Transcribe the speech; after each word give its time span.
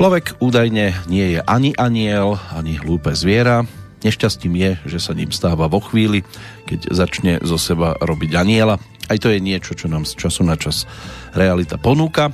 Človek 0.00 0.40
údajne 0.40 0.96
nie 1.12 1.36
je 1.36 1.44
ani 1.44 1.76
aniel, 1.76 2.40
ani 2.56 2.80
hlúpe 2.80 3.12
zviera. 3.12 3.68
Nešťastím 4.00 4.56
je, 4.56 4.96
že 4.96 4.96
sa 4.96 5.12
ním 5.12 5.28
stáva 5.28 5.68
vo 5.68 5.76
chvíli, 5.76 6.24
keď 6.64 6.88
začne 6.88 7.36
zo 7.44 7.60
seba 7.60 7.92
robiť 8.00 8.32
aniela. 8.32 8.80
Aj 9.12 9.20
to 9.20 9.28
je 9.28 9.36
niečo, 9.44 9.76
čo 9.76 9.92
nám 9.92 10.08
z 10.08 10.16
času 10.16 10.40
na 10.48 10.56
čas 10.56 10.88
realita 11.36 11.76
ponúka. 11.76 12.32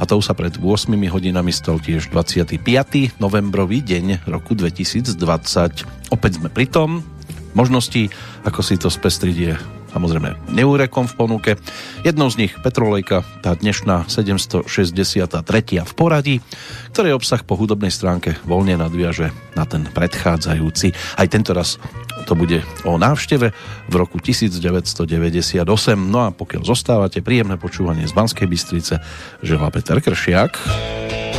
A 0.00 0.08
to 0.08 0.24
sa 0.24 0.32
pred 0.32 0.56
8 0.56 0.88
hodinami 1.12 1.52
stal 1.52 1.84
tiež 1.84 2.08
25. 2.08 2.56
novembrový 3.20 3.84
deň 3.84 4.24
roku 4.32 4.56
2020. 4.56 5.12
Opäť 6.16 6.40
sme 6.40 6.48
pri 6.48 6.64
tom. 6.64 7.04
Možností, 7.52 8.08
ako 8.48 8.64
si 8.64 8.80
to 8.80 8.88
spestriť 8.88 9.36
je 9.36 9.52
samozrejme 9.92 10.50
neúrekom 10.50 11.06
v 11.06 11.14
ponuke. 11.14 11.50
Jednou 12.02 12.32
z 12.32 12.48
nich 12.48 12.52
Petrolejka, 12.58 13.22
tá 13.44 13.52
dnešná 13.54 14.08
763. 14.08 14.64
v 15.84 15.92
poradí, 15.94 16.36
ktorej 16.96 17.16
obsah 17.16 17.44
po 17.44 17.54
hudobnej 17.54 17.92
stránke 17.92 18.40
voľne 18.48 18.80
nadviaže 18.80 19.30
na 19.54 19.68
ten 19.68 19.84
predchádzajúci. 19.84 20.96
Aj 21.20 21.26
tento 21.28 21.52
raz 21.52 21.76
to 22.24 22.32
bude 22.38 22.64
o 22.88 22.96
návšteve 22.96 23.52
v 23.88 23.94
roku 23.94 24.16
1998. 24.18 25.62
No 25.98 26.18
a 26.24 26.28
pokiaľ 26.32 26.62
zostávate, 26.64 27.20
príjemné 27.20 27.60
počúvanie 27.60 28.08
z 28.08 28.14
Banskej 28.16 28.48
Bystrice 28.48 29.02
želá 29.44 29.68
Peter 29.68 29.98
Kršiak. 30.00 31.31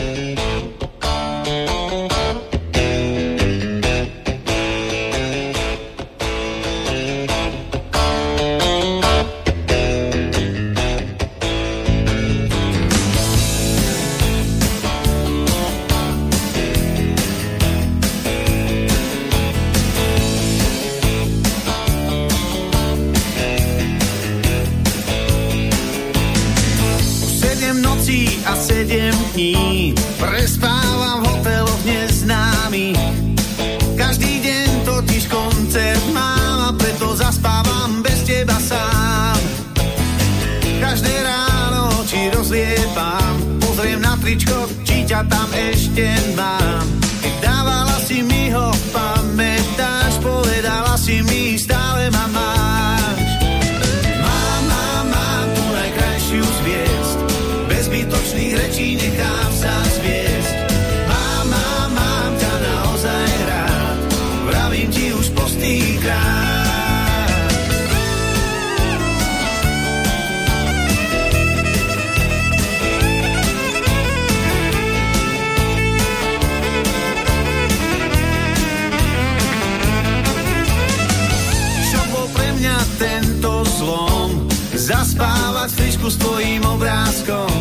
mask 87.14 87.30
on 87.30 87.53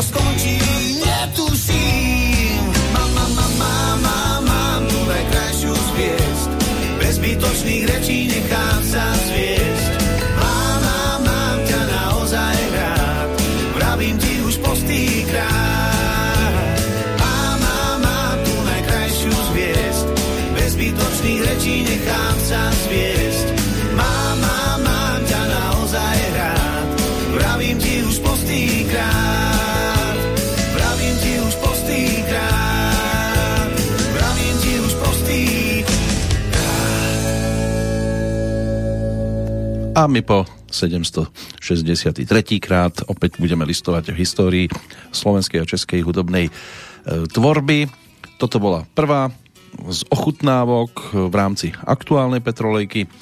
to 0.00 0.06
skončí, 0.06 0.58
netuším. 1.04 2.72
Mám, 2.92 3.14
mám, 3.14 3.34
mám, 3.34 3.52
mám, 3.58 4.02
mám, 4.02 4.44
mám 4.44 4.82
najkrajšiu 5.08 5.74
z. 5.76 6.48
Bez 6.98 7.18
bytočných 7.20 7.84
rečí 7.84 8.18
nechám 8.32 8.80
sa 8.84 9.04
zvieť. 9.28 9.49
A 40.00 40.08
my 40.08 40.24
po 40.24 40.48
763. 40.72 42.24
krát 42.56 43.04
opäť 43.04 43.36
budeme 43.36 43.68
listovať 43.68 44.16
v 44.16 44.20
histórii 44.24 44.66
slovenskej 45.12 45.60
a 45.60 45.68
českej 45.68 46.00
hudobnej 46.00 46.48
e, 46.48 46.52
tvorby. 47.28 47.84
Toto 48.40 48.56
bola 48.56 48.88
prvá 48.96 49.28
z 49.92 50.00
ochutnávok 50.08 51.12
v 51.28 51.34
rámci 51.36 51.76
aktuálnej 51.84 52.40
Petrolejky. 52.40 53.12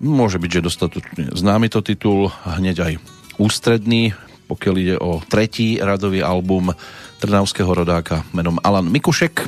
Môže 0.00 0.40
byť, 0.40 0.50
že 0.56 0.64
dostatočne 0.64 1.36
známy 1.36 1.68
to 1.68 1.84
titul, 1.84 2.32
hneď 2.48 2.76
aj 2.80 2.92
ústredný, 3.36 4.16
pokiaľ 4.48 4.74
ide 4.80 4.96
o 4.96 5.20
tretí 5.20 5.76
radový 5.84 6.24
album 6.24 6.72
trnavského 7.20 7.68
rodáka 7.68 8.24
menom 8.32 8.56
Alan 8.64 8.88
Mikušek. 8.88 9.44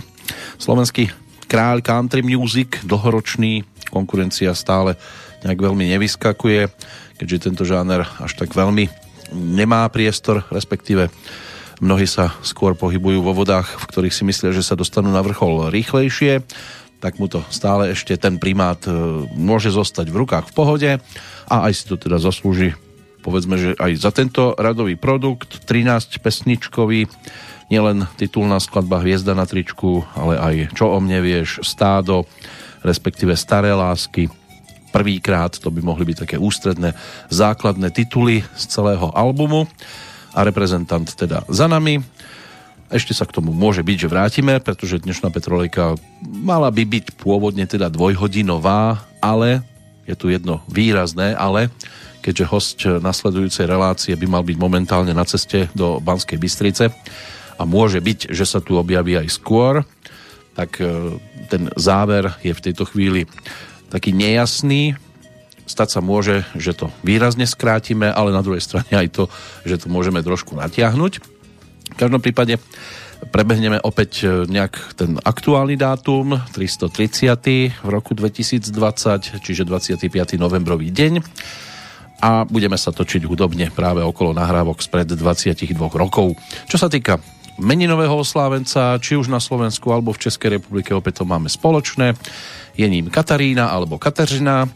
Slovenský 0.61 1.09
kráľ 1.49 1.81
country 1.81 2.21
music, 2.21 2.85
dlhoročný, 2.85 3.65
konkurencia 3.89 4.53
stále 4.53 5.01
nejak 5.45 5.61
veľmi 5.61 5.85
nevyskakuje, 5.97 6.71
keďže 7.19 7.51
tento 7.51 7.63
žáner 7.67 8.07
až 8.19 8.33
tak 8.39 8.55
veľmi 8.55 8.91
nemá 9.35 9.85
priestor, 9.93 10.47
respektíve 10.49 11.13
mnohí 11.85 12.09
sa 12.09 12.35
skôr 12.41 12.75
pohybujú 12.75 13.23
vo 13.23 13.37
vodách, 13.37 13.69
v 13.69 13.85
ktorých 13.91 14.15
si 14.15 14.23
myslia, 14.27 14.57
že 14.57 14.67
sa 14.67 14.79
dostanú 14.79 15.13
na 15.13 15.23
vrchol 15.23 15.71
rýchlejšie, 15.71 16.43
tak 16.99 17.23
mu 17.23 17.31
to 17.31 17.47
stále 17.53 17.95
ešte 17.95 18.19
ten 18.19 18.43
primát 18.43 18.83
e, 18.89 18.91
môže 19.39 19.71
zostať 19.71 20.11
v 20.11 20.19
rukách 20.27 20.51
v 20.51 20.57
pohode 20.57 20.91
a 21.47 21.57
aj 21.71 21.73
si 21.77 21.85
to 21.87 21.95
teda 21.95 22.19
zaslúži 22.19 22.75
povedzme, 23.29 23.61
že 23.61 23.71
aj 23.77 23.93
za 24.01 24.11
tento 24.15 24.57
radový 24.57 24.97
produkt 24.97 25.67
13 25.69 26.23
pesničkový 26.23 27.05
nielen 27.69 28.09
titulná 28.17 28.57
skladba 28.57 29.05
Hviezda 29.05 29.37
na 29.37 29.45
tričku, 29.45 30.01
ale 30.17 30.41
aj 30.41 30.55
Čo 30.73 30.97
o 30.97 30.99
mne 31.05 31.21
vieš, 31.21 31.61
Stádo, 31.61 32.25
respektíve 32.81 33.37
Staré 33.37 33.77
lásky, 33.77 34.33
prvýkrát, 34.91 35.55
to 35.57 35.69
by 35.69 35.81
mohli 35.85 36.09
byť 36.09 36.17
také 36.29 36.37
ústredné 36.41 36.97
základné 37.29 37.93
tituly 37.93 38.45
z 38.57 38.65
celého 38.69 39.13
albumu 39.13 39.69
a 40.33 40.45
reprezentant 40.45 41.09
teda 41.09 41.45
za 41.49 41.67
nami. 41.67 42.01
Ešte 42.89 43.13
sa 43.13 43.29
k 43.29 43.37
tomu 43.37 43.53
môže 43.53 43.85
byť, 43.85 43.97
že 44.01 44.09
vrátime, 44.09 44.55
pretože 44.65 45.05
dnešná 45.05 45.29
Petrolejka 45.29 46.01
mala 46.25 46.73
by 46.73 46.89
byť 46.89 47.21
pôvodne 47.21 47.69
teda 47.69 47.93
dvojhodinová, 47.93 49.05
ale 49.21 49.61
je 50.09 50.17
tu 50.17 50.33
jedno 50.33 50.65
výrazné, 50.73 51.37
ale 51.37 51.69
keďže 52.25 52.45
host 52.49 52.79
nasledujúcej 52.89 53.69
relácie 53.69 54.17
by 54.17 54.27
mal 54.27 54.43
byť 54.45 54.57
momentálne 54.57 55.13
na 55.13 55.29
ceste 55.29 55.69
do 55.77 56.01
Banskej 56.01 56.41
Bystrice 56.41 56.89
a 57.61 57.63
môže 57.69 58.01
byť, 58.01 58.33
že 58.33 58.49
sa 58.49 58.65
tu 58.65 58.81
objaví 58.81 59.21
aj 59.21 59.29
skôr, 59.29 59.85
tak 60.57 60.81
e, 60.83 61.17
ten 61.47 61.71
záver 61.79 62.35
je 62.43 62.51
v 62.51 62.65
tejto 62.65 62.89
chvíli 62.89 63.31
taký 63.89 64.13
nejasný. 64.13 64.97
Stať 65.69 65.89
sa 65.99 66.01
môže, 66.01 66.49
že 66.57 66.73
to 66.73 66.89
výrazne 67.05 67.45
skrátime, 67.45 68.09
ale 68.09 68.33
na 68.33 68.41
druhej 68.41 68.65
strane 68.65 68.89
aj 68.89 69.09
to, 69.13 69.25
že 69.69 69.85
to 69.85 69.93
môžeme 69.93 70.25
trošku 70.25 70.57
natiahnuť. 70.57 71.13
V 71.93 71.97
každom 71.97 72.25
prípade 72.25 72.57
prebehneme 73.29 73.83
opäť 73.83 74.25
e, 74.25 74.47
nejak 74.47 74.95
ten 74.95 75.19
aktuálny 75.19 75.75
dátum, 75.75 76.39
330. 76.55 77.85
v 77.85 77.89
roku 77.91 78.15
2020, 78.15 78.71
čiže 79.43 79.63
25. 79.67 80.09
novembrový 80.39 80.89
deň 80.95 81.21
a 82.19 82.43
budeme 82.47 82.75
sa 82.75 82.91
točiť 82.91 83.23
hudobne 83.27 83.71
práve 83.71 84.03
okolo 84.03 84.35
nahrávok 84.35 84.83
spred 84.83 85.07
22 85.07 85.71
rokov. 85.95 86.35
Čo 86.67 86.77
sa 86.79 86.91
týka 86.91 87.23
meninového 87.59 88.15
oslávenca, 88.15 88.99
či 89.03 89.19
už 89.19 89.31
na 89.31 89.43
Slovensku 89.43 89.91
alebo 89.91 90.15
v 90.15 90.23
Českej 90.27 90.59
republike 90.59 90.95
opäť 90.95 91.23
to 91.23 91.25
máme 91.27 91.51
spoločné. 91.51 92.15
Je 92.79 92.87
ním 92.87 93.11
Katarína 93.11 93.75
alebo 93.75 93.99
Kateřina, 93.99 94.71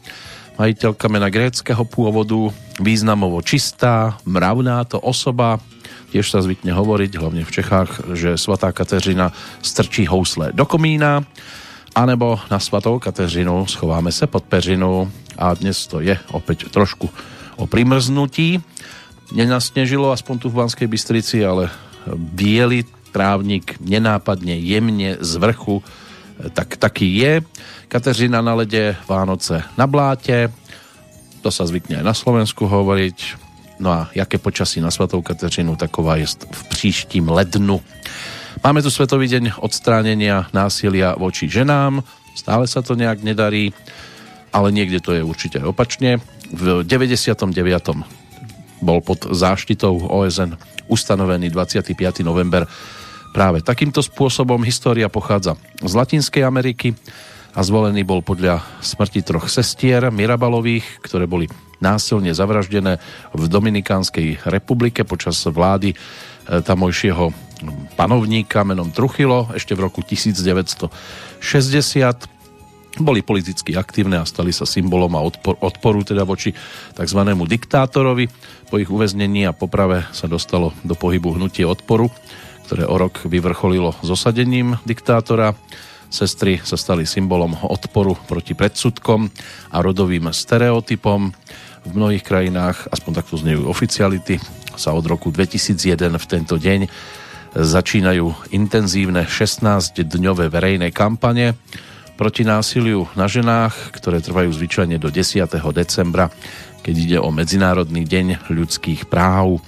majiteľka 0.58 1.06
mena 1.06 1.30
gréckého 1.30 1.86
pôvodu, 1.86 2.50
významovo 2.82 3.38
čistá, 3.46 4.18
mravná 4.26 4.82
to 4.82 4.98
osoba, 4.98 5.62
tiež 6.10 6.26
sa 6.26 6.42
zvykne 6.42 6.74
hovoriť, 6.74 7.14
hlavne 7.14 7.46
v 7.46 7.54
Čechách, 7.54 8.18
že 8.18 8.34
svatá 8.34 8.74
Kateřina 8.74 9.30
strčí 9.62 10.10
housle 10.10 10.50
do 10.50 10.66
komína, 10.66 11.22
anebo 11.94 12.42
na 12.50 12.58
svatou 12.58 12.98
Kateřinu 12.98 13.70
schováme 13.70 14.12
se 14.12 14.26
pod 14.26 14.44
peřinu. 14.44 15.06
A 15.38 15.54
dnes 15.54 15.86
to 15.86 16.04
je 16.04 16.18
opäť 16.34 16.68
trošku 16.68 17.08
o 17.56 17.64
primrznutí. 17.64 18.60
Nenasnežilo 19.32 20.12
aspoň 20.12 20.36
tu 20.42 20.46
v 20.52 20.58
Banskej 20.60 20.88
Bystrici, 20.90 21.40
ale 21.40 21.72
biely 22.12 22.84
trávnik 23.12 23.80
nenápadne, 23.80 24.56
jemne 24.60 25.16
z 25.20 25.32
vrchu, 25.40 25.80
tak 26.50 26.76
taký 26.76 27.16
je. 27.16 27.42
Kateřina 27.88 28.42
na 28.42 28.54
lede, 28.54 28.96
Vánoce 29.08 29.62
na 29.78 29.86
bláte, 29.86 30.50
to 31.42 31.50
sa 31.50 31.66
zvykne 31.66 31.98
aj 32.00 32.06
na 32.06 32.14
Slovensku 32.14 32.70
hovoriť. 32.70 33.18
No 33.82 33.90
a 33.90 34.00
jaké 34.14 34.38
počasí 34.38 34.78
na 34.78 34.94
Svatou 34.94 35.22
Kateřinu, 35.22 35.74
taková 35.74 36.16
je 36.16 36.26
v 36.30 36.62
příštím 36.70 37.28
lednu. 37.28 37.82
Máme 38.62 38.78
tu 38.82 38.90
Svetový 38.94 39.26
deň 39.26 39.58
odstránenia 39.58 40.46
násilia 40.54 41.18
voči 41.18 41.50
ženám, 41.50 42.06
stále 42.38 42.70
sa 42.70 42.78
to 42.78 42.94
nejak 42.94 43.26
nedarí, 43.26 43.74
ale 44.54 44.70
niekde 44.70 45.02
to 45.02 45.18
je 45.18 45.22
určite 45.26 45.58
opačne. 45.58 46.22
V 46.54 46.86
99. 46.86 47.42
bol 48.78 48.98
pod 49.02 49.26
záštitou 49.34 49.98
OSN 50.06 50.54
ustanovený 50.86 51.50
25. 51.50 52.22
november 52.22 52.70
práve 53.32 53.64
takýmto 53.64 54.04
spôsobom. 54.04 54.60
História 54.62 55.08
pochádza 55.08 55.56
z 55.80 55.92
Latinskej 55.96 56.44
Ameriky 56.44 56.94
a 57.52 57.60
zvolený 57.64 58.04
bol 58.04 58.20
podľa 58.20 58.60
smrti 58.84 59.24
troch 59.24 59.48
sestier 59.48 60.12
Mirabalových, 60.12 61.00
ktoré 61.04 61.24
boli 61.24 61.48
násilne 61.82 62.30
zavraždené 62.30 63.02
v 63.34 63.42
Dominikánskej 63.50 64.46
republike 64.46 65.02
počas 65.02 65.42
vlády 65.42 65.92
e, 65.92 65.96
tamojšieho 66.62 67.34
panovníka 67.98 68.62
menom 68.62 68.94
Truchilo 68.94 69.50
ešte 69.52 69.74
v 69.74 69.90
roku 69.90 70.00
1960 70.06 70.88
boli 73.00 73.24
politicky 73.24 73.72
aktívne 73.72 74.20
a 74.20 74.28
stali 74.28 74.52
sa 74.52 74.68
symbolom 74.68 75.16
a 75.16 75.24
odpor, 75.24 75.56
odporu 75.64 76.04
teda 76.04 76.28
voči 76.28 76.52
tzv. 76.92 77.20
diktátorovi. 77.24 78.28
Po 78.68 78.76
ich 78.76 78.92
uväznení 78.92 79.48
a 79.48 79.56
poprave 79.56 80.04
sa 80.12 80.28
dostalo 80.28 80.76
do 80.84 80.92
pohybu 80.92 81.40
hnutie 81.40 81.64
odporu, 81.64 82.12
ktoré 82.68 82.84
o 82.88 82.96
rok 82.96 83.24
vyvrcholilo 83.24 83.96
zosadením 84.04 84.78
diktátora. 84.86 85.54
Sestry 86.12 86.60
sa 86.60 86.76
stali 86.76 87.08
symbolom 87.08 87.56
odporu 87.64 88.16
proti 88.28 88.52
predsudkom 88.52 89.32
a 89.72 89.80
rodovým 89.80 90.28
stereotypom. 90.28 91.32
V 91.82 91.90
mnohých 91.90 92.22
krajinách, 92.22 92.92
aspoň 92.92 93.12
takto 93.18 93.40
znejú 93.40 93.66
oficiality, 93.66 94.36
sa 94.76 94.92
od 94.92 95.04
roku 95.08 95.32
2001 95.32 95.98
v 96.16 96.26
tento 96.28 96.56
deň 96.60 96.80
začínajú 97.52 98.52
intenzívne 98.56 99.28
16-dňové 99.28 100.48
verejné 100.48 100.88
kampane, 100.92 101.56
proti 102.16 102.44
násiliu 102.46 103.08
na 103.18 103.26
ženách, 103.26 103.98
ktoré 103.98 104.22
trvajú 104.22 104.52
zvyčajne 104.52 105.00
do 105.00 105.08
10. 105.10 105.42
decembra, 105.74 106.30
keď 106.84 106.94
ide 106.94 107.18
o 107.18 107.34
Medzinárodný 107.34 108.06
deň 108.06 108.46
ľudských 108.46 109.10
práv. 109.10 109.58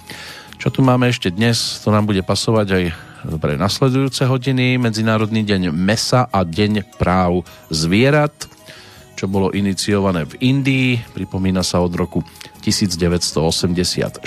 Čo 0.65 0.81
tu 0.81 0.81
máme 0.81 1.13
ešte 1.13 1.29
dnes, 1.29 1.77
to 1.85 1.93
nám 1.93 2.09
bude 2.09 2.25
pasovať 2.25 2.67
aj 2.73 2.85
pre 3.37 3.61
nasledujúce 3.61 4.25
hodiny. 4.25 4.81
Medzinárodný 4.81 5.45
deň 5.45 5.69
mesa 5.77 6.25
a 6.25 6.41
deň 6.41 6.97
práv 6.97 7.45
zvierat, 7.69 8.33
čo 9.13 9.29
bolo 9.29 9.53
iniciované 9.53 10.25
v 10.25 10.41
Indii, 10.41 11.05
pripomína 11.13 11.61
sa 11.61 11.85
od 11.85 11.93
roku 11.93 12.25
1986. 12.65 14.25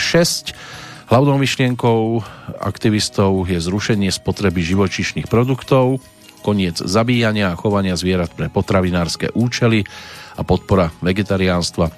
Hlavnou 1.09 1.41
myšlienkou 1.41 2.21
aktivistov 2.61 3.49
je 3.49 3.57
zrušenie 3.57 4.13
spotreby 4.13 4.61
živočíšnych 4.61 5.25
produktov, 5.25 6.05
koniec 6.45 6.77
zabíjania 6.77 7.49
a 7.49 7.57
chovania 7.57 7.97
zvierat 7.97 8.29
pre 8.37 8.53
potravinárske 8.53 9.33
účely 9.33 9.89
a 10.37 10.45
podpora 10.45 10.93
vegetariánstva 11.01 11.89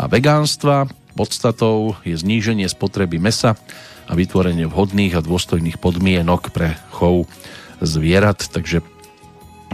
a 0.00 0.08
vegánstva. 0.08 1.01
Podstatou 1.12 1.94
je 2.08 2.16
zníženie 2.16 2.64
spotreby 2.68 3.20
mesa 3.20 3.54
a 4.08 4.12
vytvorenie 4.16 4.64
vhodných 4.64 5.14
a 5.16 5.24
dôstojných 5.24 5.76
podmienok 5.76 6.50
pre 6.50 6.80
chov 6.90 7.28
zvierat. 7.84 8.40
Takže 8.48 8.80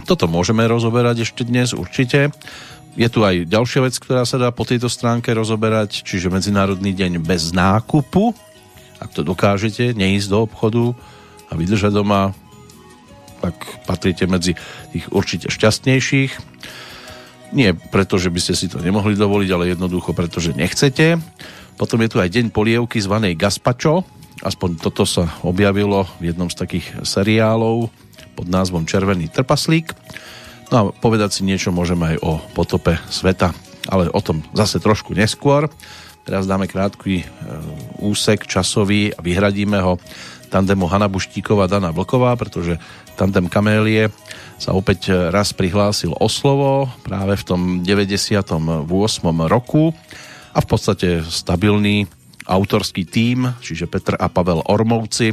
toto 0.03 0.27
môžeme 0.27 0.67
rozoberať 0.67 1.23
ešte 1.23 1.47
dnes 1.47 1.71
určite. 1.71 2.31
Je 2.99 3.07
tu 3.07 3.23
aj 3.23 3.47
ďalšia 3.47 3.85
vec, 3.85 3.95
ktorá 3.95 4.27
sa 4.27 4.35
dá 4.35 4.51
po 4.51 4.67
tejto 4.67 4.91
stránke 4.91 5.31
rozoberať, 5.31 6.03
čiže 6.03 6.33
Medzinárodný 6.33 6.91
deň 6.91 7.23
bez 7.23 7.55
nákupu. 7.55 8.35
Ak 8.99 9.15
to 9.15 9.23
dokážete, 9.23 9.95
neísť 9.95 10.27
do 10.27 10.43
obchodu 10.43 10.91
a 11.47 11.55
vydržať 11.55 11.95
doma, 11.95 12.35
tak 13.39 13.55
patríte 13.87 14.27
medzi 14.27 14.59
tých 14.91 15.07
určite 15.15 15.47
šťastnejších. 15.47 16.31
Nie 17.49 17.73
preto, 17.73 18.21
že 18.21 18.29
by 18.29 18.39
ste 18.41 18.53
si 18.53 18.69
to 18.69 18.77
nemohli 18.77 19.17
dovoliť, 19.17 19.49
ale 19.49 19.73
jednoducho 19.73 20.13
preto, 20.13 20.37
že 20.37 20.53
nechcete. 20.53 21.17
Potom 21.79 21.97
je 22.03 22.09
tu 22.11 22.17
aj 22.21 22.29
deň 22.29 22.53
polievky 22.53 23.01
zvanej 23.01 23.33
Gaspacho. 23.39 24.05
Aspoň 24.45 24.79
toto 24.79 25.03
sa 25.03 25.27
objavilo 25.41 26.05
v 26.21 26.31
jednom 26.31 26.47
z 26.47 26.55
takých 26.55 26.87
seriálov 27.03 27.89
pod 28.37 28.47
názvom 28.47 28.85
Červený 28.85 29.27
trpaslík. 29.33 29.91
No 30.69 30.75
a 30.77 30.83
povedať 30.93 31.39
si 31.39 31.41
niečo 31.41 31.73
môžeme 31.73 32.15
aj 32.15 32.17
o 32.21 32.37
potope 32.53 33.01
sveta, 33.09 33.51
ale 33.89 34.07
o 34.13 34.21
tom 34.21 34.45
zase 34.53 34.77
trošku 34.77 35.17
neskôr. 35.17 35.67
Teraz 36.29 36.45
dáme 36.45 36.69
krátky 36.69 37.13
e, 37.19 37.25
úsek 38.05 38.45
časový 38.45 39.09
a 39.17 39.19
vyhradíme 39.19 39.81
ho 39.81 39.97
tandemu 40.53 40.85
Hanna 40.85 41.09
Buštíková 41.09 41.65
Dana 41.65 41.89
Vlková, 41.89 42.37
pretože 42.37 42.77
tandem 43.17 43.49
Kamélie 43.49 44.13
sa 44.59 44.75
opäť 44.75 45.31
raz 45.31 45.55
prihlásil 45.55 46.11
o 46.11 46.27
slovo 46.27 46.91
práve 47.07 47.39
v 47.39 47.43
tom 47.47 47.61
98. 47.79 48.43
roku 49.47 49.95
a 50.51 50.59
v 50.59 50.67
podstate 50.67 51.23
stabilný 51.23 52.11
autorský 52.43 53.07
tím, 53.07 53.55
čiže 53.63 53.87
Petr 53.87 54.19
a 54.19 54.27
Pavel 54.27 54.59
Ormovci, 54.67 55.31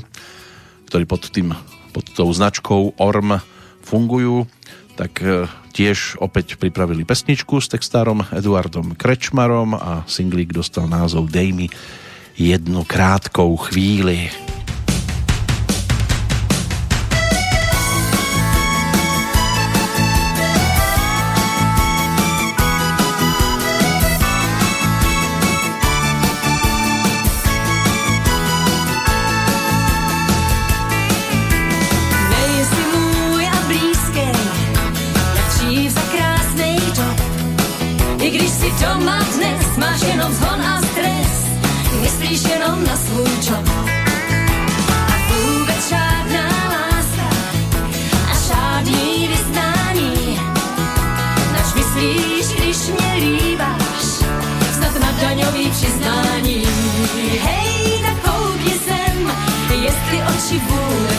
ktorí 0.87 1.05
pod, 1.11 1.27
tým, 1.35 1.51
pod 1.91 2.07
tou 2.15 2.31
značkou 2.31 3.03
Orm 3.03 3.43
fungujú, 3.83 4.47
tak 4.95 5.19
e, 5.21 5.51
tiež 5.75 6.23
opäť 6.23 6.57
pripravili 6.57 7.03
pesničku 7.03 7.59
s 7.59 7.67
textárom 7.67 8.23
Eduardom 8.31 8.95
Krečmarom 8.95 9.75
a 9.75 10.07
singlík 10.07 10.55
dostal 10.55 10.87
názov 10.87 11.29
Dej 11.29 11.69
jednu 12.37 12.85
krátkou 12.85 13.57
chvíli. 13.59 14.31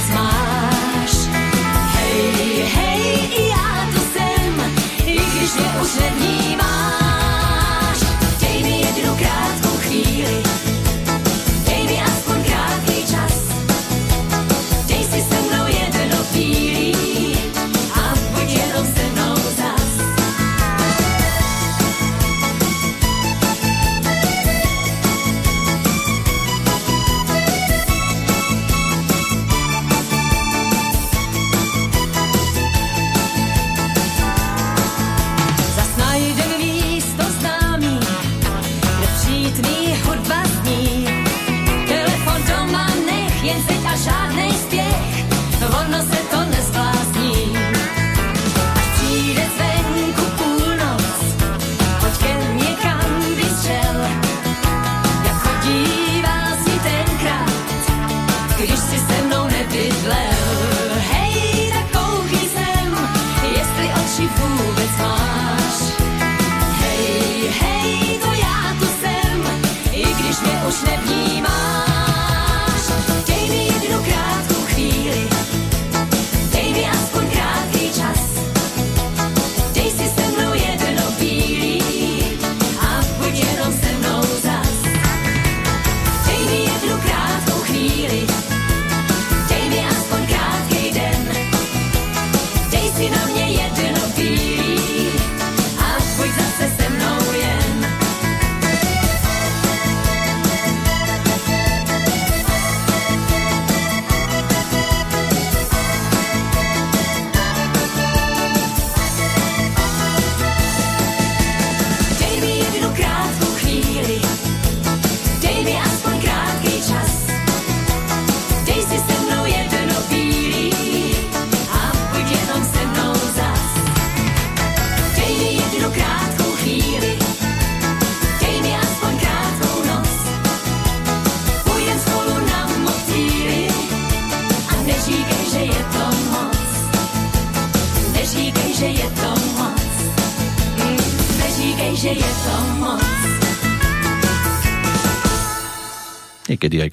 smile. 0.07 0.47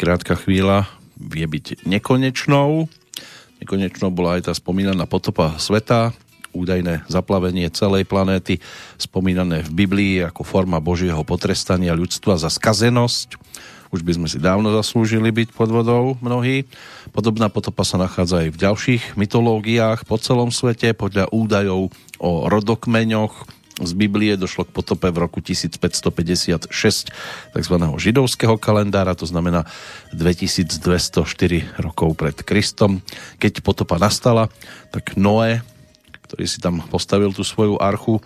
Krátka 0.04 0.36
chvíľa 0.36 0.84
vie 1.16 1.48
byť 1.48 1.88
nekonečnou. 1.88 2.92
Nekonečnou 3.64 4.12
bola 4.12 4.36
aj 4.36 4.46
tá 4.46 4.52
spomínaná 4.52 5.08
potopa 5.08 5.56
sveta, 5.56 6.12
údajné 6.52 7.08
zaplavenie 7.08 7.72
celej 7.72 8.04
planéty, 8.04 8.60
spomínané 9.00 9.64
v 9.64 9.72
Biblii 9.72 10.14
ako 10.20 10.44
forma 10.44 10.76
Božieho 10.76 11.24
potrestania 11.24 11.96
ľudstva 11.96 12.36
za 12.36 12.52
skazenosť. 12.52 13.40
Už 13.96 14.04
by 14.04 14.12
sme 14.20 14.28
si 14.28 14.36
dávno 14.36 14.76
zaslúžili 14.76 15.32
byť 15.32 15.56
pod 15.56 15.72
vodou 15.72 16.20
mnohí. 16.20 16.68
Podobná 17.16 17.48
potopa 17.48 17.88
sa 17.88 17.96
nachádza 17.96 18.44
aj 18.44 18.48
v 18.52 18.60
ďalších 18.60 19.02
mytológiách 19.16 20.04
po 20.04 20.20
celom 20.20 20.52
svete. 20.52 20.92
Podľa 20.92 21.32
údajov 21.32 21.94
o 22.20 22.30
rodokmeňoch 22.52 23.53
z 23.84 23.94
Biblie 23.96 24.36
došlo 24.36 24.68
k 24.68 24.74
potope 24.74 25.08
v 25.08 25.18
roku 25.20 25.38
1556 25.40 26.68
tzv. 27.54 27.76
židovského 28.00 28.56
kalendára, 28.58 29.14
to 29.16 29.28
znamená 29.28 29.64
2204 30.12 31.80
rokov 31.80 32.08
pred 32.18 32.36
Kristom. 32.42 33.04
Keď 33.38 33.60
potopa 33.62 34.00
nastala, 34.00 34.50
tak 34.92 35.14
Noé, 35.14 35.62
ktorý 36.26 36.44
si 36.48 36.58
tam 36.58 36.82
postavil 36.88 37.30
tú 37.30 37.44
svoju 37.44 37.78
archu, 37.78 38.18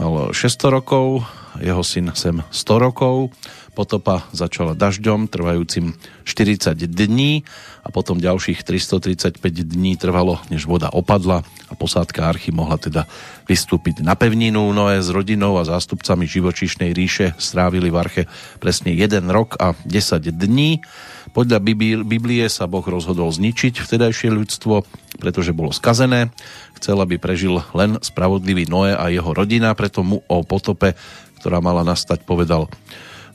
mal 0.00 0.32
600 0.32 0.72
rokov, 0.72 1.28
jeho 1.60 1.84
syn 1.84 2.16
sem 2.16 2.40
100 2.48 2.86
rokov 2.88 3.28
Potopa 3.70 4.26
začala 4.34 4.74
dažďom 4.74 5.30
trvajúcim 5.30 5.94
40 6.26 6.74
dní 6.90 7.46
a 7.86 7.88
potom 7.94 8.18
ďalších 8.18 8.66
335 8.66 9.38
dní 9.40 9.94
trvalo, 9.94 10.42
než 10.50 10.66
voda 10.66 10.90
opadla 10.90 11.46
a 11.70 11.74
posádka 11.78 12.26
Archy 12.26 12.50
mohla 12.50 12.76
teda 12.82 13.06
vystúpiť 13.46 14.02
na 14.02 14.18
pevninu. 14.18 14.74
Noé 14.74 14.98
s 14.98 15.08
rodinou 15.14 15.54
a 15.56 15.64
zástupcami 15.64 16.26
živočíšnej 16.26 16.90
ríše 16.90 17.38
strávili 17.38 17.94
v 17.94 17.96
Arche 17.96 18.22
presne 18.58 18.90
1 18.90 19.22
rok 19.30 19.54
a 19.62 19.78
10 19.86 20.28
dní. 20.28 20.82
Podľa 21.30 21.62
Biblie 22.02 22.44
sa 22.50 22.66
Boh 22.66 22.82
rozhodol 22.82 23.30
zničiť 23.30 23.78
vtedajšie 23.78 24.34
ľudstvo, 24.34 24.82
pretože 25.22 25.54
bolo 25.54 25.70
skazené. 25.70 26.34
Chcel, 26.74 26.98
aby 26.98 27.22
prežil 27.22 27.62
len 27.70 28.02
spravodlivý 28.02 28.66
Noé 28.66 28.98
a 28.98 29.06
jeho 29.12 29.30
rodina, 29.30 29.76
preto 29.78 30.02
mu 30.02 30.26
o 30.26 30.42
potope, 30.42 30.98
ktorá 31.38 31.62
mala 31.62 31.86
nastať, 31.86 32.26
povedal 32.26 32.66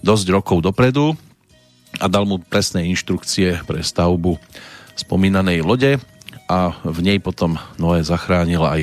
dosť 0.04 0.26
rokov 0.30 0.60
dopredu 0.62 1.16
a 1.98 2.06
dal 2.12 2.28
mu 2.28 2.38
presné 2.38 2.86
inštrukcie 2.92 3.64
pre 3.64 3.80
stavbu 3.80 4.36
spomínanej 5.00 5.64
lode 5.64 5.98
a 6.46 6.76
v 6.84 7.00
nej 7.02 7.18
potom 7.24 7.58
Noé 7.80 8.04
zachránil 8.04 8.62
aj 8.62 8.82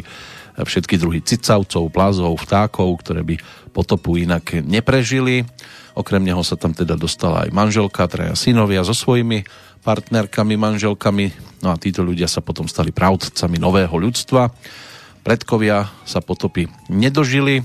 všetky 0.59 1.01
druhy 1.01 1.21
cicavcov, 1.25 1.89
plázov, 1.93 2.37
vtákov, 2.43 3.01
ktoré 3.01 3.25
by 3.25 3.37
potopu 3.73 4.21
inak 4.21 4.61
neprežili. 4.61 5.49
Okrem 5.93 6.25
neho 6.25 6.41
sa 6.41 6.57
tam 6.57 6.73
teda 6.73 6.97
dostala 6.97 7.45
aj 7.45 7.51
manželka, 7.53 8.09
traja 8.09 8.33
synovia 8.33 8.81
so 8.87 8.97
svojimi 8.97 9.45
partnerkami, 9.83 10.55
manželkami. 10.57 11.27
No 11.61 11.75
a 11.75 11.77
títo 11.77 12.07
ľudia 12.07 12.31
sa 12.31 12.41
potom 12.41 12.71
stali 12.71 12.95
pravdcami 12.95 13.59
nového 13.59 13.93
ľudstva. 13.93 14.49
Predkovia 15.23 15.91
sa 16.07 16.23
potopy 16.23 16.71
nedožili. 16.91 17.63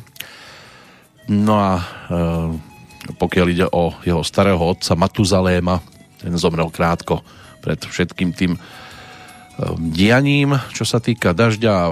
No 1.28 1.54
a 1.56 1.72
e, 1.78 1.84
pokiaľ 3.16 3.48
ide 3.48 3.66
o 3.72 3.96
jeho 4.04 4.22
starého 4.26 4.60
otca 4.60 4.98
Matuzaléma, 5.00 5.80
ten 6.20 6.34
zomrel 6.36 6.68
krátko 6.74 7.22
pred 7.62 7.80
všetkým 7.80 8.32
tým 8.34 8.54
eh, 8.56 8.62
dianím, 9.92 10.58
čo 10.74 10.84
sa 10.84 11.00
týka 11.00 11.32
dažďa 11.32 11.74
a 11.74 11.92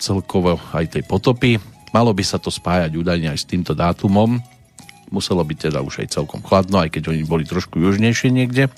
celkovo 0.00 0.58
aj 0.72 0.98
tej 0.98 1.02
potopy. 1.06 1.60
Malo 1.94 2.10
by 2.12 2.24
sa 2.26 2.42
to 2.42 2.50
spájať 2.50 2.92
údajne 2.96 3.30
aj 3.30 3.38
s 3.38 3.48
týmto 3.48 3.72
dátumom. 3.72 4.55
Muselo 5.10 5.46
byť 5.46 5.70
teda 5.70 5.80
už 5.82 6.06
aj 6.06 6.18
celkom 6.18 6.42
chladno, 6.42 6.82
aj 6.82 6.90
keď 6.94 7.14
oni 7.14 7.22
boli 7.22 7.46
trošku 7.46 7.78
južnejšie 7.78 8.30
niekde. 8.34 8.68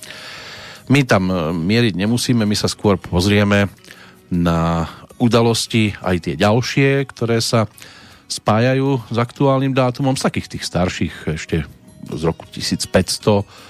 My 0.88 1.04
tam 1.04 1.28
eh, 1.28 1.36
mieriť 1.52 1.94
nemusíme, 1.96 2.44
my 2.44 2.56
sa 2.56 2.68
skôr 2.68 3.00
pozrieme 3.00 3.68
na 4.28 4.88
udalosti 5.18 5.96
aj 5.98 6.16
tie 6.22 6.34
ďalšie, 6.38 7.08
ktoré 7.10 7.40
sa 7.42 7.66
spájajú 8.28 9.08
s 9.08 9.16
aktuálnym 9.16 9.72
dátumom, 9.72 10.14
z 10.14 10.28
takých 10.28 10.48
tých 10.56 10.64
starších 10.68 11.14
ešte 11.32 11.64
z 12.12 12.22
roku 12.22 12.44
1500 12.44 13.68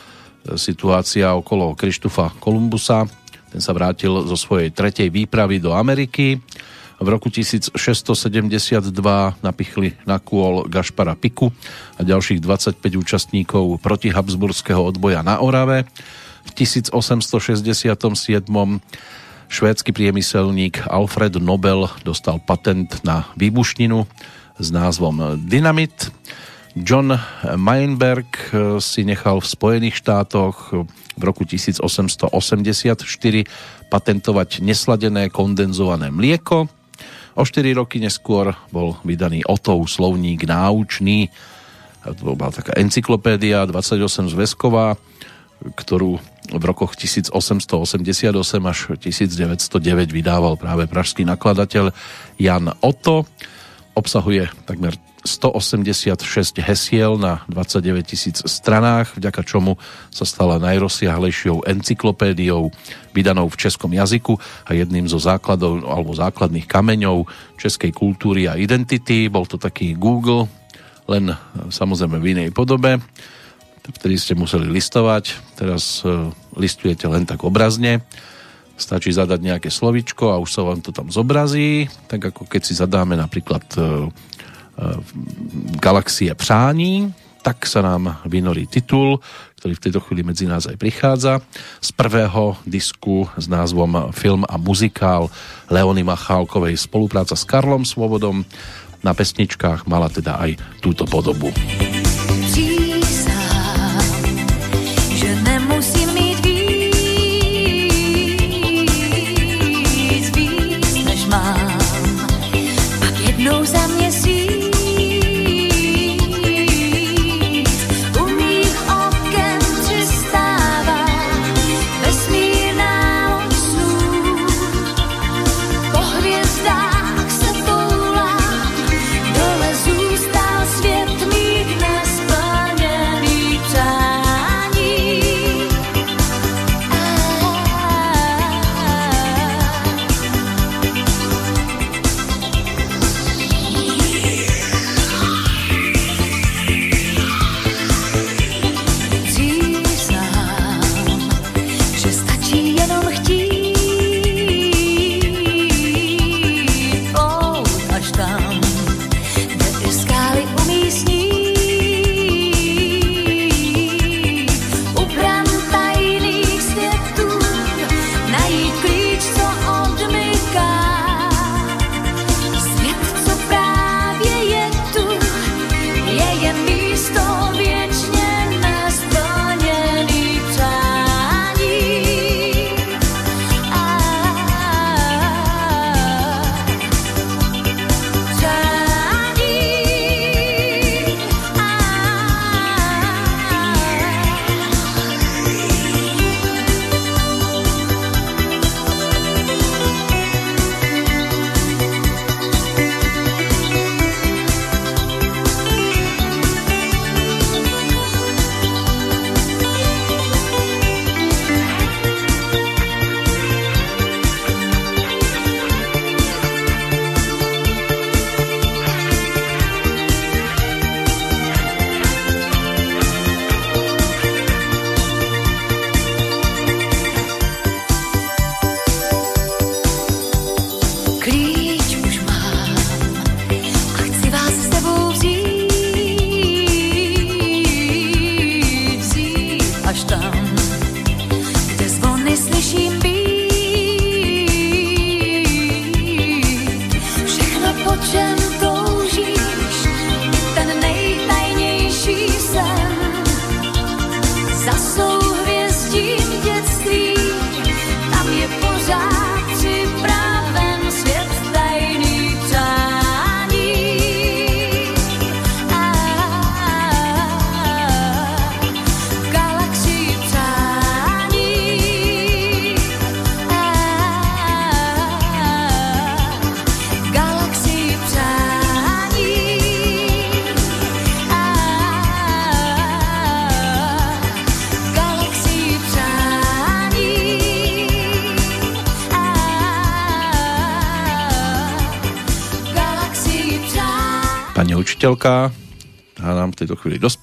situácia 0.56 1.34
okolo 1.34 1.76
Krištufa 1.76 2.32
Kolumbusa. 2.40 3.04
Ten 3.48 3.60
sa 3.60 3.72
vrátil 3.72 4.12
zo 4.24 4.36
svojej 4.36 4.72
tretej 4.72 5.08
výpravy 5.08 5.60
do 5.60 5.72
Ameriky. 5.72 6.36
V 6.98 7.06
roku 7.06 7.30
1672 7.30 8.90
napichli 9.38 9.94
na 10.02 10.18
kôl 10.18 10.66
Gašpara 10.66 11.14
Piku 11.14 11.54
a 11.94 12.02
ďalších 12.02 12.42
25 12.42 12.82
účastníkov 12.98 13.78
proti 13.78 14.10
Habsburského 14.10 14.82
odboja 14.82 15.22
na 15.22 15.38
Orave. 15.38 15.86
V 16.42 16.50
1867 16.58 17.94
švédsky 19.46 19.90
priemyselník 19.94 20.90
Alfred 20.90 21.38
Nobel 21.38 21.86
dostal 22.02 22.42
patent 22.42 22.98
na 23.06 23.30
výbušninu 23.38 24.02
s 24.58 24.68
názvom 24.74 25.38
Dynamit. 25.46 26.10
John 26.74 27.14
Meinberg 27.54 28.26
eh, 28.50 28.82
si 28.82 29.06
nechal 29.06 29.38
v 29.38 29.46
Spojených 29.46 30.02
štátoch 30.02 30.74
v 31.18 31.22
roku 31.22 31.42
1884 31.42 32.26
patentovať 33.90 34.50
nesladené 34.62 35.30
kondenzované 35.30 36.10
mlieko. 36.14 36.70
O 37.38 37.46
4 37.46 37.70
roky 37.78 38.02
neskôr 38.02 38.50
bol 38.74 38.98
vydaný 39.06 39.46
Otov 39.46 39.86
slovník 39.86 40.42
náučný. 40.42 41.30
To 42.02 42.34
bola 42.34 42.50
taká 42.50 42.74
encyklopédia 42.74 43.62
28 43.62 44.34
zväzková, 44.34 44.98
ktorú 45.78 46.18
v 46.50 46.64
rokoch 46.66 46.98
1888 46.98 48.34
až 48.66 48.78
1909 48.98 50.10
vydával 50.10 50.58
práve 50.58 50.90
pražský 50.90 51.22
nakladateľ 51.22 51.94
Jan 52.42 52.74
Otto. 52.82 53.30
Obsahuje 53.94 54.50
takmer 54.66 54.98
186 55.26 56.62
hesiel 56.62 57.18
na 57.18 57.42
29 57.50 58.06
tisíc 58.06 58.38
stranách, 58.46 59.18
vďaka 59.18 59.42
čomu 59.42 59.74
sa 60.14 60.22
stala 60.22 60.62
najrozsiahlejšou 60.62 61.66
encyklopédiou 61.66 62.70
vydanou 63.10 63.50
v 63.50 63.58
českom 63.58 63.90
jazyku 63.90 64.38
a 64.66 64.70
jedným 64.78 65.10
zo 65.10 65.18
základov 65.18 65.82
alebo 65.82 66.14
základných 66.14 66.70
kameňov 66.70 67.26
českej 67.58 67.90
kultúry 67.90 68.46
a 68.46 68.54
identity. 68.54 69.26
Bol 69.26 69.44
to 69.50 69.58
taký 69.58 69.98
Google, 69.98 70.46
len 71.10 71.34
samozrejme 71.72 72.22
v 72.22 72.30
inej 72.38 72.50
podobe, 72.54 73.02
vtedy 73.88 74.20
ste 74.20 74.34
museli 74.36 74.68
listovať, 74.68 75.56
teraz 75.56 76.04
e, 76.04 76.28
listujete 76.60 77.08
len 77.08 77.24
tak 77.24 77.40
obrazne. 77.44 78.04
Stačí 78.78 79.10
zadať 79.10 79.42
nejaké 79.42 79.68
slovičko 79.74 80.30
a 80.30 80.38
už 80.38 80.50
sa 80.54 80.62
vám 80.62 80.78
to 80.84 80.94
tam 80.94 81.10
zobrazí, 81.10 81.90
tak 82.06 82.30
ako 82.30 82.46
keď 82.46 82.62
si 82.62 82.78
zadáme 82.78 83.18
napríklad 83.18 83.64
e, 83.74 84.12
galaxie 85.82 86.34
přání, 86.34 87.14
tak 87.42 87.64
sa 87.64 87.80
nám 87.80 88.18
vynorí 88.26 88.66
titul, 88.66 89.22
ktorý 89.58 89.72
v 89.78 89.82
tejto 89.88 90.00
chvíli 90.04 90.22
medzi 90.26 90.44
nás 90.44 90.66
aj 90.66 90.76
prichádza. 90.76 91.40
Z 91.80 91.90
prvého 91.94 92.58
disku 92.66 93.30
s 93.38 93.46
názvom 93.48 94.10
Film 94.14 94.42
a 94.46 94.58
muzikál 94.58 95.30
Leony 95.72 96.04
Machálkovej 96.04 96.76
spolupráca 96.76 97.38
s 97.38 97.46
Karlom 97.46 97.88
Svobodom 97.88 98.44
na 99.02 99.14
pesničkách 99.14 99.86
mala 99.86 100.10
teda 100.10 100.38
aj 100.38 100.58
túto 100.82 101.06
podobu. 101.06 101.54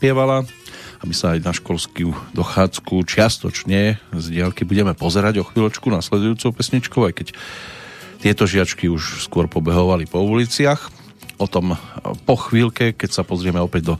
Chvíli 0.05 0.13
dospievala 0.13 0.45
a 1.01 1.03
my 1.09 1.15
sa 1.17 1.33
aj 1.33 1.39
na 1.41 1.49
školskú 1.49 2.13
dochádzku 2.37 3.09
čiastočne 3.09 3.97
z 4.13 4.25
diálky 4.29 4.61
budeme 4.61 4.93
pozerať 4.93 5.41
o 5.41 5.47
chvíľočku 5.49 5.89
nasledujúcou 5.89 6.53
pesničkou, 6.53 7.01
aj 7.09 7.13
keď 7.17 7.27
tieto 8.21 8.45
žiačky 8.45 8.85
už 8.85 9.25
skôr 9.25 9.49
pobehovali 9.49 10.05
po 10.05 10.21
uliciach. 10.21 10.93
O 11.41 11.49
tom 11.49 11.73
po 12.29 12.35
chvíľke, 12.37 12.93
keď 12.93 13.09
sa 13.17 13.23
pozrieme 13.25 13.57
opäť 13.57 13.93
do 13.93 13.95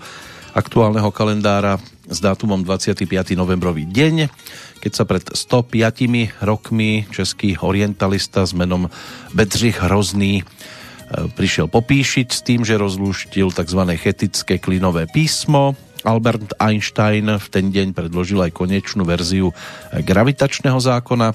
aktuálneho 0.54 1.10
kalendára 1.10 1.82
s 2.06 2.22
dátumom 2.22 2.62
25. 2.62 3.02
novembrový 3.34 3.90
deň, 3.90 4.30
keď 4.78 4.92
sa 4.94 5.10
pred 5.10 5.26
105 5.26 6.46
rokmi 6.46 7.10
český 7.10 7.58
orientalista 7.66 8.46
s 8.46 8.54
menom 8.54 8.94
Bedřich 9.34 9.82
Hrozný 9.82 10.46
prišiel 11.34 11.66
popíšiť 11.66 12.28
s 12.30 12.40
tým, 12.46 12.62
že 12.62 12.78
rozlúštil 12.78 13.50
tzv. 13.54 13.82
chetické 13.98 14.62
klinové 14.62 15.10
písmo. 15.10 15.74
Albert 16.06 16.56
Einstein 16.62 17.28
v 17.28 17.48
ten 17.50 17.74
deň 17.74 17.98
predložil 17.98 18.40
aj 18.46 18.54
konečnú 18.54 19.04
verziu 19.04 19.52
gravitačného 19.92 20.78
zákona, 20.78 21.34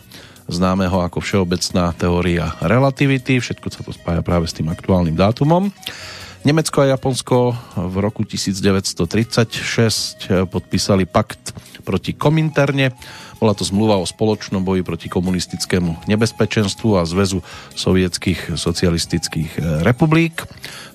známeho 0.51 1.03
ako 1.03 1.19
všeobecná 1.23 1.95
teória 1.95 2.55
relativity. 2.63 3.39
Všetko 3.43 3.69
sa 3.71 3.81
to 3.83 3.91
spája 3.95 4.23
práve 4.23 4.47
s 4.47 4.57
tým 4.57 4.71
aktuálnym 4.71 5.15
dátumom. 5.15 5.71
Nemecko 6.41 6.81
a 6.81 6.97
Japonsko 6.97 7.53
v 7.77 7.97
roku 8.01 8.25
1936 8.25 10.49
podpísali 10.49 11.05
pakt 11.05 11.53
proti 11.85 12.17
Kominterne, 12.17 12.97
bola 13.37 13.53
to 13.53 13.61
zmluva 13.61 14.01
o 14.01 14.09
spoločnom 14.09 14.65
boji 14.65 14.81
proti 14.81 15.13
komunistickému 15.13 16.09
nebezpečenstvu 16.09 16.97
a 16.97 17.05
Zväzu 17.05 17.45
sovietských 17.77 18.57
socialistických 18.57 19.51
e, 19.57 19.61
republik. 19.85 20.45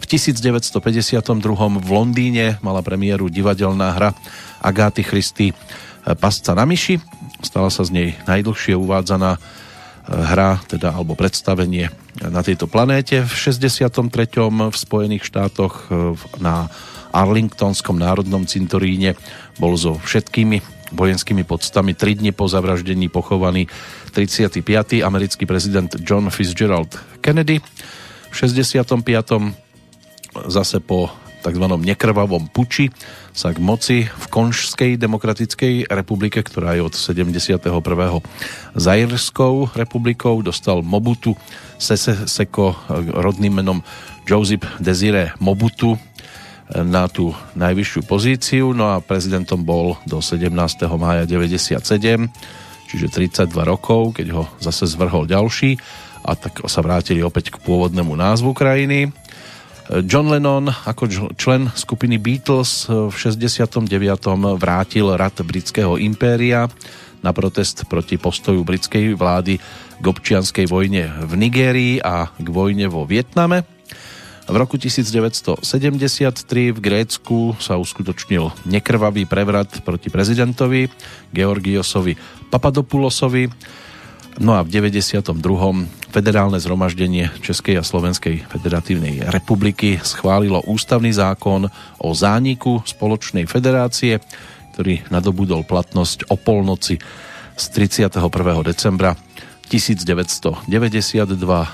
V 0.01 0.05
1952 0.09 1.81
v 1.81 1.89
Londýne 1.89 2.57
mala 2.65 2.81
premiéru 2.81 3.29
divadelná 3.29 3.93
hra 3.93 4.17
Agáty 4.65 5.05
Christy 5.05 5.47
e, 5.49 5.53
Pasca 6.17 6.57
na 6.57 6.65
myši. 6.65 6.97
Stala 7.45 7.69
sa 7.69 7.85
z 7.85 7.93
nej 7.93 8.09
najdlhšie 8.25 8.73
uvádzaná 8.77 9.37
hra, 10.05 10.61
teda 10.69 10.93
alebo 10.93 11.17
predstavenie 11.17 11.89
na 12.21 12.41
tejto 12.45 12.69
planéte. 12.69 13.25
V 13.25 13.33
63. 13.33 14.05
v 14.45 14.75
Spojených 14.77 15.25
štátoch 15.25 15.89
na 16.37 16.69
Arlingtonskom 17.15 17.95
národnom 17.95 18.43
cintoríne 18.43 19.15
bol 19.55 19.79
so 19.79 19.95
všetkými 19.97 20.75
vojenskými 20.93 21.43
podstami. 21.47 21.97
Tri 21.97 22.13
dni 22.13 22.35
po 22.35 22.45
zavraždení 22.45 23.09
pochovaný 23.09 23.65
35. 24.13 25.01
americký 25.01 25.47
prezident 25.49 25.89
John 26.03 26.29
Fitzgerald 26.29 26.93
Kennedy. 27.23 27.63
V 28.29 28.33
65. 28.35 28.99
zase 30.51 30.77
po 30.83 31.09
tzv. 31.45 31.65
nekrvavom 31.65 32.49
puči 32.49 32.91
sa 33.35 33.51
k 33.51 33.59
moci 33.59 33.97
v 34.07 34.25
Konžskej 34.31 34.95
demokratickej 34.95 35.91
republike, 35.91 36.39
ktorá 36.39 36.79
je 36.79 36.87
od 36.87 36.95
71. 36.95 37.59
Zairskou 38.79 39.75
republikou, 39.75 40.39
dostal 40.39 40.79
Mobutu 40.79 41.35
Seseko 41.75 42.79
rodným 43.11 43.59
menom 43.59 43.83
Joseph 44.23 44.63
Desire 44.79 45.35
Mobutu, 45.43 45.99
na 46.73 47.05
tú 47.05 47.29
najvyššiu 47.53 48.01
pozíciu, 48.09 48.73
no 48.73 48.97
a 48.97 49.03
prezidentom 49.03 49.61
bol 49.61 50.01
do 50.09 50.17
17. 50.17 50.49
mája 50.97 51.29
97, 51.29 51.77
čiže 52.89 53.05
32 53.13 53.53
rokov, 53.61 54.17
keď 54.17 54.27
ho 54.33 54.43
zase 54.57 54.89
zvrhol 54.89 55.29
ďalší 55.29 55.77
a 56.25 56.33
tak 56.33 56.65
sa 56.65 56.81
vrátili 56.81 57.21
opäť 57.21 57.53
k 57.53 57.61
pôvodnému 57.61 58.17
názvu 58.17 58.57
krajiny. 58.57 59.13
John 59.85 60.33
Lennon 60.33 60.65
ako 60.65 61.33
člen 61.37 61.69
skupiny 61.69 62.17
Beatles 62.17 62.89
v 62.89 63.13
69. 63.13 63.85
vrátil 64.57 65.13
rad 65.13 65.37
britského 65.45 66.01
impéria 66.01 66.65
na 67.21 67.29
protest 67.29 67.85
proti 67.85 68.17
postoju 68.17 68.65
britskej 68.65 69.13
vlády 69.13 69.61
k 70.01 70.05
občianskej 70.05 70.65
vojne 70.65 71.09
v 71.29 71.33
Nigérii 71.37 71.93
a 72.01 72.33
k 72.33 72.47
vojne 72.49 72.89
vo 72.89 73.05
Vietname. 73.05 73.61
V 74.45 74.55
roku 74.57 74.77
1973 74.77 75.61
v 76.69 76.79
Grécku 76.81 77.57
sa 77.57 77.81
uskutočnil 77.81 78.69
nekrvavý 78.69 79.25
prevrat 79.25 79.81
proti 79.81 80.13
prezidentovi 80.13 80.85
Georgiosovi 81.33 82.13
Papadopoulosovi. 82.53 83.49
No 84.35 84.59
a 84.59 84.67
v 84.67 84.69
92. 84.71 85.31
federálne 86.11 86.59
zhromaždenie 86.59 87.31
Českej 87.39 87.79
a 87.79 87.87
Slovenskej 87.87 88.43
federatívnej 88.51 89.23
republiky 89.31 89.95
schválilo 90.03 90.59
ústavný 90.67 91.15
zákon 91.15 91.71
o 92.03 92.09
zániku 92.11 92.83
spoločnej 92.83 93.47
federácie, 93.47 94.19
ktorý 94.75 95.07
nadobudol 95.07 95.63
platnosť 95.63 96.27
o 96.27 96.35
polnoci 96.35 96.99
z 97.55 97.65
31. 97.71 98.11
decembra 98.67 99.15
1992 99.71 100.67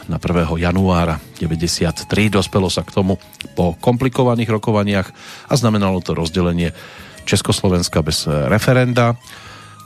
na 0.06 0.18
1. 0.22 0.62
januára 0.62 1.18
93. 1.42 2.06
Dospelo 2.30 2.70
sa 2.70 2.86
k 2.86 2.94
tomu 2.94 3.18
po 3.58 3.74
komplikovaných 3.82 4.54
rokovaniach 4.54 5.10
a 5.50 5.54
znamenalo 5.58 5.98
to 6.06 6.14
rozdelenie 6.14 6.78
Československa 7.26 8.06
bez 8.06 8.30
referenda. 8.30 9.18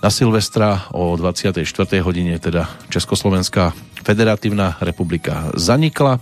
Na 0.05 0.13
Silvestra 0.13 0.85
o 0.93 1.17
24. 1.17 1.65
hodine 2.05 2.37
teda 2.37 2.69
Československá 2.93 3.73
federatívna 4.05 4.77
republika 4.77 5.49
zanikla 5.57 6.21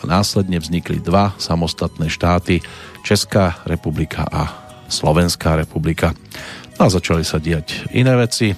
a 0.00 0.02
následne 0.08 0.56
vznikli 0.56 0.96
dva 0.96 1.36
samostatné 1.36 2.08
štáty 2.08 2.64
Česká 3.04 3.60
republika 3.68 4.24
a 4.24 4.48
Slovenská 4.88 5.60
republika. 5.60 6.16
No 6.80 6.88
a 6.88 6.88
začali 6.88 7.20
sa 7.20 7.36
diať 7.36 7.92
iné 7.92 8.16
veci 8.16 8.56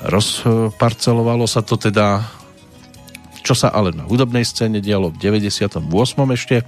Rozparcelovalo 0.00 1.44
sa 1.44 1.60
to 1.60 1.76
teda, 1.76 2.24
čo 3.44 3.52
sa 3.52 3.68
ale 3.68 3.92
na 3.92 4.08
hudobnej 4.08 4.48
scéne 4.48 4.80
dialo 4.80 5.12
v 5.12 5.20
98. 5.20 5.84
ešte, 6.32 6.64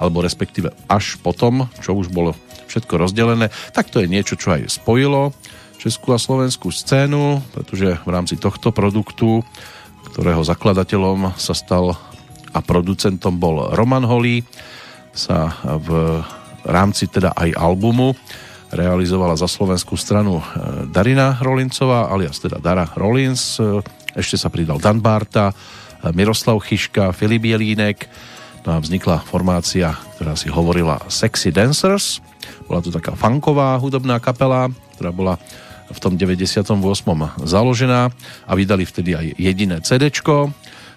alebo 0.00 0.24
respektíve 0.24 0.72
až 0.88 1.20
potom, 1.20 1.68
čo 1.84 1.92
už 1.92 2.08
bolo 2.08 2.32
všetko 2.64 2.96
rozdelené, 2.96 3.52
tak 3.76 3.92
to 3.92 4.00
je 4.00 4.08
niečo, 4.08 4.40
čo 4.40 4.56
aj 4.56 4.72
spojilo 4.72 5.36
českú 5.76 6.12
a 6.12 6.18
slovenskú 6.18 6.72
scénu, 6.72 7.40
pretože 7.52 7.96
v 8.02 8.10
rámci 8.10 8.40
tohto 8.40 8.72
produktu, 8.72 9.44
ktorého 10.12 10.40
zakladateľom 10.42 11.36
sa 11.36 11.52
stal 11.52 11.96
a 12.50 12.58
producentom 12.64 13.36
bol 13.36 13.72
Roman 13.76 14.04
Holý, 14.04 14.40
sa 15.16 15.56
v 15.64 16.20
rámci 16.64 17.08
teda 17.08 17.32
aj 17.32 17.56
albumu 17.56 18.12
realizovala 18.74 19.38
za 19.38 19.46
slovenskú 19.46 19.94
stranu 19.94 20.42
e, 20.42 20.44
Darina 20.90 21.38
Rolincová, 21.38 22.10
alias 22.10 22.42
teda 22.42 22.58
Dara 22.58 22.90
Rolins. 22.98 23.62
E, 23.62 23.80
ešte 24.18 24.34
sa 24.36 24.50
pridal 24.50 24.82
Dan 24.82 24.98
Barta, 24.98 25.50
e, 25.50 25.54
Miroslav 26.10 26.58
Chyška, 26.60 27.14
Filip 27.14 27.46
Jelínek. 27.46 28.10
No 28.66 28.76
a 28.76 28.82
vznikla 28.82 29.22
formácia, 29.22 29.94
ktorá 30.18 30.34
si 30.34 30.50
hovorila 30.50 30.98
Sexy 31.06 31.54
Dancers. 31.54 32.18
Bola 32.66 32.82
to 32.82 32.90
taká 32.90 33.14
funková 33.14 33.78
hudobná 33.78 34.18
kapela, 34.18 34.66
ktorá 34.98 35.14
bola 35.14 35.34
v 35.90 35.98
tom 35.98 36.18
98. 36.18 36.74
založená 37.42 38.10
a 38.46 38.52
vydali 38.56 38.82
vtedy 38.82 39.14
aj 39.14 39.26
jediné 39.38 39.76
CD, 39.82 40.10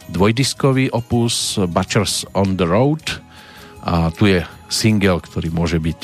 dvojdiskový 0.09 0.89
opus 0.89 1.61
Butchers 1.69 2.25
on 2.33 2.57
the 2.57 2.65
Road 2.65 3.21
a 3.85 4.09
tu 4.09 4.25
je 4.25 4.41
single, 4.69 5.21
ktorý 5.21 5.53
môže 5.53 5.77
byť 5.77 6.01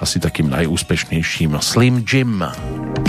asi 0.00 0.20
takým 0.20 0.52
najúspešnejším 0.52 1.56
Slim 1.64 2.04
Jim. 2.04 2.44
To 2.44 3.00
je 3.00 3.05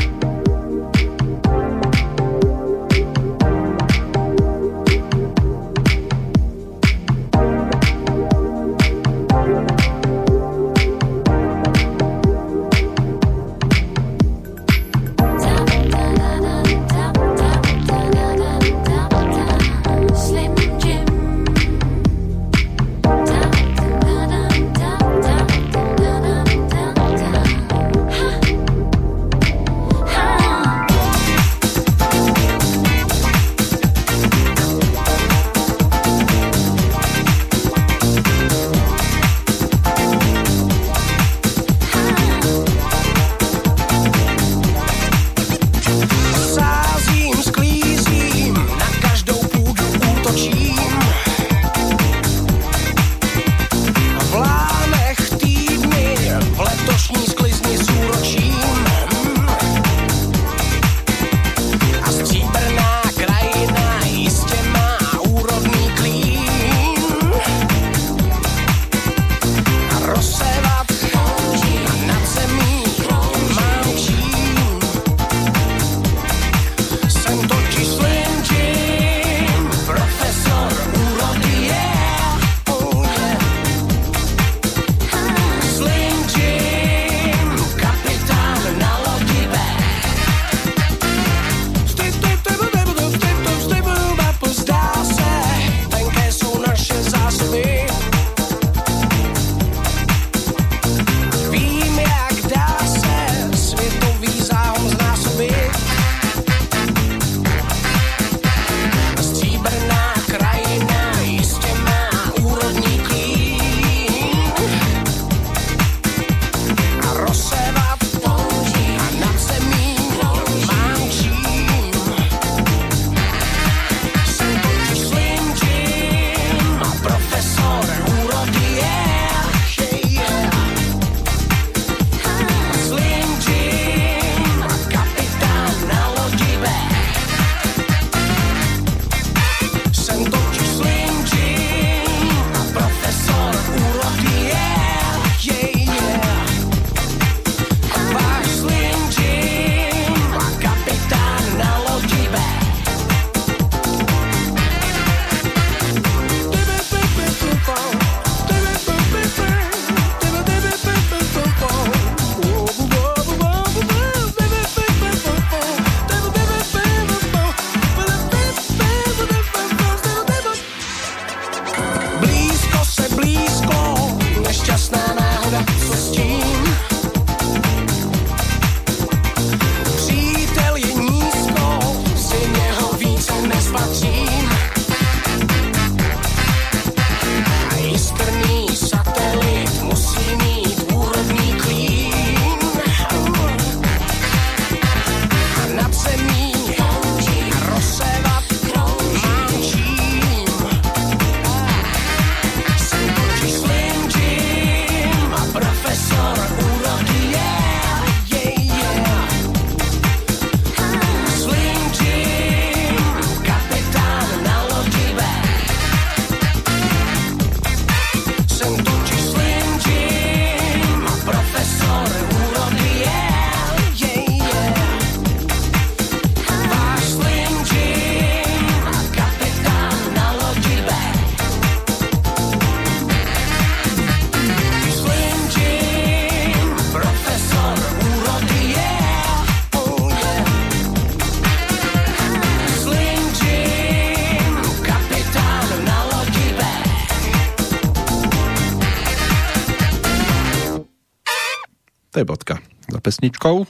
pesničkou, 253.07 253.63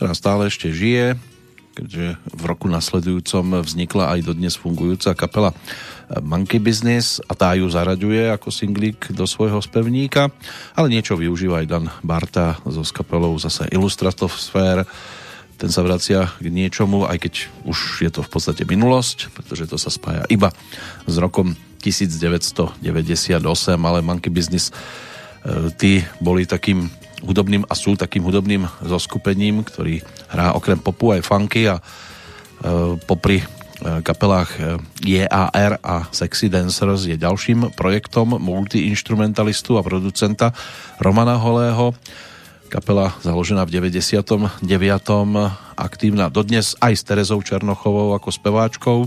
ktorá 0.00 0.16
stále 0.16 0.48
ešte 0.48 0.72
žije, 0.72 1.20
keďže 1.76 2.16
v 2.32 2.42
roku 2.48 2.72
nasledujúcom 2.72 3.60
vznikla 3.60 4.16
aj 4.16 4.32
dodnes 4.32 4.56
fungujúca 4.56 5.12
kapela 5.12 5.52
Monkey 6.24 6.56
Business 6.56 7.20
a 7.28 7.36
tá 7.36 7.52
ju 7.52 7.68
zaraďuje 7.68 8.32
ako 8.32 8.48
singlík 8.48 9.12
do 9.12 9.28
svojho 9.28 9.60
spevníka, 9.60 10.32
ale 10.72 10.88
niečo 10.88 11.20
využíva 11.20 11.60
aj 11.60 11.66
Dan 11.68 11.86
Barta 12.00 12.56
so 12.64 12.80
skapelou 12.80 13.36
zase 13.36 13.68
Illustratov 13.76 14.32
Sphere, 14.40 14.88
ten 15.56 15.68
sa 15.72 15.84
vracia 15.84 16.32
k 16.40 16.48
niečomu, 16.48 17.08
aj 17.08 17.28
keď 17.28 17.34
už 17.68 18.04
je 18.04 18.10
to 18.12 18.20
v 18.24 18.30
podstate 18.32 18.64
minulosť, 18.64 19.32
pretože 19.36 19.68
to 19.68 19.76
sa 19.76 19.88
spája 19.92 20.24
iba 20.32 20.52
s 21.04 21.16
rokom 21.20 21.56
1998, 21.80 22.80
ale 23.76 23.98
Monkey 24.04 24.32
Business 24.32 24.68
e, 24.68 24.72
tí 25.76 26.04
boli 26.20 26.44
takým 26.44 26.92
hudobným 27.26 27.66
a 27.66 27.74
sú 27.74 27.98
takým 27.98 28.22
hudobným 28.22 28.64
zoskupením, 28.86 29.66
ktorý 29.66 30.00
hrá 30.30 30.54
okrem 30.54 30.78
popu 30.78 31.12
aj 31.12 31.26
funky 31.26 31.66
a 31.66 31.76
e, 31.76 31.82
popri 33.02 33.42
e, 33.42 33.46
kapelách 34.06 34.78
JAR 35.02 35.82
a 35.82 36.06
Sexy 36.14 36.46
Dancers 36.46 37.10
je 37.10 37.18
ďalším 37.18 37.74
projektom 37.74 38.38
multiinstrumentalistu 38.38 39.74
a 39.76 39.82
producenta 39.82 40.54
Romana 41.02 41.34
Holého. 41.34 41.92
Kapela 42.70 43.14
založená 43.22 43.66
v 43.66 43.78
99. 43.78 44.62
aktívna 45.78 46.30
dodnes 46.30 46.74
aj 46.78 46.94
s 46.94 47.02
Terezou 47.06 47.42
Černochovou 47.42 48.14
ako 48.14 48.30
speváčkou 48.30 48.98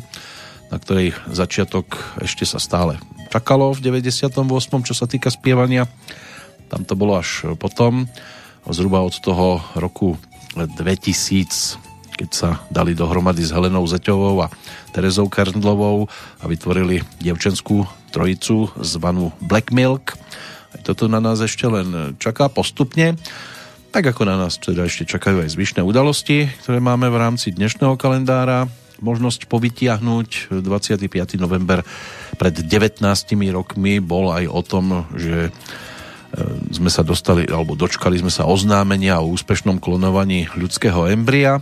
na 0.70 0.78
ktorej 0.78 1.18
začiatok 1.34 1.98
ešte 2.22 2.46
sa 2.46 2.62
stále 2.62 3.02
čakalo 3.30 3.74
v 3.78 4.02
98. 4.02 4.34
čo 4.86 4.94
sa 4.98 5.06
týka 5.06 5.30
spievania. 5.30 5.86
Tam 6.70 6.86
to 6.86 6.94
bolo 6.94 7.18
až 7.18 7.58
potom, 7.58 8.06
zhruba 8.70 9.02
od 9.02 9.18
toho 9.18 9.60
roku 9.74 10.14
2000, 10.54 12.14
keď 12.14 12.30
sa 12.30 12.62
dali 12.70 12.94
dohromady 12.94 13.42
s 13.42 13.50
Helenou 13.50 13.90
Zeťovou 13.90 14.46
a 14.46 14.52
Terezou 14.94 15.26
Kerndlovou 15.26 16.06
a 16.42 16.46
vytvorili 16.46 17.02
dievčenskú 17.18 17.86
trojicu 18.14 18.70
zvanú 18.82 19.34
Black 19.42 19.74
Milk. 19.74 20.14
Aj 20.70 20.82
toto 20.86 21.10
na 21.10 21.18
nás 21.18 21.42
ešte 21.42 21.66
len 21.66 22.14
čaká 22.22 22.46
postupne. 22.46 23.18
Tak 23.90 24.14
ako 24.14 24.22
na 24.30 24.38
nás 24.38 24.62
teda 24.62 24.86
ešte 24.86 25.10
čakajú 25.10 25.42
aj 25.42 25.58
zvyšné 25.58 25.82
udalosti, 25.82 26.46
ktoré 26.62 26.78
máme 26.78 27.10
v 27.10 27.18
rámci 27.18 27.50
dnešného 27.50 27.98
kalendára 27.98 28.70
možnosť 29.02 29.48
povytiahnuť. 29.48 30.62
25. 30.62 31.10
november 31.40 31.82
pred 32.38 32.54
19 32.54 33.02
rokmi 33.50 33.98
bol 34.04 34.30
aj 34.30 34.46
o 34.46 34.62
tom, 34.62 35.10
že 35.16 35.50
sme 36.70 36.90
sa 36.94 37.02
dostali, 37.02 37.50
alebo 37.50 37.74
dočkali 37.74 38.22
sme 38.22 38.30
sa 38.30 38.46
oznámenia 38.46 39.18
o 39.20 39.34
úspešnom 39.34 39.82
klonovaní 39.82 40.46
ľudského 40.54 41.10
embria. 41.10 41.62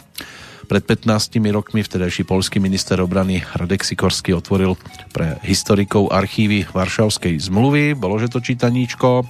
Pred 0.68 0.84
15 0.84 1.40
rokmi 1.56 1.80
vtedajší 1.80 2.28
polský 2.28 2.60
minister 2.60 3.00
obrany 3.00 3.40
Radek 3.56 3.88
Sikorsky 3.88 4.36
otvoril 4.36 4.76
pre 5.16 5.40
historikov 5.48 6.12
archívy 6.12 6.68
Varšavskej 6.68 7.40
zmluvy. 7.40 7.96
Bolo, 7.96 8.20
že 8.20 8.28
to 8.28 8.44
čítaníčko. 8.44 9.24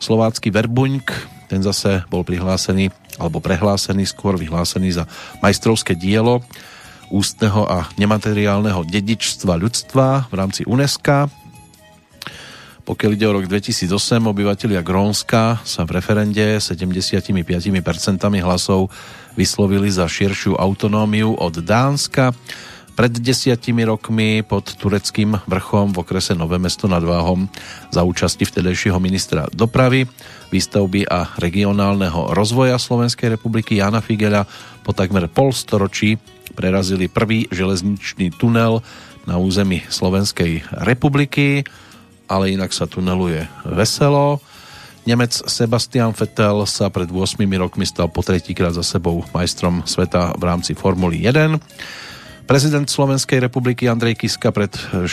Slovácky 0.00 0.48
Verbuňk, 0.48 1.06
ten 1.52 1.60
zase 1.60 2.08
bol 2.08 2.24
prihlásený, 2.24 2.88
alebo 3.20 3.44
prehlásený, 3.44 4.08
skôr 4.08 4.40
vyhlásený 4.40 4.96
za 4.96 5.04
majstrovské 5.44 5.92
dielo 5.92 6.40
ústneho 7.12 7.68
a 7.68 7.92
nemateriálneho 8.00 8.88
dedičstva 8.88 9.60
ľudstva 9.60 10.32
v 10.32 10.34
rámci 10.34 10.64
UNESCO. 10.64 11.28
Pokiaľ 12.82 13.10
ide 13.14 13.26
o 13.30 13.36
rok 13.38 13.46
2008, 13.46 13.94
obyvatelia 14.26 14.82
Grónska 14.82 15.62
sa 15.62 15.86
v 15.86 16.02
referende 16.02 16.58
75% 16.58 17.30
hlasov 18.42 18.90
vyslovili 19.38 19.86
za 19.86 20.10
širšiu 20.10 20.58
autonómiu 20.58 21.38
od 21.38 21.62
Dánska. 21.62 22.34
Pred 22.92 23.22
desiatimi 23.22 23.86
rokmi 23.86 24.42
pod 24.42 24.74
tureckým 24.76 25.38
vrchom 25.46 25.94
v 25.94 26.02
okrese 26.02 26.34
Nové 26.34 26.58
mesto 26.58 26.90
nad 26.90 27.06
Váhom 27.06 27.46
za 27.94 28.02
účasti 28.02 28.44
vtedejšieho 28.44 28.98
ministra 28.98 29.46
dopravy, 29.54 30.04
výstavby 30.50 31.06
a 31.06 31.38
regionálneho 31.38 32.34
rozvoja 32.34 32.82
Slovenskej 32.82 33.38
republiky 33.38 33.78
Jana 33.78 34.02
Figela 34.02 34.42
po 34.82 34.90
takmer 34.90 35.30
polstoročí 35.30 36.18
prerazili 36.58 37.06
prvý 37.06 37.46
železničný 37.48 38.34
tunel 38.34 38.82
na 39.24 39.38
území 39.38 39.86
Slovenskej 39.86 40.66
republiky, 40.82 41.62
ale 42.32 42.56
inak 42.56 42.72
sa 42.72 42.88
tuneluje 42.88 43.44
veselo. 43.68 44.40
Nemec 45.04 45.34
Sebastian 45.34 46.16
Vettel 46.16 46.64
sa 46.64 46.88
pred 46.88 47.10
8 47.10 47.36
rokmi 47.60 47.84
stal 47.84 48.08
po 48.08 48.24
tretíkrát 48.24 48.72
za 48.72 48.86
sebou 48.86 49.20
majstrom 49.36 49.84
sveta 49.84 50.32
v 50.38 50.42
rámci 50.48 50.72
Formuly 50.72 51.28
1. 51.28 51.60
Prezident 52.48 52.88
Slovenskej 52.88 53.42
republiky 53.42 53.90
Andrej 53.90 54.18
Kiska 54.24 54.54
pred 54.54 54.72
6 54.72 55.10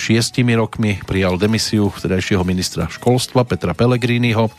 rokmi 0.55 1.01
prijal 1.03 1.35
demisiu 1.41 1.91
vtedajšieho 1.91 2.45
ministra 2.47 2.85
školstva 2.87 3.43
Petra 3.43 3.73
Pellegriniho 3.75 4.49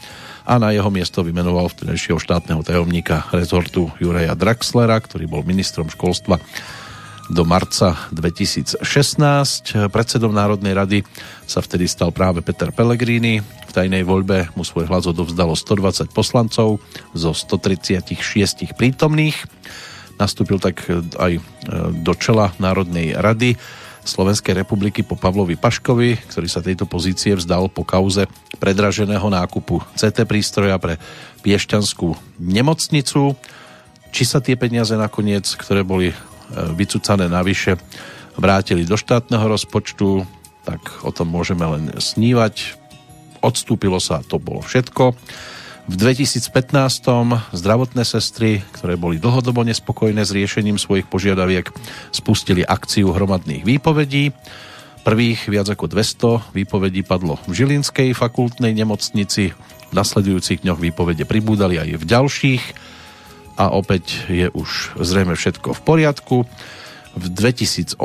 a 0.46 0.54
na 0.58 0.74
jeho 0.74 0.90
miesto 0.90 1.22
vymenoval 1.22 1.70
vtedajšieho 1.70 2.18
štátneho 2.18 2.66
tajomníka 2.66 3.30
rezortu 3.30 3.86
Juraja 4.02 4.34
Draxlera, 4.34 4.98
ktorý 4.98 5.30
bol 5.30 5.46
ministrom 5.46 5.86
školstva 5.86 6.42
do 7.30 7.46
marca 7.46 7.94
2016. 8.10 8.82
Predsedom 9.94 10.34
Národnej 10.34 10.74
rady 10.74 10.98
sa 11.46 11.62
vtedy 11.62 11.86
stal 11.86 12.10
práve 12.10 12.42
Peter 12.42 12.74
Pellegrini. 12.74 13.38
V 13.40 13.72
tajnej 13.72 14.02
voľbe 14.02 14.50
mu 14.58 14.66
svoj 14.66 14.90
hlas 14.90 15.06
odovzdalo 15.06 15.54
120 15.54 16.10
poslancov 16.10 16.82
zo 17.14 17.30
136 17.30 18.74
prítomných. 18.74 19.38
Nastúpil 20.18 20.58
tak 20.58 20.82
aj 21.16 21.32
e, 21.38 21.40
do 22.02 22.12
čela 22.18 22.50
Národnej 22.58 23.14
rady 23.14 23.54
Slovenskej 24.02 24.66
republiky 24.66 25.06
po 25.06 25.14
Pavlovi 25.14 25.54
Paškovi, 25.54 26.18
ktorý 26.34 26.48
sa 26.50 26.64
tejto 26.64 26.90
pozície 26.90 27.36
vzdal 27.38 27.70
po 27.70 27.86
kauze 27.86 28.26
predraženého 28.58 29.30
nákupu 29.30 29.78
CT 29.94 30.26
prístroja 30.26 30.76
pre 30.82 30.98
Piešťanskú 31.46 32.40
nemocnicu. 32.42 33.38
Či 34.10 34.22
sa 34.26 34.42
tie 34.42 34.58
peniaze 34.58 34.98
nakoniec, 34.98 35.46
ktoré 35.54 35.86
boli 35.86 36.10
vycúcané 36.74 37.30
navyše 37.30 37.78
vrátili 38.38 38.88
do 38.88 38.96
štátneho 38.96 39.46
rozpočtu, 39.46 40.24
tak 40.64 40.80
o 41.04 41.10
tom 41.10 41.30
môžeme 41.32 41.64
len 41.66 41.84
snívať. 41.96 42.76
Odstúpilo 43.40 43.96
sa, 43.98 44.20
to 44.24 44.36
bolo 44.36 44.60
všetko. 44.60 45.16
V 45.90 45.94
2015 45.98 46.54
zdravotné 47.50 48.06
sestry, 48.06 48.62
ktoré 48.78 48.94
boli 48.94 49.18
dlhodobo 49.18 49.66
nespokojné 49.66 50.22
s 50.22 50.30
riešením 50.30 50.78
svojich 50.78 51.10
požiadaviek, 51.10 51.66
spustili 52.14 52.62
akciu 52.62 53.10
hromadných 53.10 53.66
výpovedí. 53.66 54.30
Prvých 55.02 55.48
viac 55.48 55.66
ako 55.72 55.88
200 55.90 56.54
výpovedí 56.54 57.02
padlo 57.02 57.40
v 57.48 57.64
Žilinskej 57.64 58.12
fakultnej 58.12 58.70
nemocnici. 58.76 59.56
V 59.90 59.92
nasledujúcich 59.96 60.62
dňoch 60.62 60.78
výpovede 60.78 61.26
pribúdali 61.26 61.80
aj 61.80 61.98
v 61.98 62.04
ďalších 62.04 62.62
a 63.60 63.76
opäť 63.76 64.24
je 64.32 64.48
už 64.48 64.96
zrejme 64.96 65.36
všetko 65.36 65.76
v 65.76 65.80
poriadku. 65.84 66.36
V 67.12 67.24
2018 67.28 68.00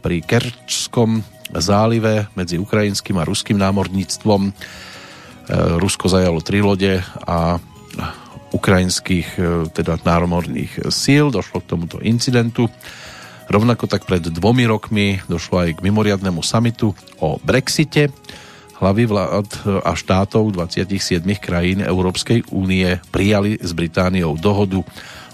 pri 0.00 0.16
Kerčskom 0.24 1.20
zálive 1.52 2.32
medzi 2.32 2.56
ukrajinským 2.56 3.20
a 3.20 3.28
ruským 3.28 3.60
námorníctvom 3.60 4.40
e, 4.48 4.50
Rusko 5.76 6.08
zajalo 6.08 6.40
tri 6.40 6.64
lode 6.64 7.04
a 7.28 7.60
ukrajinských 8.56 9.28
e, 9.36 9.40
teda 9.68 10.00
námorných 10.00 10.88
síl. 10.88 11.28
Došlo 11.28 11.60
k 11.60 11.68
tomuto 11.68 12.00
incidentu. 12.00 12.72
Rovnako 13.52 13.84
tak 13.84 14.08
pred 14.08 14.24
dvomi 14.24 14.64
rokmi 14.64 15.20
došlo 15.28 15.68
aj 15.68 15.76
k 15.76 15.84
mimoriadnemu 15.84 16.40
samitu 16.40 16.96
o 17.20 17.36
Brexite 17.44 18.08
hlavy 18.82 19.06
vlád 19.06 19.48
a 19.86 19.94
štátov 19.94 20.50
27 20.58 21.22
krajín 21.38 21.86
Európskej 21.86 22.50
únie 22.50 22.98
prijali 23.14 23.54
s 23.62 23.70
Britániou 23.70 24.34
dohodu 24.34 24.82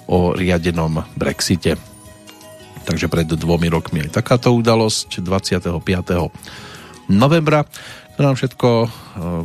o 0.04 0.36
riadenom 0.36 1.00
Brexite. 1.16 1.80
Takže 2.84 3.08
pred 3.08 3.24
dvomi 3.24 3.72
rokmi 3.72 4.04
aj 4.04 4.20
takáto 4.20 4.52
udalosť 4.52 5.24
25. 5.24 5.80
novembra 7.08 7.64
to 8.18 8.26
nám 8.26 8.34
všetko 8.34 8.68
e, 8.82 8.88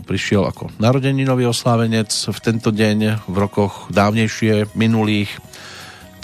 prišiel 0.02 0.50
ako 0.50 0.74
narodeninový 0.82 1.46
oslávenec 1.46 2.10
v 2.10 2.40
tento 2.42 2.74
deň 2.74 3.22
v 3.30 3.36
rokoch 3.38 3.86
dávnejšie, 3.94 4.74
minulých. 4.74 5.30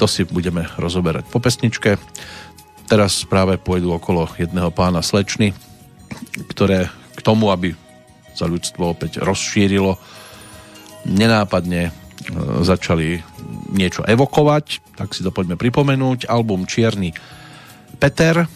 To 0.01 0.09
si 0.09 0.25
budeme 0.25 0.65
rozoberať 0.81 1.29
po 1.29 1.37
pesničke. 1.37 2.01
Teraz 2.89 3.21
práve 3.29 3.61
pôjdu 3.61 3.93
okolo 3.93 4.25
jedného 4.33 4.73
pána 4.73 5.05
slečny, 5.05 5.53
ktoré 6.49 6.89
k 7.19 7.25
tomu, 7.25 7.51
aby 7.51 7.75
sa 8.31 8.47
ľudstvo 8.47 8.95
opäť 8.95 9.19
rozšírilo, 9.19 9.99
nenápadne 11.03 11.89
e, 11.89 11.91
začali 12.63 13.19
niečo 13.75 14.07
evokovať, 14.07 14.95
tak 14.95 15.11
si 15.11 15.21
to 15.21 15.35
poďme 15.35 15.59
pripomenúť. 15.59 16.31
Album 16.31 16.63
Čierny 16.63 17.11
Peter, 17.99 18.47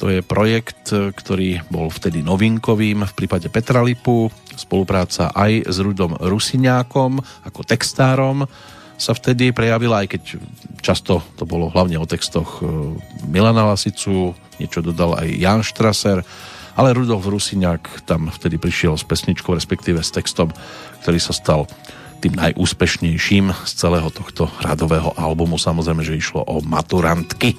To 0.00 0.08
je 0.08 0.24
projekt, 0.24 0.96
ktorý 0.96 1.60
bol 1.68 1.92
vtedy 1.92 2.24
novinkovým 2.24 3.04
v 3.04 3.12
prípade 3.12 3.52
Petra 3.52 3.84
Lipu. 3.84 4.32
Spolupráca 4.56 5.28
aj 5.28 5.68
s 5.68 5.76
Rudom 5.76 6.16
Rusiňákom 6.16 7.20
ako 7.44 7.60
textárom 7.68 8.48
sa 9.00 9.16
vtedy 9.16 9.52
prejavila, 9.56 10.04
aj 10.04 10.08
keď 10.12 10.22
často 10.84 11.24
to 11.40 11.48
bolo 11.48 11.72
hlavne 11.72 11.96
o 11.96 12.04
textoch 12.04 12.60
e, 12.60 12.68
Milana 13.24 13.72
Lasicu, 13.72 14.36
niečo 14.60 14.84
dodal 14.84 15.16
aj 15.16 15.28
Jan 15.40 15.60
Strasser, 15.64 16.20
ale 16.74 16.94
Rudolf 16.94 17.26
Rusiňák 17.26 18.06
tam 18.06 18.30
vtedy 18.30 18.58
prišiel 18.58 18.98
s 18.98 19.04
pesničkou, 19.06 19.54
respektíve 19.54 20.02
s 20.02 20.14
textom, 20.14 20.52
ktorý 21.02 21.18
sa 21.18 21.34
stal 21.34 21.66
tým 22.20 22.36
najúspešnejším 22.36 23.48
z 23.64 23.72
celého 23.72 24.12
tohto 24.12 24.52
radového 24.60 25.16
albumu. 25.16 25.56
Samozrejme, 25.56 26.04
že 26.04 26.20
išlo 26.20 26.44
o 26.44 26.60
maturantky. 26.60 27.56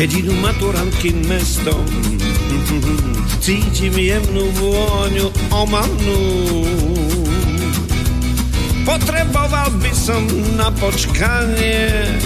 Keď 0.00 0.16
idú 0.16 0.32
maturantky 0.40 1.12
mestom, 1.28 1.84
cítim 3.36 3.92
jemnú 3.92 4.48
vôňu 4.56 5.28
omannú. 5.52 6.24
Potreboval 8.88 9.68
by 9.76 9.92
som 9.92 10.24
na 10.56 10.72
počkanie 10.80 12.16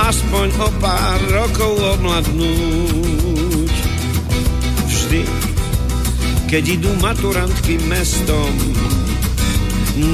aspoň 0.00 0.48
o 0.64 0.68
pár 0.80 1.20
rokov 1.28 2.00
omladnúť. 2.00 3.74
Vždy, 4.88 5.28
keď 6.48 6.64
idú 6.80 6.90
maturantky 7.04 7.76
mestom, 7.84 8.48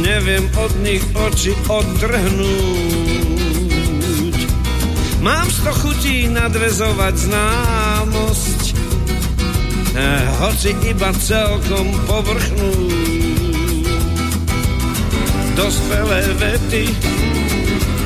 neviem 0.03 0.43
od 0.59 0.75
nich 0.83 1.07
oči 1.15 1.55
odtrhnúť 1.71 3.10
Mám 5.21 5.53
sto 5.53 5.73
chutí 5.85 6.33
nadvezovať 6.33 7.15
známosť, 7.29 8.63
eh, 9.93 10.25
hoci 10.41 10.71
iba 10.89 11.13
celkom 11.13 11.93
povrchnú. 12.09 12.73
Dospelé 15.61 16.25
vety 16.41 16.85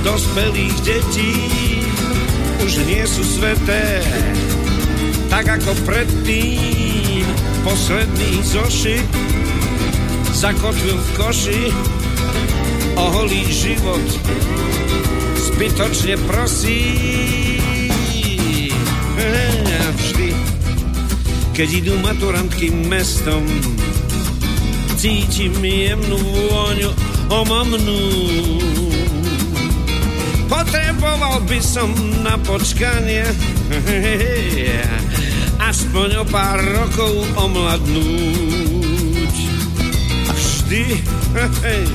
dospelých 0.04 0.76
detí 0.84 1.32
už 2.60 2.84
nie 2.84 3.00
sú 3.08 3.24
sveté, 3.24 4.04
tak 5.32 5.48
ako 5.48 5.72
predtým 5.88 7.24
posledný 7.64 8.44
zošit 8.44 9.08
zakotvil 10.36 10.98
v 11.00 11.08
koši 11.16 11.62
oholý 12.97 13.42
život 13.51 14.07
zbytočne 15.55 16.18
prosí. 16.26 16.82
Vždy, 19.95 20.34
keď 21.55 21.68
idú 21.70 21.95
maturantky 22.03 22.74
mestom, 22.74 23.47
cítim 24.99 25.55
jemnú 25.62 26.18
vôňu 26.18 26.90
omamnú. 27.30 28.03
Potreboval 30.51 31.47
by 31.47 31.61
som 31.62 31.95
na 32.26 32.34
počkanie 32.42 33.22
aspoň 35.70 36.09
o 36.20 36.24
pár 36.26 36.59
rokov 36.59 37.12
omladnúť. 37.38 39.34
A 40.26 40.30
vždy, 40.34 40.82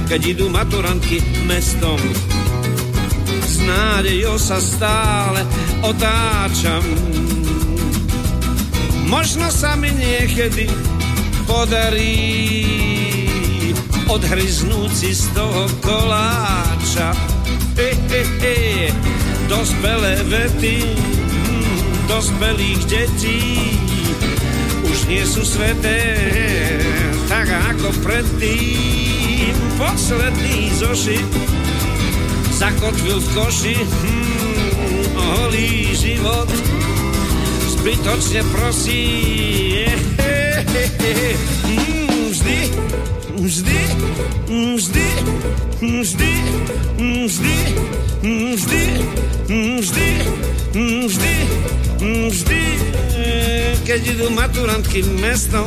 keď 0.07 0.21
idú 0.35 0.51
maturantky 0.51 1.23
mestom, 1.47 1.99
nádejou 3.69 4.37
sa 4.39 4.57
stále 4.57 5.41
otáčam. 5.83 6.83
Možno 9.09 9.49
sa 9.49 9.73
mi 9.73 9.89
niekedy 9.89 10.69
podarí 11.49 12.17
odhryznúť 14.09 14.91
si 14.93 15.11
z 15.13 15.25
toho 15.33 15.65
koláča. 15.81 17.13
He, 17.77 17.95
he, 18.09 18.21
he. 18.41 18.57
Dospelé 19.49 20.21
vety 20.29 20.77
hm, 20.85 22.05
dospelých 22.05 22.81
detí 22.85 23.41
už 24.85 24.97
nie 25.09 25.25
sú 25.25 25.41
sveté, 25.41 26.05
tak 27.25 27.49
ako 27.49 27.89
predtým 28.05 29.18
posledný 29.79 30.75
zošit 30.75 31.31
zakotvil 32.59 33.23
v 33.23 33.27
koši 33.31 33.75
hmm, 33.79 35.15
holý 35.15 35.95
život. 35.95 36.51
Zbytočne 37.79 38.43
prosí 38.51 39.03
hmm, 41.63 42.27
vždy 42.35 42.59
vždy 43.39 43.79
vždy 44.51 45.07
vždy 45.79 46.31
vždy 47.39 47.63
vždy 48.59 48.83
vždy 49.79 50.11
vždy 51.07 51.35
vždy. 52.27 52.63
Keď 53.87 54.01
idú 54.05 54.27
maturantky 54.35 55.01
mestom 55.23 55.65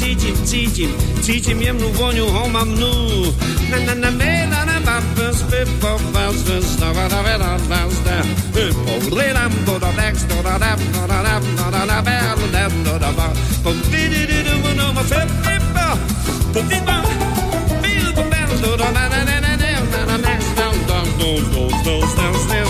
na, 0.00 0.06
cítim, 0.06 0.34
cítim, 0.44 0.90
cítim 1.22 1.60
jemnú 1.60 1.92
voňu 1.92 2.26
homamnú. 2.32 3.32
Na, 3.68 3.78
na, 3.84 3.94
na, 3.94 4.10
me, 4.10 4.46
na, 4.46 4.64
na, 4.64 4.80
na, 4.80 5.00
bez, 5.14 5.42
be, 5.42 5.64
po, 5.80 5.98
bez, 6.12 6.42
bez, 6.42 6.80
na, 6.80 6.92
na, 6.92 7.08
na, 7.08 7.20
na, 7.22 7.56
na, 7.68 7.86
na, 8.04 8.22
po, 8.50 9.14
le, 9.14 9.32
nam, 9.32 9.52
do, 9.64 9.78
da, 9.78 9.92
dex, 9.92 10.24
do, 10.24 10.42
da, 10.42 10.58
da, 10.58 10.76
do, 10.76 11.06
da, 11.06 11.22
da, 11.22 11.38
do, 11.38 11.70
da, 11.70 11.86
da, 11.86 12.02
be, 12.02 12.16
do, 12.40 12.46
da, 12.50 12.68
do, 12.68 12.98
da, 12.98 13.12
ba, 13.12 13.28
po, 13.62 13.72
di, 13.92 14.08
di, 14.08 14.26
di, 14.26 14.42
di, 14.42 14.74
no, 14.74 14.92
ma, 14.92 15.02
fe, 15.04 15.20
fe, 15.44 15.58
ba, 15.74 15.96
po, 16.52 16.60
di, 16.62 16.80
ba, 16.80 17.04
bi, 17.82 17.92
do, 18.00 18.22
be, 18.24 18.40
do, 18.62 18.76
da, 18.76 18.90
na, 18.90 19.08
na, 19.08 19.20
na, 19.24 19.36
na, 19.40 19.52
na, 19.56 20.00
na, 20.06 20.16
na, 20.16 20.32
na, 20.56 20.68
do, 20.80 21.04
do, 21.20 21.30
do, 21.52 21.68
do, 21.84 22.00
do, 22.00 22.00
do, 22.16 22.40
do, 22.48 22.69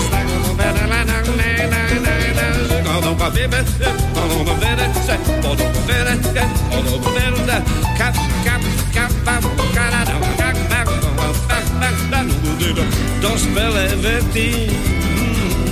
dospelé 13.21 13.87
vety 14.01 14.73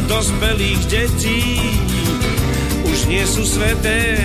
dospelých 0.06 0.82
detí 0.90 1.58
už 2.86 3.00
nie 3.10 3.26
sú 3.26 3.42
sveté, 3.46 4.18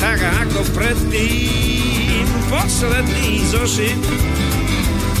tak 0.00 0.20
ako 0.44 0.60
predtým 0.76 2.26
posledný 2.52 3.44
zošit 3.48 4.00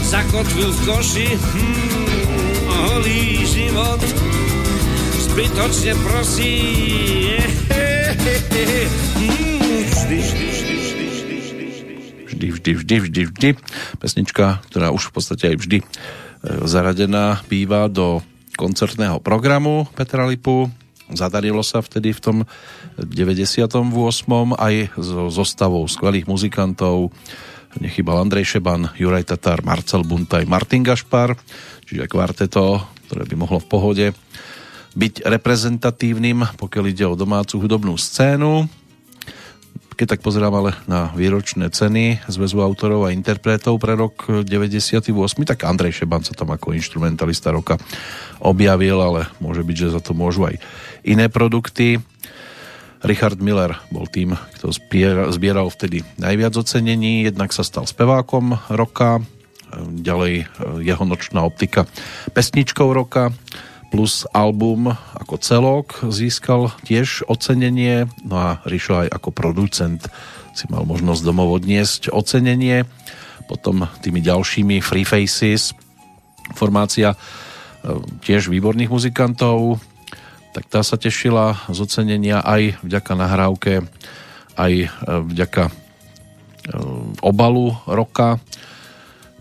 zakotvil 0.04 0.68
v 0.74 0.80
koši 0.84 1.28
hmm, 1.38 2.68
holý 2.68 3.46
život 3.48 4.29
zbytočne 5.30 5.92
prosí. 6.02 6.54
Vždy, 12.26 12.46
vždy, 12.50 12.70
vždy, 12.74 12.96
vždy, 12.98 13.22
vždy. 13.30 13.48
Pesnička, 14.02 14.58
ktorá 14.70 14.90
už 14.90 15.10
v 15.10 15.12
podstate 15.14 15.44
aj 15.54 15.56
vždy 15.62 15.78
e, 15.82 15.84
zaradená 16.66 17.38
býva 17.46 17.86
do 17.86 18.26
koncertného 18.58 19.22
programu 19.22 19.86
Petra 19.94 20.26
Lipu. 20.26 20.66
Zadarilo 21.14 21.62
sa 21.62 21.78
vtedy 21.78 22.10
v 22.10 22.20
tom 22.20 22.36
98. 22.98 23.70
aj 24.58 24.74
so 24.98 25.30
zostavou 25.30 25.86
skvelých 25.86 26.26
muzikantov. 26.26 27.14
Nechybal 27.78 28.26
Andrej 28.26 28.58
Šeban, 28.58 28.90
Juraj 28.98 29.30
Tatar, 29.30 29.62
Marcel 29.62 30.02
Buntaj, 30.02 30.42
Martin 30.42 30.82
Gašpar, 30.82 31.38
čiže 31.86 32.10
kvarteto, 32.10 32.82
ktoré 33.06 33.30
by 33.30 33.34
mohlo 33.38 33.62
v 33.62 33.70
pohode 33.70 34.06
byť 34.96 35.26
reprezentatívnym, 35.26 36.58
pokiaľ 36.58 36.84
ide 36.90 37.06
o 37.06 37.18
domácu 37.18 37.62
hudobnú 37.62 37.94
scénu. 37.94 38.66
Keď 39.94 40.16
tak 40.16 40.24
pozerám 40.24 40.54
ale 40.56 40.72
na 40.88 41.12
výročné 41.12 41.68
ceny 41.68 42.24
Zväzu 42.24 42.64
autorov 42.64 43.04
a 43.04 43.12
interpretov 43.12 43.76
pre 43.76 43.92
rok 43.92 44.48
98, 44.48 45.12
tak 45.44 45.68
Andrej 45.68 46.00
Šeban 46.00 46.24
sa 46.24 46.32
tam 46.32 46.56
ako 46.56 46.72
instrumentalista 46.72 47.52
roka 47.52 47.76
objavil, 48.40 48.96
ale 48.96 49.28
môže 49.44 49.60
byť, 49.60 49.76
že 49.76 49.92
za 49.92 50.00
to 50.00 50.16
môžu 50.16 50.48
aj 50.48 50.56
iné 51.04 51.28
produkty. 51.28 52.00
Richard 53.04 53.40
Miller 53.44 53.76
bol 53.92 54.08
tým, 54.08 54.36
kto 54.56 54.72
zbieral 55.32 55.68
vtedy 55.68 56.00
najviac 56.16 56.56
ocenení, 56.56 57.28
jednak 57.28 57.52
sa 57.52 57.60
stal 57.60 57.84
spevákom 57.84 58.56
roka, 58.72 59.20
ďalej 60.00 60.48
jeho 60.80 61.04
nočná 61.04 61.44
optika 61.44 61.84
pesničkou 62.32 62.88
roka, 62.88 63.36
plus 63.90 64.24
album 64.30 64.94
ako 65.18 65.34
celok 65.42 65.86
získal 66.08 66.70
tiež 66.86 67.26
ocenenie, 67.26 68.06
no 68.22 68.38
a 68.38 68.50
Rišo 68.62 69.06
aj 69.06 69.08
ako 69.10 69.34
producent 69.34 70.06
si 70.54 70.66
mal 70.70 70.86
možnosť 70.86 71.22
domov 71.26 71.62
odniesť 71.62 72.10
ocenenie. 72.10 72.86
Potom 73.50 73.86
tými 74.02 74.22
ďalšími 74.22 74.78
Free 74.78 75.06
Faces, 75.06 75.74
formácia 76.54 77.14
e, 77.14 77.16
tiež 78.22 78.50
výborných 78.50 78.90
muzikantov, 78.90 79.82
tak 80.50 80.66
tá 80.66 80.82
sa 80.82 80.98
tešila 80.98 81.70
z 81.70 81.78
ocenenia 81.78 82.42
aj 82.42 82.82
vďaka 82.82 83.12
nahrávke, 83.14 83.74
aj 84.54 84.72
e, 84.74 84.88
vďaka 85.34 85.70
e, 85.70 85.72
obalu 87.22 87.74
roka. 87.86 88.38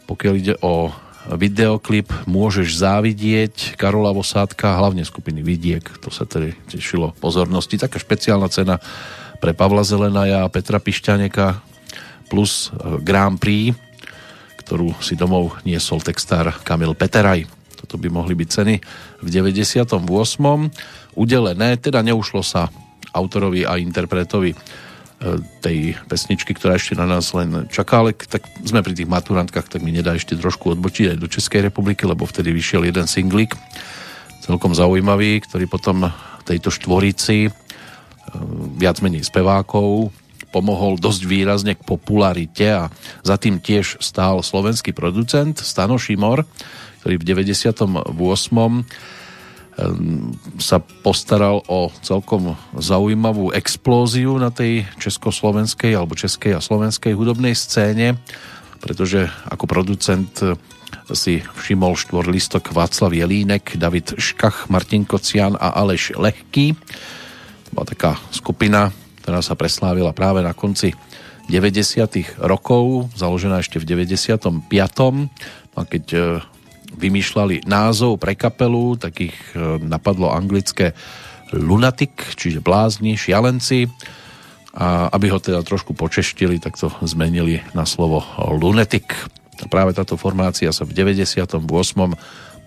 Pokiaľ 0.10 0.34
ide 0.38 0.56
o 0.62 0.89
videoklip 1.38 2.10
Môžeš 2.26 2.82
závidieť 2.82 3.78
Karola 3.78 4.10
Vosádka, 4.16 4.80
hlavne 4.80 5.06
skupiny 5.06 5.46
Vidiek, 5.46 5.86
to 6.02 6.10
sa 6.10 6.26
tedy 6.26 6.58
tešilo 6.70 7.14
pozornosti. 7.22 7.78
Taká 7.78 8.02
špeciálna 8.02 8.50
cena 8.50 8.82
pre 9.38 9.54
Pavla 9.54 9.86
Zelenaja 9.86 10.46
a 10.46 10.52
Petra 10.52 10.82
Pišťaneka 10.82 11.62
plus 12.30 12.70
e, 12.70 13.02
Grand 13.02 13.38
Prix, 13.38 13.74
ktorú 14.66 14.98
si 15.02 15.18
domov 15.18 15.58
niesol 15.66 16.02
textár 16.02 16.54
Kamil 16.62 16.94
Peteraj. 16.94 17.46
Toto 17.78 17.98
by 17.98 18.10
mohli 18.12 18.38
byť 18.38 18.50
ceny 18.50 18.76
v 19.24 19.28
98. 19.28 19.90
Udelené, 21.18 21.70
teda 21.82 22.06
neušlo 22.06 22.46
sa 22.46 22.70
autorovi 23.14 23.66
a 23.66 23.82
interpretovi 23.82 24.54
tej 25.60 26.00
pesničky, 26.08 26.56
ktorá 26.56 26.80
ešte 26.80 26.96
na 26.96 27.04
nás 27.04 27.36
len 27.36 27.68
čaká, 27.68 28.00
ale 28.00 28.16
tak 28.16 28.48
sme 28.64 28.80
pri 28.80 28.96
tých 28.96 29.12
maturantkách, 29.12 29.68
tak 29.68 29.84
mi 29.84 29.92
nedá 29.92 30.16
ešte 30.16 30.40
trošku 30.40 30.80
odbočiť 30.80 31.16
aj 31.16 31.18
do 31.20 31.28
Českej 31.28 31.68
republiky, 31.68 32.08
lebo 32.08 32.24
vtedy 32.24 32.56
vyšiel 32.56 32.88
jeden 32.88 33.04
singlik, 33.04 33.52
celkom 34.40 34.72
zaujímavý, 34.72 35.44
ktorý 35.44 35.68
potom 35.68 36.08
tejto 36.48 36.72
štvorici 36.72 37.38
e, 37.46 37.52
viac 38.80 39.04
menej 39.04 39.28
spevákov 39.28 40.16
pomohol 40.50 40.98
dosť 40.98 41.22
výrazne 41.30 41.78
k 41.78 41.86
popularite 41.86 42.66
a 42.74 42.90
za 43.22 43.38
tým 43.38 43.62
tiež 43.62 44.02
stál 44.02 44.42
slovenský 44.42 44.98
producent 44.98 45.54
Stano 45.62 46.02
Šimor, 46.02 46.42
ktorý 47.04 47.22
v 47.22 47.24
98 47.28 48.10
Ehm, 48.10 48.88
sa 50.60 50.78
postaral 50.82 51.64
o 51.72 51.88
celkom 52.04 52.58
zaujímavú 52.76 53.56
explóziu 53.56 54.36
na 54.36 54.52
tej 54.52 54.84
československej 55.00 55.96
alebo 55.96 56.20
českej 56.20 56.58
a 56.58 56.64
slovenskej 56.64 57.16
hudobnej 57.16 57.56
scéne, 57.56 58.20
pretože 58.84 59.28
ako 59.48 59.66
producent 59.70 60.32
eh, 60.44 60.56
si 61.14 61.42
všimol 61.42 61.98
štvorlistok 61.98 62.70
Václav 62.70 63.14
Jelínek, 63.14 63.78
David 63.82 64.20
Škach, 64.22 64.70
Martin 64.70 65.06
Kocian 65.06 65.58
a 65.58 65.74
Aleš 65.82 66.14
Lehký. 66.14 66.78
Bola 67.74 67.86
taká 67.90 68.12
skupina, 68.30 68.94
ktorá 69.22 69.42
sa 69.42 69.58
preslávila 69.58 70.14
práve 70.14 70.46
na 70.46 70.54
konci 70.54 70.94
90. 71.50 72.38
rokov, 72.46 73.10
založená 73.18 73.66
ešte 73.66 73.82
v 73.82 74.06
95. 74.06 74.70
A 75.74 75.82
keď 75.88 76.06
eh, 76.14 76.24
vymýšľali 76.96 77.70
názov 77.70 78.18
pre 78.18 78.34
kapelu, 78.34 78.98
tak 78.98 79.32
ich 79.32 79.38
e, 79.54 79.78
napadlo 79.82 80.34
anglické 80.34 80.98
lunatic, 81.54 82.14
čiže 82.38 82.62
blázni, 82.62 83.18
šialenci. 83.18 83.90
A 84.78 85.10
aby 85.10 85.34
ho 85.34 85.42
teda 85.42 85.66
trošku 85.66 85.98
počeštili, 85.98 86.62
tak 86.62 86.78
to 86.78 86.94
zmenili 87.02 87.66
na 87.74 87.90
slovo 87.90 88.22
lunatic. 88.38 89.10
A 89.60 89.66
práve 89.68 89.98
táto 89.98 90.16
formácia 90.16 90.70
sa 90.70 90.86
v 90.86 90.94
98. 90.94 91.58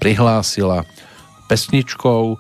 prihlásila 0.03 0.85
pesničkou, 1.47 2.37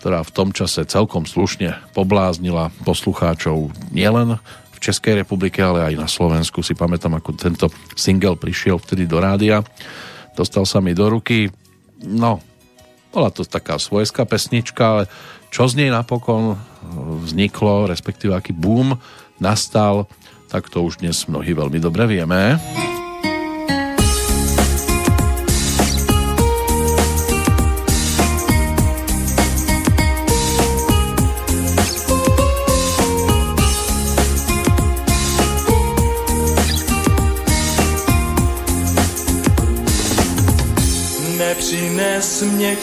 ktorá 0.00 0.24
v 0.24 0.30
tom 0.32 0.54
čase 0.54 0.86
celkom 0.88 1.28
slušne 1.28 1.76
pobláznila 1.92 2.72
poslucháčov 2.86 3.74
nielen 3.92 4.40
v 4.72 4.78
Českej 4.80 5.20
republike, 5.20 5.60
ale 5.60 5.92
aj 5.92 5.94
na 5.98 6.08
Slovensku. 6.08 6.64
Si 6.64 6.72
pamätám, 6.72 7.20
ako 7.20 7.36
tento 7.36 7.66
single 7.98 8.40
prišiel 8.40 8.80
vtedy 8.80 9.04
do 9.04 9.20
rádia 9.20 9.60
dostal 10.40 10.64
sa 10.64 10.80
mi 10.80 10.96
do 10.96 11.12
ruky. 11.12 11.52
No, 12.00 12.40
bola 13.12 13.28
to 13.28 13.44
taká 13.44 13.76
svojská 13.76 14.24
pesnička, 14.24 14.80
ale 14.80 15.04
čo 15.52 15.68
z 15.68 15.84
nej 15.84 15.90
napokon 15.92 16.56
vzniklo, 17.28 17.84
respektíve 17.84 18.32
aký 18.32 18.56
boom 18.56 18.96
nastal, 19.36 20.08
tak 20.48 20.72
to 20.72 20.80
už 20.80 21.04
dnes 21.04 21.28
mnohí 21.28 21.52
veľmi 21.52 21.76
dobre 21.76 22.08
vieme. 22.08 22.56
Přines 42.30 42.42
mě 42.42 42.76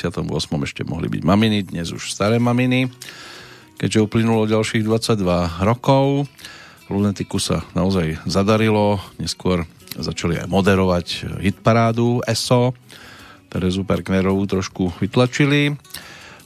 88. 0.00 0.24
ešte 0.64 0.80
mohli 0.88 1.12
byť 1.12 1.22
maminy, 1.28 1.68
dnes 1.68 1.92
už 1.92 2.08
staré 2.08 2.40
maminy, 2.40 2.88
keďže 3.76 4.08
uplynulo 4.08 4.48
ďalších 4.48 4.80
22 4.80 5.60
rokov. 5.60 6.24
Lunetiku 6.88 7.36
sa 7.36 7.60
naozaj 7.76 8.16
zadarilo, 8.24 8.96
neskôr 9.20 9.68
začali 9.92 10.40
aj 10.40 10.48
moderovať 10.48 11.36
hitparádu 11.44 12.24
ESO, 12.24 12.72
Terezu 13.52 13.84
Perknerovú 13.84 14.48
trošku 14.48 14.88
vytlačili. 15.04 15.76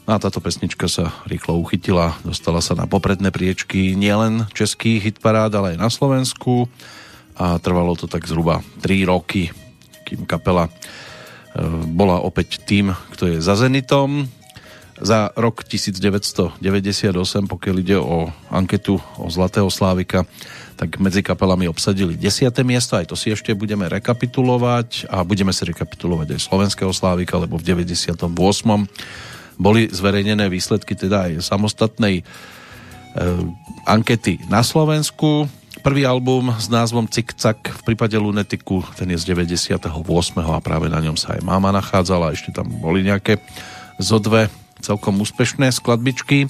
No 0.05 0.11
a 0.11 0.19
táto 0.19 0.43
pesnička 0.43 0.91
sa 0.91 1.15
rýchlo 1.31 1.55
uchytila, 1.63 2.19
dostala 2.27 2.59
sa 2.59 2.75
na 2.75 2.91
popredné 2.91 3.31
priečky 3.31 3.95
nielen 3.95 4.51
českých 4.51 5.15
hitparád, 5.15 5.55
ale 5.55 5.67
aj 5.77 5.79
na 5.79 5.89
Slovensku 5.95 6.67
a 7.39 7.63
trvalo 7.63 7.95
to 7.95 8.11
tak 8.11 8.27
zhruba 8.27 8.67
3 8.83 9.07
roky, 9.07 9.55
kým 10.03 10.27
kapela 10.27 10.67
bola 11.87 12.19
opäť 12.19 12.59
tým, 12.67 12.91
kto 13.15 13.31
je 13.31 13.39
za 13.39 13.55
Zenitom. 13.55 14.27
Za 14.95 15.35
rok 15.35 15.67
1998, 15.67 16.63
pokiaľ 17.51 17.77
ide 17.83 17.99
o 17.99 18.31
anketu 18.47 19.03
o 19.19 19.27
Zlatého 19.27 19.67
Slávika, 19.67 20.23
tak 20.79 21.03
medzi 21.03 21.19
kapelami 21.19 21.67
obsadili 21.67 22.15
10. 22.15 22.51
miesto, 22.63 22.95
aj 22.95 23.11
to 23.11 23.19
si 23.19 23.35
ešte 23.35 23.51
budeme 23.59 23.91
rekapitulovať 23.91 25.11
a 25.11 25.27
budeme 25.27 25.51
si 25.51 25.67
rekapitulovať 25.67 26.39
aj 26.39 26.41
Slovenského 26.47 26.95
Slávika, 26.95 27.43
lebo 27.43 27.59
v 27.59 27.67
98. 27.67 28.31
boli 29.59 29.91
zverejnené 29.91 30.47
výsledky 30.47 30.95
teda 30.95 31.31
aj 31.31 31.43
samostatnej 31.43 32.23
e, 32.23 32.25
ankety 33.87 34.43
na 34.47 34.63
Slovensku. 34.63 35.51
Prvý 35.85 36.09
album 36.09 36.49
s 36.57 36.73
názvom 36.73 37.05
Cik-Cak 37.05 37.61
v 37.61 37.83
prípade 37.85 38.17
Lunetiku, 38.17 38.81
ten 38.97 39.05
je 39.13 39.21
z 39.21 39.37
98. 39.37 39.85
a 40.41 40.57
práve 40.65 40.89
na 40.89 40.97
ňom 40.97 41.13
sa 41.13 41.37
aj 41.37 41.45
máma 41.45 41.77
nachádzala, 41.77 42.33
ešte 42.33 42.57
tam 42.57 42.73
boli 42.81 43.05
nejaké 43.05 43.37
zo 44.01 44.17
dve 44.17 44.49
celkom 44.81 45.21
úspešné 45.21 45.69
skladbičky 45.69 46.49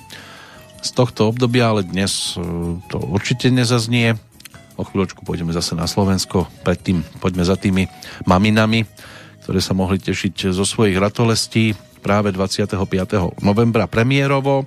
z 0.79 0.91
tohto 0.95 1.27
obdobia, 1.27 1.75
ale 1.75 1.83
dnes 1.83 2.39
e, 2.39 2.47
to 2.87 3.03
určite 3.11 3.51
nezaznie. 3.51 4.15
O 4.79 4.87
chvíľočku 4.87 5.27
pôjdeme 5.27 5.51
zase 5.51 5.75
na 5.75 5.91
Slovensko, 5.91 6.47
predtým 6.63 7.03
poďme 7.19 7.43
za 7.43 7.59
tými 7.59 7.91
maminami, 8.31 8.87
ktoré 9.43 9.59
sa 9.59 9.75
mohli 9.75 9.99
tešiť 9.99 10.55
zo 10.55 10.63
svojich 10.63 10.95
ratolestí 10.95 11.75
práve 12.07 12.31
25. 12.31 12.79
novembra 13.43 13.91
premiérovo 13.91 14.63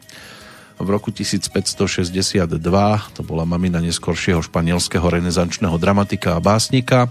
v 0.77 0.87
roku 0.93 1.09
1562 1.09 2.45
to 3.17 3.21
bola 3.25 3.43
mamina 3.49 3.81
neskoršieho 3.81 4.45
španielského 4.45 5.03
renesančného 5.03 5.73
dramatika 5.81 6.37
a 6.37 6.43
básnika 6.43 7.09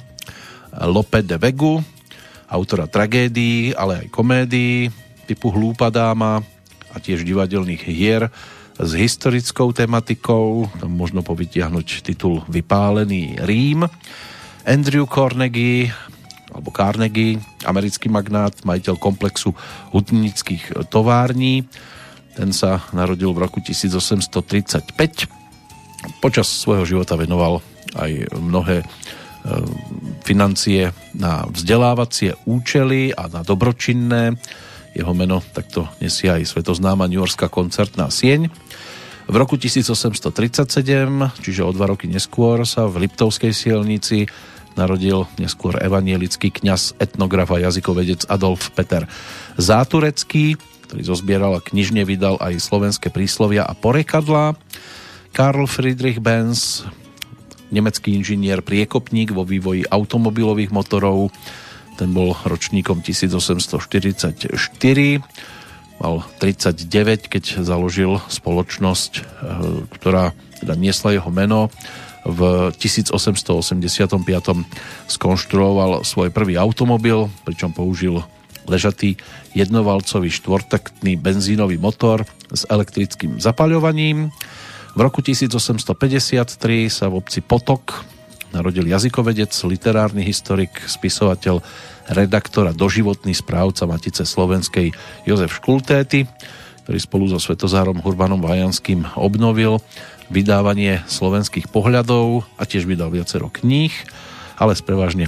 Lope 0.86 1.24
de 1.26 1.34
Vegu, 1.34 1.82
autora 2.46 2.86
tragédií, 2.86 3.74
ale 3.74 4.06
aj 4.06 4.12
komédií 4.12 4.92
typu 5.26 5.50
Hlúpa 5.50 5.90
dáma 5.90 6.44
a 6.94 6.96
tiež 7.02 7.26
divadelných 7.26 7.82
hier 7.90 8.30
s 8.76 8.90
historickou 8.92 9.72
tematikou, 9.72 10.68
tam 10.78 10.92
možno 10.92 11.24
povytiahnuť 11.24 12.06
titul 12.06 12.44
Vypálený 12.46 13.40
Rím. 13.42 13.88
Andrew 14.68 15.08
Carnegie, 15.08 15.90
alebo 16.52 16.70
Carnegie, 16.70 17.40
americký 17.64 18.12
magnát, 18.12 18.52
majiteľ 18.62 18.94
komplexu 19.00 19.56
hutnických 19.96 20.86
tovární, 20.92 21.64
ten 22.36 22.52
sa 22.52 22.84
narodil 22.92 23.32
v 23.32 23.48
roku 23.48 23.64
1835. 23.64 24.92
Počas 26.20 26.46
svojho 26.46 26.84
života 26.84 27.16
venoval 27.16 27.64
aj 27.96 28.28
mnohé 28.36 28.84
e, 28.84 28.86
financie 30.20 30.92
na 31.16 31.48
vzdelávacie 31.48 32.36
účely 32.44 33.16
a 33.16 33.32
na 33.32 33.40
dobročinné. 33.40 34.36
Jeho 34.92 35.16
meno 35.16 35.40
takto 35.40 35.88
nesie 36.04 36.28
aj 36.28 36.44
svetoznáma 36.44 37.08
New 37.08 37.24
Yorkská 37.24 37.48
koncertná 37.48 38.12
sieň. 38.12 38.52
V 39.26 39.34
roku 39.34 39.58
1837, 39.58 40.30
čiže 41.42 41.66
o 41.66 41.72
dva 41.74 41.90
roky 41.90 42.06
neskôr, 42.06 42.62
sa 42.62 42.86
v 42.86 43.08
Liptovskej 43.08 43.50
sielnici 43.50 44.30
narodil 44.78 45.24
neskôr 45.40 45.74
evanielický 45.80 46.52
kňaz, 46.52 47.00
etnograf 47.00 47.50
a 47.50 47.64
jazykovedec 47.64 48.28
Adolf 48.28 48.70
Peter 48.76 49.08
Záturecký 49.56 50.60
ktorý 50.86 51.02
zozbieral 51.02 51.58
a 51.58 51.64
knižne 51.64 52.06
vydal 52.06 52.38
aj 52.38 52.62
slovenské 52.62 53.10
príslovia 53.10 53.66
a 53.66 53.74
porekadlá. 53.74 54.54
Karl 55.34 55.66
Friedrich 55.66 56.22
Benz, 56.22 56.86
nemecký 57.74 58.14
inžinier, 58.14 58.62
priekopník 58.62 59.34
vo 59.34 59.42
vývoji 59.42 59.84
automobilových 59.90 60.70
motorov, 60.70 61.34
ten 61.96 62.12
bol 62.12 62.36
ročníkom 62.44 63.00
1844, 63.00 64.52
mal 65.96 66.14
39, 66.38 67.32
keď 67.32 67.44
založil 67.64 68.20
spoločnosť, 68.28 69.12
eh, 69.16 69.22
ktorá 69.96 70.36
teda 70.60 70.74
niesla 70.76 71.16
jeho 71.16 71.32
meno. 71.32 71.72
V 72.26 72.72
1885 72.74 74.66
skonštruoval 75.06 76.02
svoj 76.02 76.34
prvý 76.34 76.58
automobil, 76.58 77.30
pričom 77.46 77.70
použil 77.70 78.26
ležatý 78.66 79.16
jednovalcový 79.54 80.30
štvortaktný 80.30 81.16
benzínový 81.16 81.78
motor 81.80 82.26
s 82.50 82.68
elektrickým 82.68 83.38
zapaľovaním. 83.38 84.30
V 84.96 85.00
roku 85.00 85.20
1853 85.20 86.90
sa 86.90 87.06
v 87.08 87.14
obci 87.20 87.40
Potok 87.44 88.04
narodil 88.54 88.88
jazykovedec, 88.88 89.52
literárny 89.68 90.24
historik, 90.24 90.72
spisovateľ, 90.88 91.60
redaktor 92.08 92.70
a 92.70 92.76
doživotný 92.76 93.34
správca 93.34 93.84
Matice 93.84 94.22
Slovenskej 94.22 94.94
Jozef 95.26 95.58
Škultéty, 95.58 96.24
ktorý 96.86 96.98
spolu 97.02 97.24
so 97.26 97.42
Svetozárom 97.42 97.98
Hurbanom 97.98 98.38
Vajanským 98.38 99.18
obnovil 99.18 99.82
vydávanie 100.30 101.02
slovenských 101.06 101.70
pohľadov 101.70 102.46
a 102.58 102.62
tiež 102.62 102.86
vydal 102.86 103.10
viacero 103.10 103.50
kníh, 103.50 103.92
ale 104.56 104.78
sprevažne 104.78 105.26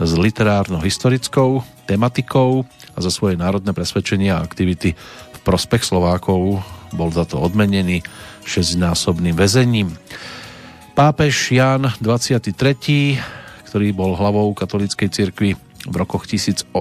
s 0.00 0.10
literárno-historickou 0.16 1.66
tematikou 1.84 2.64
za 3.00 3.12
svoje 3.12 3.36
národné 3.36 3.72
presvedčenia 3.72 4.38
a 4.38 4.44
aktivity 4.44 4.94
v 5.32 5.38
prospech 5.42 5.84
Slovákov 5.84 6.60
bol 6.92 7.08
za 7.12 7.24
to 7.24 7.40
odmenený 7.40 8.04
6-násobným 8.44 9.36
väzením. 9.36 9.96
Pápež 10.92 11.56
Jan 11.56 11.92
23., 11.98 12.52
ktorý 13.70 13.88
bol 13.94 14.18
hlavou 14.18 14.52
katolíckej 14.52 15.08
cirkvi 15.08 15.56
v 15.86 15.94
rokoch 15.96 16.28
1958 16.28 16.76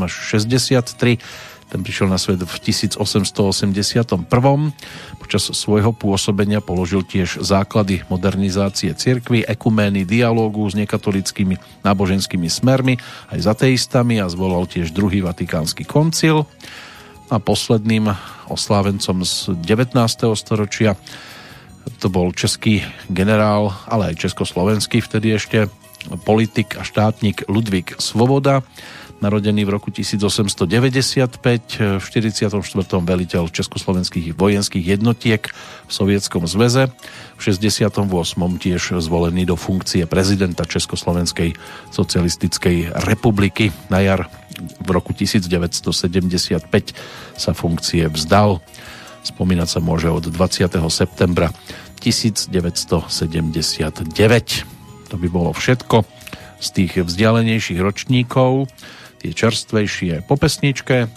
až 0.00 0.12
63, 0.12 1.20
ten 1.70 1.86
prišiel 1.86 2.10
na 2.10 2.18
svet 2.18 2.42
v 2.42 2.56
1881. 2.66 4.26
Počas 5.22 5.44
svojho 5.54 5.94
pôsobenia 5.94 6.58
položil 6.58 7.06
tiež 7.06 7.38
základy 7.38 8.02
modernizácie 8.10 8.90
cirkvy, 8.98 9.46
ekumény, 9.46 10.02
dialógu 10.02 10.66
s 10.66 10.74
nekatolickými 10.74 11.86
náboženskými 11.86 12.50
smermi, 12.50 12.98
aj 13.30 13.38
s 13.38 13.46
ateistami 13.46 14.18
a 14.18 14.26
zvolal 14.26 14.66
tiež 14.66 14.90
druhý 14.90 15.22
vatikánsky 15.22 15.86
koncil. 15.86 16.50
A 17.30 17.38
posledným 17.38 18.10
oslávencom 18.50 19.22
z 19.22 19.54
19. 19.62 19.94
storočia 20.34 20.98
to 22.02 22.10
bol 22.10 22.34
český 22.34 22.82
generál, 23.06 23.70
ale 23.86 24.10
aj 24.10 24.26
československý 24.26 24.98
vtedy 24.98 25.38
ešte 25.38 25.70
politik 26.26 26.74
a 26.74 26.82
štátnik 26.82 27.44
Ludvík 27.46 28.00
Svoboda, 28.00 28.64
narodený 29.20 29.68
v 29.68 29.76
roku 29.76 29.92
1895, 29.92 32.00
v 32.00 32.04
44. 32.04 32.48
veliteľ 33.04 33.52
československých 33.52 34.32
vojenských 34.32 34.96
jednotiek 34.96 35.52
v 35.86 35.92
Sovietskom 35.92 36.48
zveze, 36.48 36.88
v 37.36 37.40
68. 37.40 38.00
tiež 38.56 38.96
zvolený 39.00 39.44
do 39.44 39.56
funkcie 39.60 40.08
prezidenta 40.08 40.64
Československej 40.64 41.52
socialistickej 41.92 42.96
republiky. 43.04 43.76
Na 43.92 44.00
jar 44.00 44.32
v 44.80 44.88
roku 44.88 45.12
1975 45.12 45.84
sa 47.36 47.52
funkcie 47.52 48.08
vzdal. 48.08 48.64
Spomínať 49.20 49.68
sa 49.68 49.84
môže 49.84 50.08
od 50.08 50.32
20. 50.32 50.64
septembra 50.88 51.52
1979. 52.00 53.04
To 55.12 55.20
by 55.20 55.28
bolo 55.28 55.52
všetko 55.52 56.08
z 56.60 56.68
tých 56.76 56.92
vzdialenejších 57.04 57.80
ročníkov 57.80 58.68
tie 59.20 59.36
čerstvejšie 59.36 60.24
po 60.24 60.40
pesničke. 60.40 61.12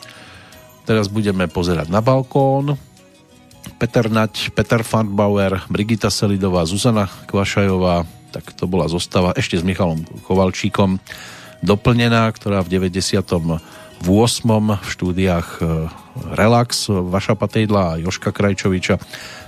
Teraz 0.83 1.07
budeme 1.07 1.47
pozerať 1.47 1.87
na 1.87 2.03
balkón. 2.03 2.75
Peter 3.79 4.11
Nať, 4.11 4.51
Peter 4.51 4.83
Farnbauer, 4.83 5.63
Brigita 5.71 6.11
Selidová, 6.11 6.67
Zuzana 6.67 7.07
Kvašajová, 7.07 8.03
tak 8.35 8.51
to 8.59 8.67
bola 8.67 8.91
zostava 8.91 9.31
ešte 9.39 9.55
s 9.55 9.63
Michalom 9.63 10.03
Kovalčíkom 10.27 10.99
doplnená, 11.63 12.27
ktorá 12.35 12.59
v 12.59 12.75
98. 12.75 14.03
v 14.03 14.09
štúdiách 14.83 15.47
e, 15.59 15.87
Relax 16.35 16.91
Vaša 16.91 17.39
Patejdla 17.39 17.95
a 17.95 17.99
Joška 18.03 18.35
Krajčoviča 18.35 18.99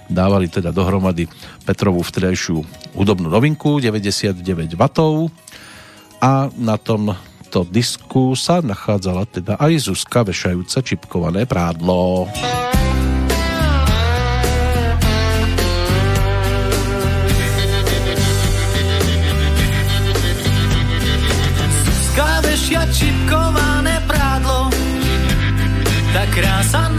dávali 0.07 0.47
teda 0.47 0.71
dohromady 0.71 1.27
Petrovú 1.67 2.05
vtedajšiu 2.05 2.63
hudobnú 2.95 3.27
novinku 3.27 3.83
99 3.83 4.39
W 4.79 5.27
a 6.23 6.47
na 6.55 6.75
tom 6.79 7.11
tomto 7.55 7.71
disku 7.71 8.35
sa 8.35 8.59
nachádzala 8.59 9.23
teda 9.31 9.55
aj 9.55 9.87
Zuzka 9.87 10.27
vešajúca 10.27 10.83
čipkované 10.83 11.47
prádlo. 11.47 12.27
Zuzka 21.87 22.43
vešia 22.43 22.83
čipkované 22.91 24.03
prádlo 24.03 24.67
tá 26.11 26.23
krása 26.35 26.94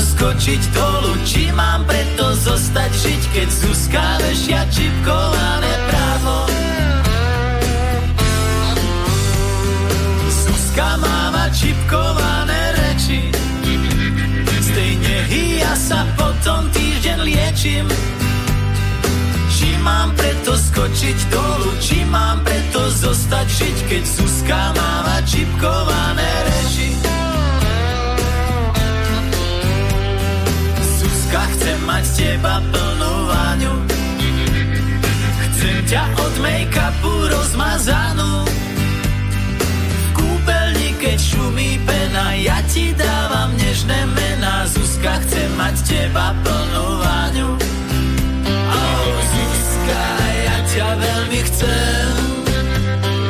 skočiť 0.00 0.62
dolu, 0.72 1.12
či 1.28 1.52
mám 1.52 1.84
preto 1.84 2.32
zostať 2.40 2.90
žiť, 2.90 3.22
keď 3.36 3.48
Zuzka 3.48 4.06
vešia 4.24 4.62
čipkované 4.72 5.74
právo. 5.92 6.36
Zuzka 10.28 10.88
máva 10.96 11.44
čipkované 11.52 12.60
reči, 12.80 13.28
z 14.48 14.68
tej 14.72 14.92
nehy 14.96 15.42
ja 15.60 15.74
sa 15.76 16.08
potom 16.16 16.68
týždeň 16.72 17.18
liečím. 17.20 17.86
Či 19.52 19.68
mám 19.84 20.16
preto 20.16 20.56
skočiť 20.56 21.18
dolu, 21.28 21.70
či 21.84 22.08
mám 22.08 22.40
preto 22.40 22.80
zostať 22.88 23.46
žiť, 23.48 23.76
keď 23.92 24.02
Zuzka 24.08 24.60
máva 24.72 25.20
čipkované 25.28 26.30
reči. 26.48 27.19
Zuzka, 31.30 31.46
chcem 31.54 31.78
mať 31.86 32.02
z 32.02 32.12
teba 32.18 32.58
plnú 32.74 33.14
váňu. 33.30 33.74
Chcem 35.46 35.78
ťa 35.86 36.02
od 36.18 36.34
make-upu 36.42 37.12
rozmazanú. 37.30 38.50
V 39.94 40.06
kúpeľni, 40.10 40.90
keď 40.98 41.18
šumí 41.22 41.78
pena, 41.86 42.34
ja 42.34 42.58
ti 42.66 42.90
dávam 42.98 43.54
nežné 43.54 44.10
mená. 44.10 44.66
Zuzka, 44.74 45.22
chcem 45.22 45.54
mať 45.54 45.74
z 45.78 45.82
teba 45.86 46.34
plnú 46.42 46.86
váňu. 46.98 47.50
Oh, 48.50 49.14
Zuzka, 49.30 50.02
ja 50.34 50.56
ťa 50.66 50.88
veľmi 50.98 51.40
chcem. 51.46 52.10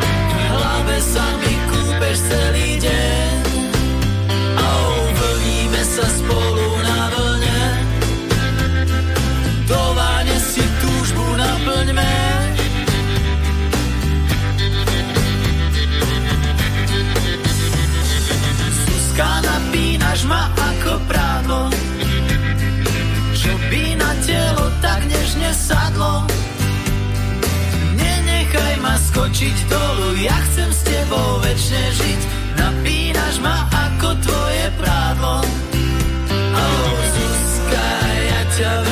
V 0.08 0.40
hlave 0.56 0.96
sa 1.04 1.26
mi 1.36 1.52
kúpeš 1.68 2.16
celý 2.32 2.80
deň. 2.80 3.09
Napínaš 20.20 20.28
ma 20.28 20.52
ako 20.52 20.92
prádlo, 21.08 21.62
čo 23.32 23.52
by 23.72 23.84
na 23.96 24.12
telo 24.20 24.66
tak 24.84 25.00
nežne 25.08 25.50
sadlo. 25.56 26.28
Nenechaj 27.96 28.74
ma 28.84 29.00
skočiť 29.00 29.56
dolu, 29.72 30.20
ja 30.20 30.36
chcem 30.52 30.68
s 30.68 30.80
tebou 30.84 31.40
večne 31.40 31.82
žiť. 31.96 32.20
Napínaš 32.60 33.40
ma 33.40 33.64
ako 33.72 34.08
tvoje 34.20 34.66
prádlo. 34.76 35.36
Oh, 36.52 36.96
Zuzka, 37.16 37.88
ja 38.20 38.40
ťa 38.60 38.89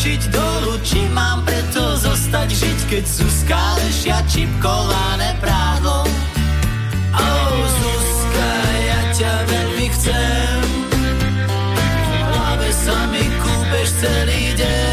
skočiť 0.00 0.32
dolu, 0.32 0.80
či 0.80 0.96
mám 1.12 1.44
preto 1.44 1.92
zostať 2.00 2.48
žiť, 2.48 2.78
keď 2.88 3.04
Zuzka 3.04 3.60
lešia 3.84 4.16
čipkované 4.32 5.36
prádlo. 5.44 6.08
Oh, 7.12 7.60
Zuzka, 7.68 8.50
ja 8.80 9.00
ťa 9.12 9.32
veľmi 9.44 9.86
chcem. 9.92 10.56
V 12.16 12.20
hlave 12.32 12.70
sa 12.80 12.96
mi 13.12 13.28
kúpeš 13.44 13.88
celý 14.00 14.56
deň. 14.56 14.89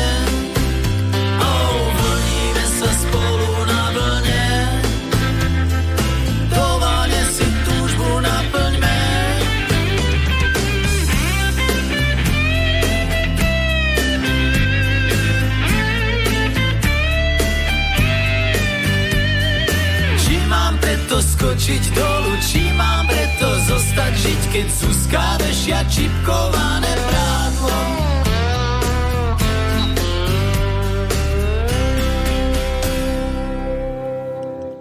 Skočiť 21.68 22.00
dolu, 22.00 22.32
či 22.40 22.64
mám 22.80 23.04
preto 23.12 23.44
zostať 23.68 24.14
žiť, 24.16 24.42
keď 24.56 24.68
Zuzka 24.72 25.36
vešia 25.36 25.84
čipkované 25.92 26.94
prádlo. 26.96 27.80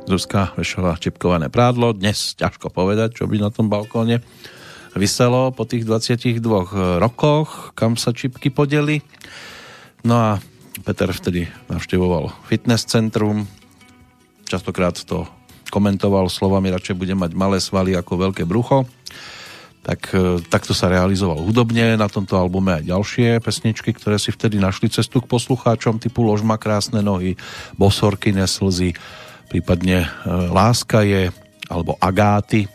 Zuzka 0.07 0.55
vešala 0.55 0.95
čipkované 1.03 1.51
prádlo, 1.51 1.91
dnes 1.91 2.39
ťažko 2.39 2.71
povedať, 2.71 3.19
čo 3.19 3.27
by 3.27 3.43
na 3.43 3.51
tom 3.51 3.67
balkóne 3.67 4.23
vyselo 4.95 5.51
po 5.51 5.67
tých 5.67 5.83
22 5.83 6.39
rokoch, 7.03 7.75
kam 7.75 7.99
sa 7.99 8.15
čipky 8.15 8.55
podeli. 8.55 9.03
No 10.07 10.15
a 10.15 10.31
Peter 10.87 11.11
vtedy 11.11 11.51
navštevoval 11.67 12.31
fitness 12.47 12.87
centrum, 12.87 13.51
častokrát 14.47 14.95
to 15.03 15.27
komentoval 15.69 16.31
slovami 16.31 16.73
radšej 16.73 16.97
budem 16.97 17.19
mať 17.19 17.33
malé 17.35 17.59
svaly 17.59 17.95
ako 17.99 18.31
veľké 18.31 18.43
brucho 18.47 18.87
tak 19.87 20.11
e, 20.11 20.43
takto 20.43 20.75
sa 20.75 20.91
realizoval 20.91 21.39
hudobne 21.47 21.95
na 21.95 22.11
tomto 22.11 22.35
albume 22.35 22.83
aj 22.83 22.91
ďalšie 22.91 23.39
pesničky, 23.39 23.95
ktoré 23.95 24.19
si 24.19 24.35
vtedy 24.35 24.59
našli 24.59 24.91
cestu 24.91 25.23
k 25.23 25.31
poslucháčom 25.31 26.03
typu 26.03 26.27
Ložma 26.27 26.59
krásne 26.59 26.99
nohy, 27.07 27.39
Bosorky 27.79 28.35
neslzy, 28.35 28.99
prípadne 29.47 30.03
e, 30.03 30.09
Láska 30.51 31.07
je 31.07 31.31
alebo 31.71 31.95
Agáty. 32.03 32.67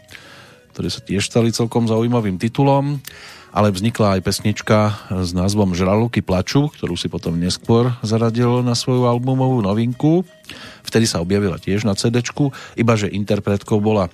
ktoré 0.72 0.88
sa 0.88 1.04
tiež 1.04 1.28
stali 1.28 1.52
celkom 1.52 1.84
zaujímavým 1.84 2.40
titulom, 2.40 3.04
ale 3.52 3.72
vznikla 3.72 4.18
aj 4.18 4.22
pesnička 4.24 4.80
s 5.12 5.36
názvom 5.36 5.76
Žraluky 5.76 6.24
plaču, 6.24 6.72
ktorú 6.72 6.96
si 6.96 7.12
potom 7.12 7.36
neskôr 7.36 7.92
zaradil 8.00 8.64
na 8.64 8.76
svoju 8.76 9.08
albumovú 9.12 9.60
novinku. 9.60 10.24
Vtedy 10.88 11.04
sa 11.04 11.20
objavila 11.20 11.60
tiež 11.60 11.84
na 11.84 11.96
cd 11.96 12.24
iba 12.80 12.94
že 12.96 13.12
interpretkou 13.12 13.84
bola 13.84 14.08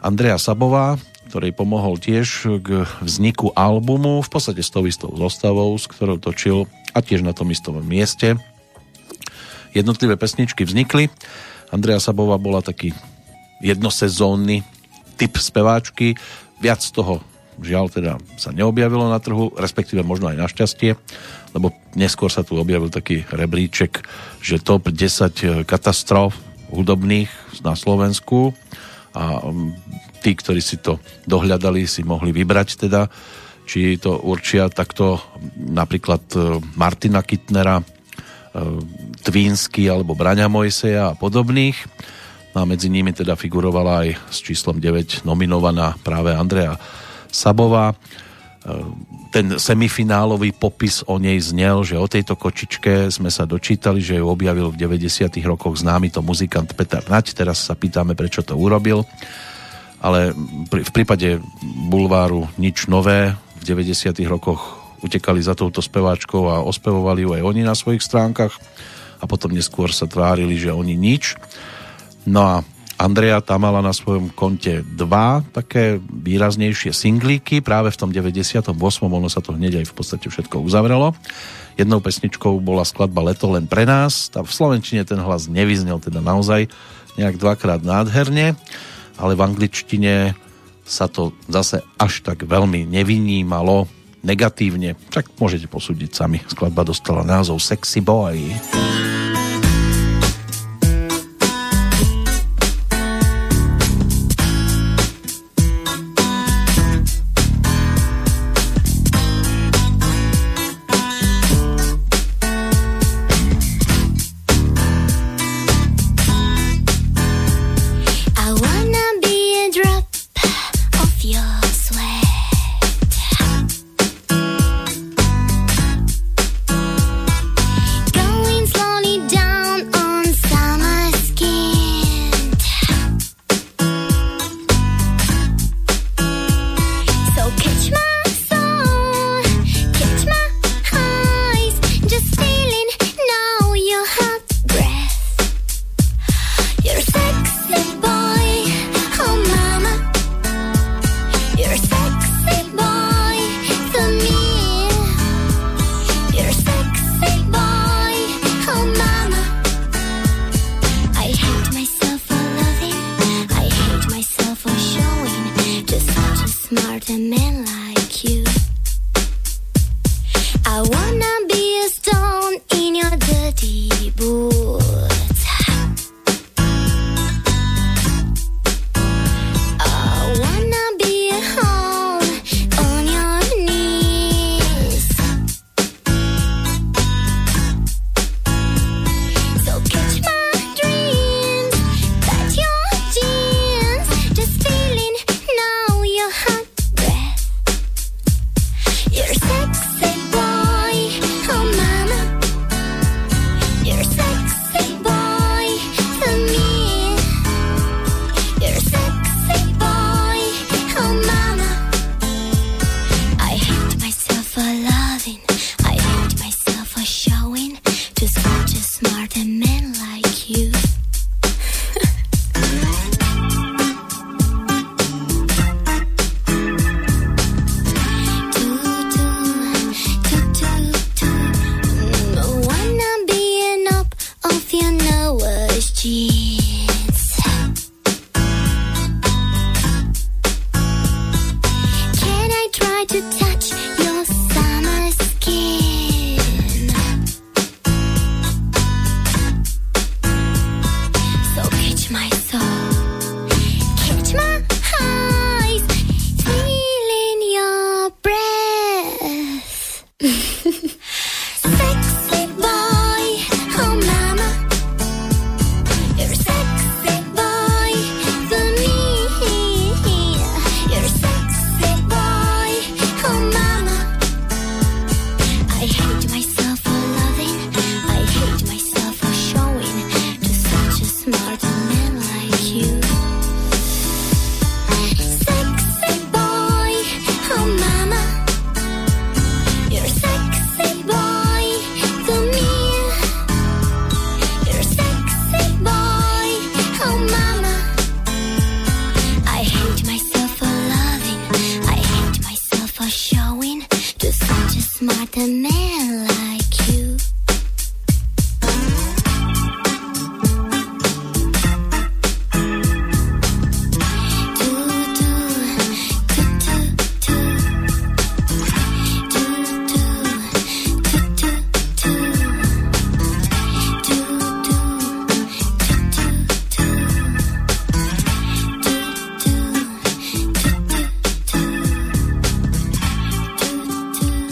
Andrea 0.00 0.40
Sabová, 0.40 0.96
ktorej 1.28 1.52
pomohol 1.52 2.00
tiež 2.00 2.48
k 2.64 2.88
vzniku 3.04 3.52
albumu, 3.52 4.24
v 4.24 4.30
podstate 4.32 4.64
s 4.64 4.72
tou 4.72 4.88
istou 4.88 5.12
zostavou, 5.12 5.76
s 5.76 5.84
ktorou 5.84 6.16
točil 6.16 6.64
a 6.96 7.04
tiež 7.04 7.20
na 7.20 7.36
tom 7.36 7.52
istom 7.52 7.78
mieste. 7.84 8.40
Jednotlivé 9.70 10.18
pesničky 10.18 10.66
vznikli. 10.66 11.12
Andrea 11.70 12.02
Sabová 12.02 12.34
bola 12.40 12.64
taký 12.64 12.90
jednosezónny 13.62 14.66
typ 15.14 15.38
speváčky. 15.38 16.18
Viac 16.58 16.82
toho 16.90 17.22
žiaľ 17.60 17.92
teda 17.92 18.12
sa 18.40 18.50
neobjavilo 18.50 19.08
na 19.08 19.20
trhu, 19.20 19.52
respektíve 19.56 20.00
možno 20.04 20.32
aj 20.32 20.40
našťastie, 20.48 20.96
lebo 21.52 21.74
neskôr 21.94 22.32
sa 22.32 22.46
tu 22.46 22.56
objavil 22.56 22.88
taký 22.88 23.26
rebríček, 23.28 24.02
že 24.40 24.62
top 24.62 24.88
10 24.90 25.66
katastrof 25.66 26.36
hudobných 26.70 27.28
na 27.66 27.74
Slovensku 27.74 28.54
a 29.10 29.42
tí, 30.22 30.38
ktorí 30.38 30.62
si 30.62 30.78
to 30.78 31.02
dohľadali, 31.26 31.82
si 31.88 32.06
mohli 32.06 32.30
vybrať 32.30 32.86
teda, 32.86 33.10
či 33.66 33.98
to 33.98 34.18
určia 34.22 34.70
takto 34.70 35.22
napríklad 35.54 36.22
e, 36.34 36.58
Martina 36.74 37.22
Kittnera, 37.22 37.78
e, 37.78 37.84
Tvínsky 39.22 39.86
alebo 39.86 40.18
Braňa 40.18 40.50
Mojseja 40.50 41.14
a 41.14 41.18
podobných. 41.18 41.78
No 42.50 42.62
a 42.62 42.64
medzi 42.66 42.90
nimi 42.90 43.14
teda 43.14 43.38
figurovala 43.38 44.06
aj 44.06 44.08
s 44.26 44.38
číslom 44.42 44.82
9 44.82 45.22
nominovaná 45.22 45.94
práve 46.02 46.34
Andrea 46.34 46.74
Sabová. 47.30 47.94
E, 47.94 47.96
ten 49.30 49.56
semifinálový 49.56 50.50
popis 50.50 51.06
o 51.06 51.16
nej 51.16 51.38
znel, 51.38 51.86
že 51.86 51.94
o 51.96 52.10
tejto 52.10 52.34
kočičke 52.34 53.08
sme 53.08 53.30
sa 53.30 53.46
dočítali, 53.46 54.02
že 54.02 54.18
ju 54.18 54.26
objavil 54.26 54.74
v 54.74 54.78
90. 54.78 55.30
rokoch 55.46 55.78
známy 55.78 56.10
to 56.10 56.20
muzikant 56.20 56.74
Peter 56.74 57.02
Nať. 57.06 57.32
Teraz 57.32 57.62
sa 57.62 57.78
pýtame, 57.78 58.18
prečo 58.18 58.42
to 58.42 58.58
urobil 58.58 59.06
ale 60.00 60.32
v 60.72 60.90
prípade 60.92 61.38
bulváru 61.92 62.48
nič 62.56 62.88
nové. 62.88 63.36
V 63.60 63.64
90. 63.68 64.16
rokoch 64.24 64.80
utekali 65.04 65.44
za 65.44 65.52
touto 65.52 65.84
speváčkou 65.84 66.48
a 66.48 66.64
ospevovali 66.64 67.24
ju 67.24 67.30
aj 67.36 67.42
oni 67.44 67.62
na 67.64 67.76
svojich 67.76 68.00
stránkach 68.00 68.56
a 69.20 69.24
potom 69.28 69.52
neskôr 69.52 69.92
sa 69.92 70.08
tvárili, 70.08 70.56
že 70.56 70.72
oni 70.72 70.96
nič. 70.96 71.36
No 72.24 72.40
a 72.40 72.54
Andrea 73.00 73.40
tam 73.40 73.64
mala 73.64 73.80
na 73.80 73.96
svojom 73.96 74.28
konte 74.28 74.84
dva 74.84 75.40
také 75.56 75.96
výraznejšie 76.04 76.92
singlíky, 76.92 77.64
práve 77.64 77.88
v 77.88 77.96
tom 77.96 78.12
98. 78.12 78.76
ono 79.00 79.28
sa 79.32 79.40
to 79.40 79.56
hneď 79.56 79.80
aj 79.80 79.86
v 79.88 79.94
podstate 79.96 80.28
všetko 80.28 80.60
uzavrelo. 80.60 81.16
Jednou 81.80 82.04
pesničkou 82.04 82.60
bola 82.60 82.84
skladba 82.84 83.32
Leto 83.32 83.48
len 83.48 83.64
pre 83.64 83.88
nás, 83.88 84.28
tam 84.28 84.44
v 84.44 84.52
Slovenčine 84.52 85.08
ten 85.08 85.16
hlas 85.16 85.48
nevyznel 85.48 85.96
teda 85.96 86.20
naozaj 86.20 86.68
nejak 87.16 87.40
dvakrát 87.40 87.80
nádherne 87.80 88.52
ale 89.20 89.36
v 89.36 89.44
angličtine 89.44 90.32
sa 90.82 91.06
to 91.06 91.36
zase 91.46 91.84
až 92.00 92.24
tak 92.24 92.48
veľmi 92.48 92.88
nevynímalo 92.88 93.86
negatívne. 94.24 94.96
Však 95.12 95.36
môžete 95.36 95.68
posúdiť 95.68 96.10
sami. 96.16 96.40
Skladba 96.48 96.82
dostala 96.82 97.22
názov 97.22 97.60
Sexy 97.60 98.00
Boy. 98.00 98.40
showing 98.72 99.19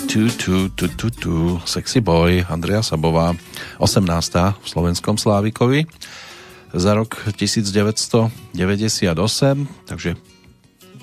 tu, 0.09 0.25
tu, 0.73 0.89
tu, 0.89 1.11
tu, 1.13 1.35
Sexy 1.69 2.01
Boy, 2.01 2.41
Andrea 2.49 2.81
Sabová, 2.81 3.37
18. 3.77 4.09
v 4.57 4.65
slovenskom 4.65 5.21
Slávikovi 5.21 5.85
za 6.73 6.97
rok 6.97 7.29
1998, 7.37 8.57
takže 9.85 10.17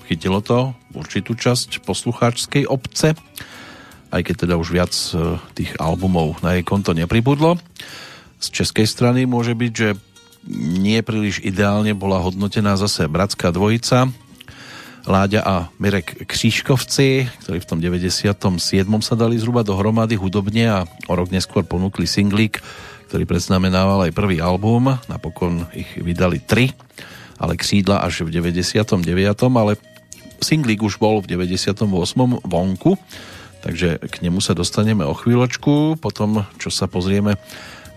chytilo 0.09 0.41
to 0.41 0.73
určitú 0.97 1.37
časť 1.37 1.85
poslucháčskej 1.85 2.65
obce, 2.65 3.13
aj 4.09 4.21
keď 4.25 4.49
teda 4.49 4.57
už 4.57 4.73
viac 4.73 4.93
e, 5.13 5.37
tých 5.53 5.77
albumov 5.77 6.41
na 6.41 6.57
jej 6.57 6.65
konto 6.65 6.97
nepribudlo. 6.97 7.61
Z 8.41 8.57
českej 8.57 8.89
strany 8.89 9.29
môže 9.29 9.53
byť, 9.53 9.71
že 9.77 9.93
nie 10.81 10.97
príliš 11.05 11.45
ideálne 11.45 11.93
bola 11.93 12.17
hodnotená 12.25 12.73
zase 12.73 13.05
Bratská 13.05 13.53
dvojica, 13.53 14.09
Láďa 15.05 15.45
a 15.45 15.55
Mirek 15.77 16.25
Křížkovci, 16.25 17.29
ktorí 17.45 17.61
v 17.61 17.69
tom 17.69 17.77
97. 17.77 18.25
sa 19.05 19.13
dali 19.13 19.37
zhruba 19.37 19.61
dohromady 19.61 20.17
hudobne 20.17 20.65
a 20.65 20.89
o 21.05 21.13
rok 21.13 21.29
neskôr 21.29 21.61
ponúkli 21.61 22.09
singlík, 22.09 22.57
ktorý 23.13 23.29
predznamenával 23.29 24.09
aj 24.09 24.17
prvý 24.17 24.41
album. 24.41 24.97
Napokon 25.05 25.69
ich 25.77 25.93
vydali 26.01 26.41
tri, 26.41 26.73
ale 27.37 27.53
křídla 27.53 28.01
až 28.01 28.25
v 28.25 28.33
99. 28.33 29.05
ale 29.53 29.77
singlík 30.41 30.81
už 30.81 30.97
bol 30.97 31.21
v 31.21 31.37
98. 31.37 31.85
vonku, 32.41 32.97
takže 33.61 34.01
k 34.01 34.15
nemu 34.25 34.41
sa 34.41 34.57
dostaneme 34.57 35.05
o 35.05 35.13
chvíľočku, 35.13 36.01
potom 36.01 36.49
čo 36.57 36.73
sa 36.73 36.89
pozrieme 36.89 37.37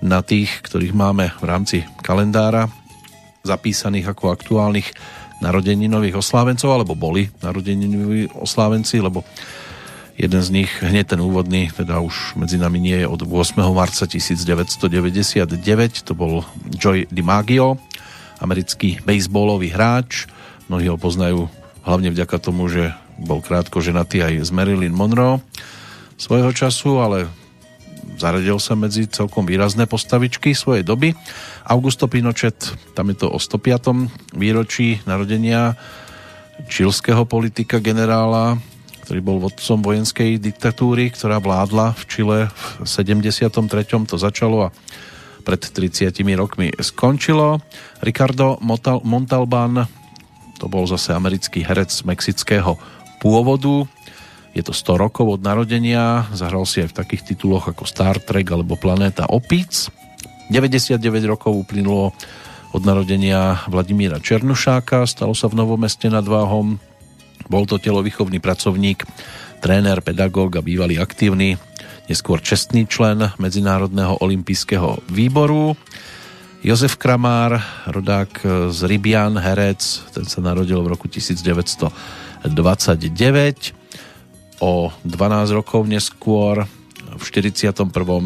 na 0.05 0.21
tých, 0.21 0.61
ktorých 0.61 0.93
máme 0.93 1.33
v 1.41 1.45
rámci 1.49 1.89
kalendára 2.05 2.69
zapísaných 3.49 4.13
ako 4.13 4.29
aktuálnych 4.29 4.93
narodeninových 5.39 6.19
oslávencov, 6.19 6.71
alebo 6.71 6.99
boli 6.99 7.31
narodeninoví 7.43 8.35
oslávenci, 8.35 8.99
lebo 8.99 9.23
jeden 10.19 10.43
z 10.43 10.51
nich, 10.51 10.71
hneď 10.83 11.15
ten 11.15 11.21
úvodný, 11.23 11.71
teda 11.71 12.03
už 12.03 12.35
medzi 12.35 12.59
nami 12.59 12.83
nie 12.83 12.99
je 13.03 13.07
od 13.07 13.23
8. 13.23 13.55
marca 13.71 14.03
1999, 14.03 16.03
to 16.03 16.13
bol 16.19 16.43
Joy 16.75 17.07
DiMaggio, 17.07 17.79
americký 18.43 18.99
baseballový 19.07 19.71
hráč. 19.71 20.27
Mnohí 20.67 20.91
ho 20.91 20.99
poznajú 20.99 21.47
hlavne 21.87 22.11
vďaka 22.11 22.37
tomu, 22.43 22.67
že 22.67 22.91
bol 23.19 23.43
krátko 23.43 23.79
ženatý 23.79 24.23
aj 24.23 24.43
s 24.43 24.51
Marilyn 24.51 24.95
Monroe 24.95 25.43
svojho 26.19 26.51
času, 26.51 26.99
ale 26.99 27.31
zaradil 28.17 28.57
sa 28.57 28.73
medzi 28.73 29.05
celkom 29.05 29.45
výrazné 29.45 29.85
postavičky 29.85 30.57
svojej 30.57 30.87
doby. 30.87 31.13
Augusto 31.69 32.09
Pinochet, 32.09 32.57
tam 32.97 33.13
je 33.13 33.21
to 33.21 33.29
o 33.29 33.37
105. 33.37 34.33
výročí 34.33 35.05
narodenia 35.05 35.77
čilského 36.67 37.29
politika 37.29 37.79
generála, 37.79 38.57
ktorý 39.05 39.21
bol 39.21 39.39
vodcom 39.41 39.81
vojenskej 39.81 40.41
diktatúry, 40.41 41.13
ktorá 41.13 41.41
vládla 41.41 41.97
v 41.97 42.03
Čile 42.09 42.39
v 42.81 42.89
73. 42.89 43.49
to 44.05 44.17
začalo 44.17 44.69
a 44.69 44.75
pred 45.49 45.65
30 45.65 46.13
rokmi 46.37 46.69
skončilo. 46.77 47.65
Ricardo 48.05 48.61
Montalban, 48.61 49.89
to 50.61 50.69
bol 50.69 50.85
zase 50.85 51.17
americký 51.17 51.65
herec 51.65 51.89
mexického 52.05 52.77
pôvodu, 53.25 53.89
je 54.57 54.63
to 54.65 54.73
100 54.73 54.99
rokov 54.99 55.39
od 55.39 55.41
narodenia, 55.45 56.27
zahral 56.33 56.65
si 56.65 56.83
aj 56.83 56.91
v 56.91 56.99
takých 56.99 57.23
tituloch 57.35 57.69
ako 57.69 57.85
Star 57.85 58.19
Trek 58.19 58.51
alebo 58.51 58.75
Planéta 58.75 59.29
opíc. 59.29 59.93
99 60.49 60.97
rokov 61.29 61.53
uplynulo 61.53 62.17
od 62.73 62.83
narodenia 62.85 63.61
Vladimíra 63.69 64.21
Černušáka, 64.21 65.07
stalo 65.09 65.35
sa 65.37 65.49
v 65.49 65.57
Novom 65.61 65.81
meste 65.81 66.09
nad 66.09 66.25
Váhom. 66.25 66.81
Bol 67.49 67.65
to 67.65 67.79
telovýchovný 67.81 68.41
pracovník, 68.41 69.05
tréner, 69.61 70.01
pedagóg 70.05 70.57
a 70.57 70.65
bývalý 70.65 70.99
aktívny, 71.01 71.57
neskôr 72.09 72.41
čestný 72.41 72.87
člen 72.89 73.33
Medzinárodného 73.41 74.17
olympijského 74.21 74.99
výboru. 75.09 75.77
Jozef 76.67 76.99
Kramár, 76.99 77.63
rodák 77.87 78.43
z 78.75 78.81
Rybian, 78.85 79.39
herec, 79.39 79.79
ten 80.11 80.27
sa 80.27 80.43
narodil 80.43 80.83
v 80.83 80.91
roku 80.91 81.07
1929 81.07 83.78
o 84.59 84.91
12 85.07 85.55
rokov 85.55 85.87
neskôr 85.87 86.67
v 87.19 87.23
41. 87.23 87.75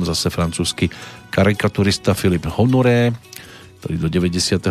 zase 0.08 0.28
francúzsky 0.28 0.92
karikaturista 1.32 2.12
Filip 2.12 2.44
Honoré, 2.52 3.14
ktorý 3.80 3.98
do 3.98 4.08
92. 4.12 4.62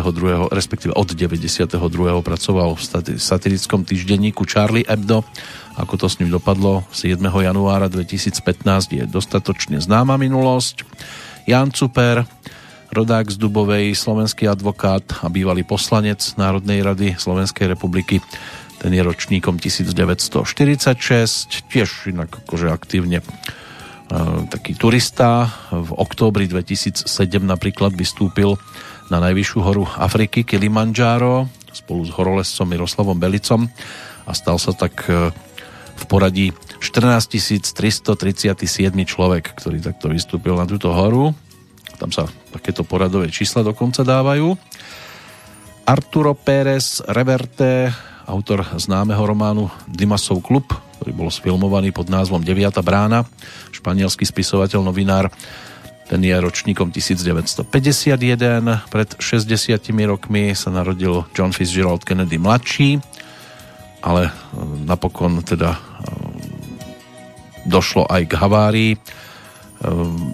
respektíve 0.48 0.96
od 0.96 1.08
92. 1.12 1.68
pracoval 2.22 2.78
v 2.78 2.82
satirickom 3.18 3.84
týždenníku 3.84 4.46
Charlie 4.48 4.88
Hebdo. 4.88 5.26
Ako 5.76 6.00
to 6.00 6.06
s 6.08 6.16
ním 6.20 6.32
dopadlo 6.32 6.84
7. 6.94 7.20
januára 7.20 7.92
2015 7.92 8.40
je 8.92 9.04
dostatočne 9.04 9.80
známa 9.80 10.16
minulosť. 10.16 10.84
Jan 11.44 11.74
Cuper, 11.74 12.24
rodák 12.92 13.32
z 13.32 13.36
Dubovej, 13.36 13.96
slovenský 13.96 14.46
advokát 14.48 15.02
a 15.20 15.28
bývalý 15.32 15.64
poslanec 15.64 16.22
Národnej 16.36 16.84
rady 16.84 17.16
Slovenskej 17.18 17.72
republiky 17.72 18.20
ten 18.82 18.90
je 18.90 18.98
ročníkom 18.98 19.62
1946, 19.62 20.42
tiež 21.70 22.10
inak 22.10 22.42
akože 22.42 22.66
aktívne 22.66 23.22
e, 23.22 23.26
taký 24.50 24.74
turista. 24.74 25.46
V 25.70 25.94
októbri 25.94 26.50
2007 26.50 27.06
napríklad 27.46 27.94
vystúpil 27.94 28.58
na 29.06 29.22
najvyššiu 29.22 29.58
horu 29.62 29.86
Afriky 29.86 30.42
Kilimanjaro 30.42 31.46
spolu 31.70 32.02
s 32.02 32.10
horolescom 32.10 32.66
Miroslavom 32.66 33.22
Belicom 33.22 33.70
a 34.26 34.34
stal 34.34 34.58
sa 34.58 34.74
tak 34.74 35.06
e, 35.06 35.30
v 35.94 36.04
poradí 36.10 36.50
14 36.82 37.70
337 37.70 38.58
človek, 39.06 39.62
ktorý 39.62 39.78
takto 39.78 40.10
vystúpil 40.10 40.58
na 40.58 40.66
túto 40.66 40.90
horu. 40.90 41.30
Tam 42.02 42.10
sa 42.10 42.26
takéto 42.50 42.82
poradové 42.82 43.30
čísla 43.30 43.62
dokonca 43.62 44.02
dávajú. 44.02 44.58
Arturo 45.86 46.34
Pérez 46.34 46.98
Reverte 47.06 47.94
autor 48.26 48.62
známeho 48.78 49.22
románu 49.22 49.70
Dimasov 49.88 50.42
klub, 50.44 50.70
ktorý 51.00 51.12
bol 51.14 51.30
sfilmovaný 51.30 51.90
pod 51.90 52.06
názvom 52.06 52.42
Deviata 52.42 52.78
brána, 52.78 53.26
španielský 53.74 54.22
spisovateľ, 54.22 54.86
novinár, 54.86 55.26
ten 56.12 56.20
je 56.20 56.36
ročníkom 56.36 56.92
1951. 56.92 58.84
Pred 58.92 59.08
60 59.16 59.48
rokmi 60.04 60.52
sa 60.52 60.68
narodil 60.68 61.24
John 61.32 61.56
Fitzgerald 61.56 62.04
Kennedy 62.04 62.36
mladší, 62.36 63.00
ale 64.04 64.28
e, 64.28 64.32
napokon 64.84 65.40
teda 65.40 65.72
e, 65.72 65.78
došlo 67.64 68.04
aj 68.12 68.28
k 68.28 68.32
havárii 68.36 68.92
e, 68.92 68.98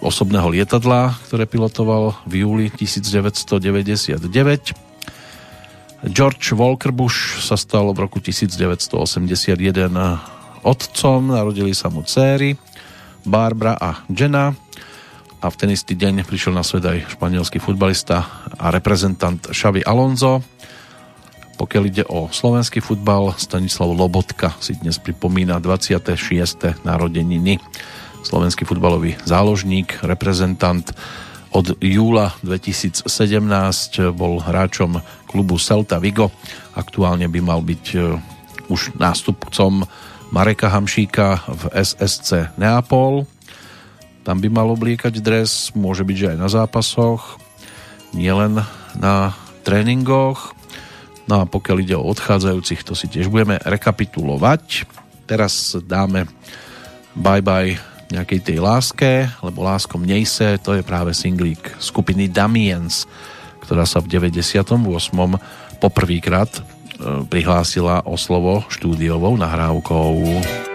osobného 0.02 0.50
lietadla, 0.50 1.14
ktoré 1.30 1.46
pilotoval 1.46 2.26
v 2.26 2.42
júli 2.42 2.74
1999 2.74 4.87
George 6.06 6.54
Walker 6.54 6.94
Bush 6.94 7.42
sa 7.42 7.58
stal 7.58 7.90
v 7.90 8.06
roku 8.06 8.22
1981 8.22 9.58
otcom, 10.62 11.20
narodili 11.34 11.74
sa 11.74 11.90
mu 11.90 12.06
céry 12.06 12.54
Barbara 13.26 13.74
a 13.74 14.06
Jenna 14.06 14.54
a 15.42 15.46
v 15.50 15.58
ten 15.58 15.74
istý 15.74 15.98
deň 15.98 16.22
prišiel 16.22 16.54
na 16.54 16.62
svet 16.62 16.86
aj 16.86 17.18
španielský 17.18 17.58
futbalista 17.58 18.46
a 18.54 18.70
reprezentant 18.70 19.42
Xavi 19.50 19.82
Alonso. 19.82 20.38
Pokiaľ 21.58 21.82
ide 21.90 22.06
o 22.06 22.30
slovenský 22.30 22.78
futbal, 22.78 23.34
Stanislav 23.34 23.90
Lobotka 23.90 24.54
si 24.62 24.78
dnes 24.78 25.02
pripomína 25.02 25.58
26. 25.58 26.86
narodeniny. 26.86 27.58
Slovenský 28.22 28.62
futbalový 28.62 29.18
záložník, 29.26 29.98
reprezentant 30.06 30.86
od 31.50 31.74
júla 31.80 32.36
2017 32.44 33.08
bol 34.12 34.38
hráčom 34.38 35.00
klubu 35.28 35.60
Celta 35.60 36.00
Vigo. 36.00 36.32
Aktuálne 36.72 37.28
by 37.28 37.40
mal 37.44 37.60
byť 37.60 37.84
e, 37.94 37.98
už 38.72 38.96
nástupcom 38.96 39.84
Mareka 40.32 40.72
Hamšíka 40.72 41.44
v 41.44 41.62
SSC 41.76 42.56
Neapol. 42.56 43.28
Tam 44.24 44.40
by 44.40 44.48
mal 44.48 44.68
obliekať 44.72 45.20
dres, 45.20 45.72
môže 45.76 46.04
byť, 46.04 46.16
že 46.16 46.30
aj 46.32 46.38
na 46.40 46.48
zápasoch, 46.48 47.40
nielen 48.16 48.60
na 48.96 49.32
tréningoch. 49.64 50.56
No 51.28 51.40
a 51.40 51.48
pokiaľ 51.48 51.76
ide 51.84 51.96
o 51.96 52.08
odchádzajúcich, 52.08 52.84
to 52.84 52.96
si 52.96 53.08
tiež 53.08 53.28
budeme 53.28 53.60
rekapitulovať. 53.60 54.88
teraz 55.28 55.76
dáme 55.84 56.24
bye 57.12 57.44
bye 57.44 57.76
nejakej 58.08 58.40
tej 58.40 58.58
láske, 58.64 59.28
lebo 59.44 59.60
lásko 59.60 60.00
mnejse, 60.00 60.56
to 60.64 60.80
je 60.80 60.82
práve 60.84 61.12
singlík 61.12 61.76
skupiny 61.76 62.32
Damiens, 62.32 63.04
ktorá 63.68 63.84
sa 63.84 64.00
v 64.00 64.08
98. 64.08 64.72
poprvýkrát 65.76 66.48
e, 66.48 66.60
prihlásila 67.28 68.00
o 68.08 68.16
slovo 68.16 68.64
štúdiovou 68.72 69.36
nahrávkou. 69.36 70.67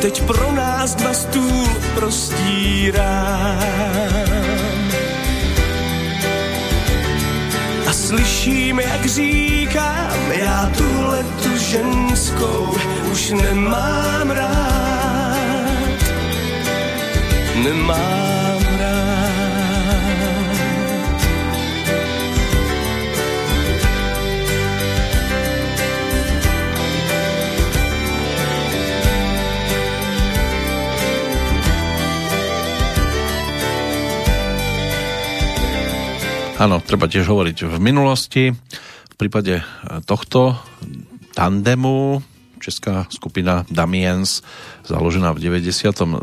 Teď 0.00 0.22
pro 0.22 0.52
nás 0.52 0.94
dva 0.94 1.14
stůl 1.14 1.68
prostírám. 1.94 3.58
A 7.88 7.92
slyším, 7.92 8.80
jak 8.80 9.06
říkám, 9.06 10.32
já 10.32 10.70
tuhle 10.76 11.24
tu 11.42 11.58
ženskou 11.58 12.74
už 13.12 13.30
nemám 13.30 14.30
rád. 14.30 15.98
Nemám 17.64 18.37
Áno, 36.58 36.82
treba 36.82 37.06
tiež 37.06 37.30
hovoriť 37.30 37.70
v 37.70 37.76
minulosti. 37.78 38.50
V 38.50 39.14
prípade 39.14 39.62
e, 39.62 39.64
tohto 40.02 40.58
tandemu 41.30 42.18
česká 42.58 43.06
skupina 43.14 43.62
Damiens, 43.70 44.42
založená 44.82 45.30
v 45.38 45.54
97. 45.54 46.18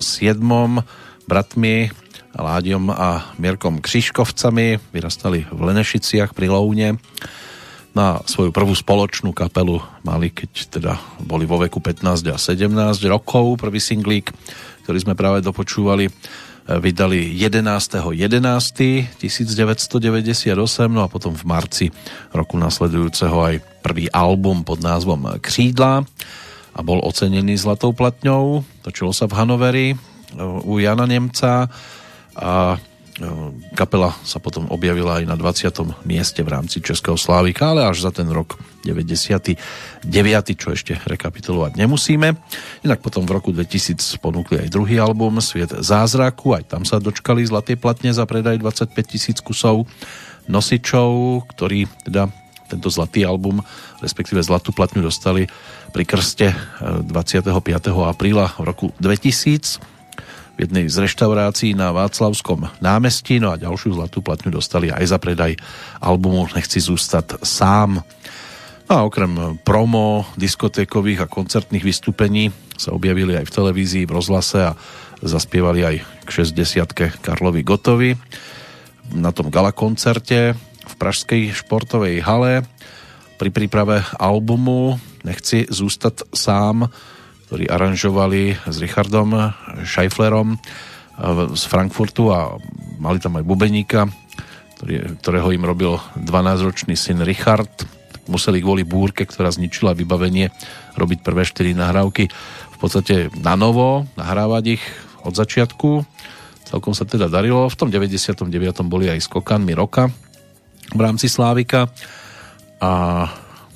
bratmi 1.24 1.88
Ládiom 2.36 2.92
a 2.92 3.32
Mierkom 3.40 3.80
Křiškovcami, 3.80 4.92
vyrastali 4.92 5.48
v 5.48 5.60
Lenešiciach 5.72 6.36
pri 6.36 6.52
Loune. 6.52 7.00
Na 7.96 8.20
svoju 8.28 8.52
prvú 8.52 8.76
spoločnú 8.76 9.32
kapelu 9.32 9.80
mali, 10.04 10.36
keď 10.36 10.52
teda 10.68 11.00
boli 11.24 11.48
vo 11.48 11.64
veku 11.64 11.80
15 11.80 12.28
a 12.28 12.36
17 12.36 12.76
rokov, 13.08 13.56
prvý 13.56 13.80
singlík, 13.80 14.36
ktorý 14.84 15.00
sme 15.00 15.16
práve 15.16 15.40
dopočúvali 15.40 16.12
vydali 16.66 17.38
11.11.1998 17.38 19.22
no 20.90 21.06
a 21.06 21.08
potom 21.08 21.38
v 21.38 21.46
marci 21.46 21.86
roku 22.34 22.58
nasledujúceho 22.58 23.38
aj 23.38 23.62
prvý 23.86 24.10
album 24.10 24.66
pod 24.66 24.82
názvom 24.82 25.38
Křídla 25.38 26.02
a 26.76 26.80
bol 26.84 27.00
ocenený 27.06 27.56
zlatou 27.56 27.94
platňou. 27.94 28.66
Točilo 28.82 29.14
sa 29.14 29.30
v 29.30 29.38
Hanoveri 29.38 29.88
u 30.66 30.82
Jana 30.82 31.06
Nemca 31.06 31.70
a 32.36 32.82
kapela 33.72 34.12
sa 34.28 34.44
potom 34.44 34.68
objavila 34.68 35.24
aj 35.24 35.26
na 35.26 35.40
20. 35.40 35.72
mieste 36.04 36.44
v 36.44 36.52
rámci 36.52 36.84
Českého 36.84 37.16
Slávika, 37.16 37.72
ale 37.72 37.88
až 37.88 38.04
za 38.04 38.12
ten 38.12 38.28
rok 38.28 38.60
99. 38.84 39.56
čo 40.60 40.76
ešte 40.76 41.00
rekapitulovať 41.08 41.80
nemusíme. 41.80 42.36
Inak 42.84 43.00
potom 43.00 43.24
v 43.24 43.40
roku 43.40 43.56
2000 43.56 44.20
ponúkli 44.20 44.68
aj 44.68 44.68
druhý 44.68 45.00
album 45.00 45.40
Sviet 45.40 45.72
zázraku, 45.72 46.60
aj 46.60 46.76
tam 46.76 46.84
sa 46.84 47.00
dočkali 47.00 47.48
zlatej 47.48 47.80
platne 47.80 48.12
za 48.12 48.28
predaj 48.28 48.60
25 48.60 48.92
tisíc 49.08 49.40
kusov 49.40 49.88
nosičov, 50.46 51.42
ktorí 51.56 51.88
teda 52.04 52.28
tento 52.68 52.90
zlatý 52.90 53.24
album, 53.24 53.62
respektíve 54.02 54.42
zlatú 54.42 54.74
platňu 54.74 55.06
dostali 55.06 55.48
pri 55.94 56.04
krste 56.04 56.52
25. 56.84 57.46
apríla 58.04 58.52
v 58.60 58.64
roku 58.66 58.86
2000 59.00 59.95
v 60.56 60.64
jednej 60.64 60.88
z 60.88 61.04
reštaurácií 61.04 61.76
na 61.76 61.92
Václavskom 61.92 62.72
námestí, 62.80 63.44
no 63.44 63.52
a 63.52 63.60
ďalšiu 63.60 64.00
zlatú 64.00 64.24
platňu 64.24 64.56
dostali 64.56 64.88
aj 64.88 65.06
za 65.12 65.18
predaj 65.20 65.60
albumu 66.00 66.48
Nechci 66.56 66.80
zústať 66.80 67.44
sám. 67.44 68.00
No 68.88 68.92
a 68.92 69.04
okrem 69.04 69.60
promo, 69.68 70.24
diskotékových 70.40 71.28
a 71.28 71.32
koncertných 71.32 71.84
vystúpení 71.84 72.56
sa 72.80 72.96
objavili 72.96 73.36
aj 73.36 73.52
v 73.52 73.56
televízii, 73.56 74.04
v 74.08 74.16
rozhlase 74.16 74.72
a 74.72 74.78
zaspievali 75.20 75.82
aj 75.84 75.96
k 76.24 76.30
60 76.44 77.20
Karlovi 77.20 77.62
Gotovi 77.66 78.16
na 79.14 79.30
tom 79.36 79.54
gala 79.54 79.76
koncerte 79.76 80.56
v 80.86 80.94
Pražskej 80.98 81.54
športovej 81.54 82.24
hale 82.26 82.66
pri 83.36 83.50
príprave 83.52 84.02
albumu 84.16 84.98
Nechci 85.26 85.66
zústať 85.68 86.24
sám 86.32 86.88
ktorí 87.46 87.70
aranžovali 87.70 88.58
s 88.66 88.78
Richardom 88.82 89.54
Scheiflerom 89.86 90.58
z 91.54 91.64
Frankfurtu 91.70 92.34
a 92.34 92.58
mali 93.00 93.22
tam 93.22 93.40
aj 93.40 93.46
bubeníka, 93.46 94.10
ktorý, 94.76 95.16
ktorého 95.22 95.50
im 95.56 95.64
robil 95.64 95.94
12-ročný 96.20 96.98
syn 96.98 97.24
Richard. 97.24 97.72
Museli 98.26 98.60
kvôli 98.60 98.82
búrke, 98.82 99.24
ktorá 99.24 99.54
zničila 99.54 99.94
vybavenie, 99.94 100.50
robiť 100.98 101.22
prvé 101.22 101.46
4 101.46 101.78
nahrávky 101.78 102.28
v 102.74 102.78
podstate 102.82 103.30
na 103.40 103.54
novo, 103.56 104.10
nahrávať 104.18 104.82
ich 104.82 104.84
od 105.22 105.38
začiatku. 105.38 106.04
Celkom 106.66 106.98
sa 106.98 107.06
teda 107.06 107.30
darilo. 107.30 107.70
V 107.70 107.78
tom 107.78 107.94
99. 107.94 108.50
boli 108.90 109.08
aj 109.08 109.22
skokanmi 109.22 109.78
roka 109.78 110.10
v 110.92 111.00
rámci 111.00 111.30
Slávika 111.30 111.88
a 112.82 112.92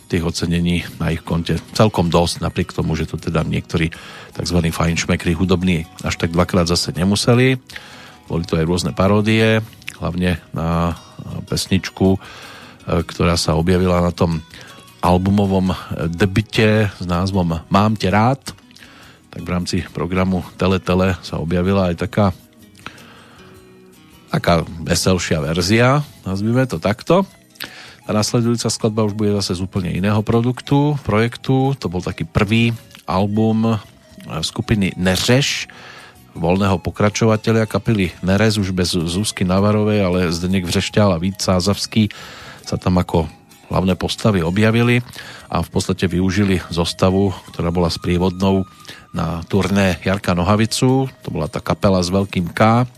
tých 0.09 0.25
ocenení 0.25 0.81
na 0.97 1.13
ich 1.13 1.21
konte 1.21 1.61
celkom 1.77 2.09
dosť, 2.09 2.41
napriek 2.41 2.73
tomu, 2.73 2.97
že 2.97 3.05
to 3.05 3.21
teda 3.21 3.45
niektorí 3.45 3.93
tzv. 4.33 4.57
fajnšmekri 4.73 5.37
hudobní 5.37 5.85
až 6.01 6.17
tak 6.17 6.33
dvakrát 6.33 6.65
zase 6.65 6.89
nemuseli. 6.97 7.61
Boli 8.25 8.43
to 8.49 8.57
aj 8.57 8.65
rôzne 8.65 8.91
paródie, 8.97 9.61
hlavne 10.01 10.41
na 10.49 10.97
pesničku, 11.45 12.17
e, 12.17 12.19
ktorá 13.05 13.37
sa 13.37 13.53
objavila 13.53 14.01
na 14.01 14.09
tom 14.09 14.41
albumovom 14.99 15.71
debite 16.11 16.91
s 16.91 17.05
názvom 17.05 17.61
Mám 17.69 17.95
te 17.95 18.09
rád. 18.09 18.41
Tak 19.29 19.45
v 19.45 19.53
rámci 19.53 19.77
programu 19.93 20.41
Tele 20.57 20.81
Tele 20.81 21.15
sa 21.21 21.37
objavila 21.37 21.93
aj 21.93 21.95
taká 22.01 22.25
taká 24.29 24.61
veselšia 24.85 25.41
verzia, 25.41 26.05
nazvime 26.21 26.61
to 26.69 26.77
takto. 26.77 27.25
A 28.09 28.17
nasledujúca 28.17 28.73
skladba 28.73 29.05
už 29.05 29.13
bude 29.13 29.37
zase 29.37 29.53
z 29.53 29.61
úplne 29.61 29.93
iného 29.93 30.17
produktu, 30.25 30.97
projektu. 31.05 31.77
To 31.77 31.85
bol 31.93 32.01
taký 32.01 32.25
prvý 32.25 32.73
album 33.05 33.69
e, 33.69 33.77
skupiny 34.41 34.97
Neřeš, 34.97 35.69
voľného 36.33 36.81
pokračovateľa 36.81 37.69
kapely 37.69 38.09
Nerez 38.25 38.57
už 38.57 38.73
bez 38.73 38.97
Zuzky 38.97 39.45
Navarovej, 39.45 39.99
ale 40.01 40.19
Zdeněk 40.33 40.65
Vřešťál 40.65 41.13
a 41.13 41.21
Vít 41.21 41.37
Sázavský 41.37 42.09
sa 42.65 42.81
tam 42.81 42.97
ako 42.97 43.29
hlavné 43.69 43.93
postavy 43.93 44.41
objavili 44.41 45.05
a 45.45 45.61
v 45.61 45.69
podstate 45.69 46.09
využili 46.09 46.57
zostavu, 46.73 47.29
ktorá 47.53 47.69
bola 47.69 47.93
sprievodnou 47.93 48.65
na 49.13 49.45
turné 49.45 50.01
Jarka 50.01 50.33
Nohavicu, 50.33 51.05
to 51.21 51.29
bola 51.29 51.45
tá 51.45 51.61
kapela 51.61 52.01
s 52.01 52.09
veľkým 52.09 52.49
K, 52.53 52.89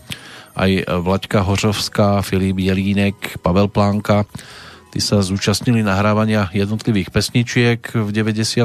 aj 0.52 0.70
Vlaďka 0.84 1.44
Hořovská, 1.44 2.20
Filip 2.24 2.60
Jelínek, 2.60 3.40
Pavel 3.40 3.68
Plánka, 3.72 4.28
Tí 4.92 5.00
sa 5.00 5.24
zúčastnili 5.24 5.80
nahrávania 5.80 6.52
jednotlivých 6.52 7.08
pesničiek 7.08 7.80
v 7.96 8.08
98. 8.12 8.60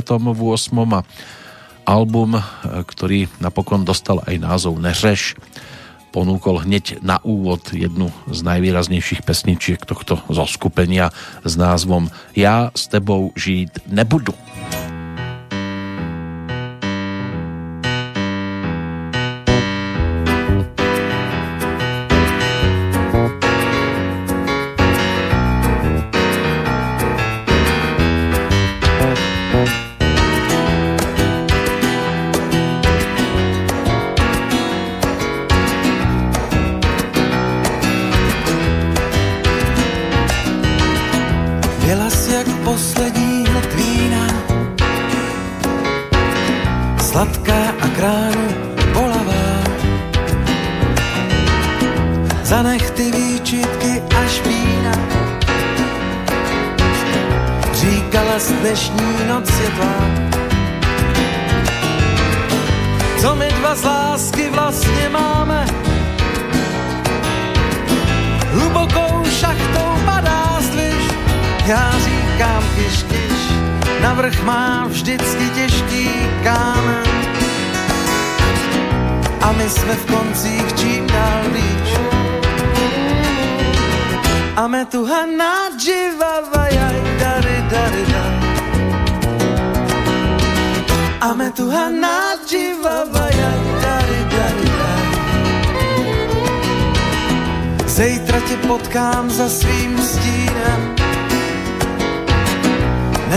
a 0.91 0.99
album, 1.87 2.35
ktorý 2.67 3.31
napokon 3.39 3.87
dostal 3.87 4.19
aj 4.27 4.35
názov 4.35 4.75
Neřeš, 4.75 5.39
ponúkol 6.11 6.67
hneď 6.67 6.99
na 6.99 7.23
úvod 7.23 7.71
jednu 7.71 8.11
z 8.27 8.43
najvýraznejších 8.43 9.23
pesničiek 9.23 9.79
tohto 9.87 10.19
zoskupenia 10.27 11.15
s 11.47 11.55
názvom 11.55 12.11
Ja 12.35 12.75
s 12.75 12.91
tebou 12.91 13.31
žít 13.39 13.79
nebudu. 13.87 14.35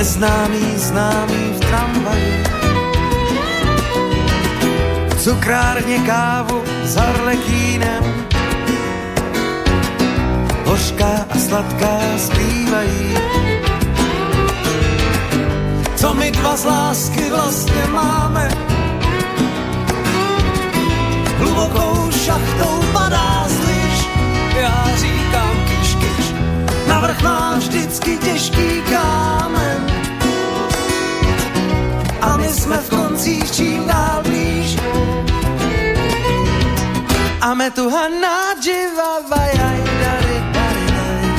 neznámý 0.00 0.64
známý 0.76 1.52
v 1.52 1.60
tramvaji. 1.60 2.32
V 5.08 5.14
cukrárně 5.24 5.98
kávu 5.98 6.64
s 6.84 6.96
arlekínem, 6.96 8.04
hořká 10.64 11.26
a 11.30 11.38
sladká 11.38 12.00
zpívají. 12.16 13.14
Co 15.96 16.14
my 16.14 16.30
dva 16.30 16.56
z 16.56 16.64
lásky 16.64 17.30
vlastně 17.30 17.84
máme, 17.92 18.48
hlubokou 21.38 22.10
šachtou 22.24 22.80
padá 22.92 23.44
z 23.48 23.58
liš. 23.68 24.08
Já 24.60 24.84
říkám 24.96 25.56
kiš, 25.68 25.94
kiš, 25.94 26.26
navrch 26.88 27.22
nám 27.22 27.58
vždycky 27.58 28.16
těžký 28.16 28.82
kámen 28.90 29.89
my 32.50 32.56
jsme 32.56 32.76
v 32.76 32.90
koncích 32.90 33.52
čím 33.52 33.86
dál 33.86 34.22
blíž. 34.22 34.76
A 37.40 37.54
metuha 37.54 38.08
nádživava 38.08 39.42
jaj, 39.58 39.80
dary, 40.02 40.38
dary, 40.52 40.86
dary. 40.96 41.30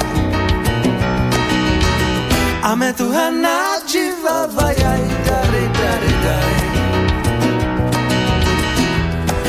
A 2.62 2.76
metuha 2.76 3.32
nádživava 3.32 4.72
jaj, 4.78 5.04
dary, 5.26 5.72
dary, 5.80 6.14
dary. 6.24 6.72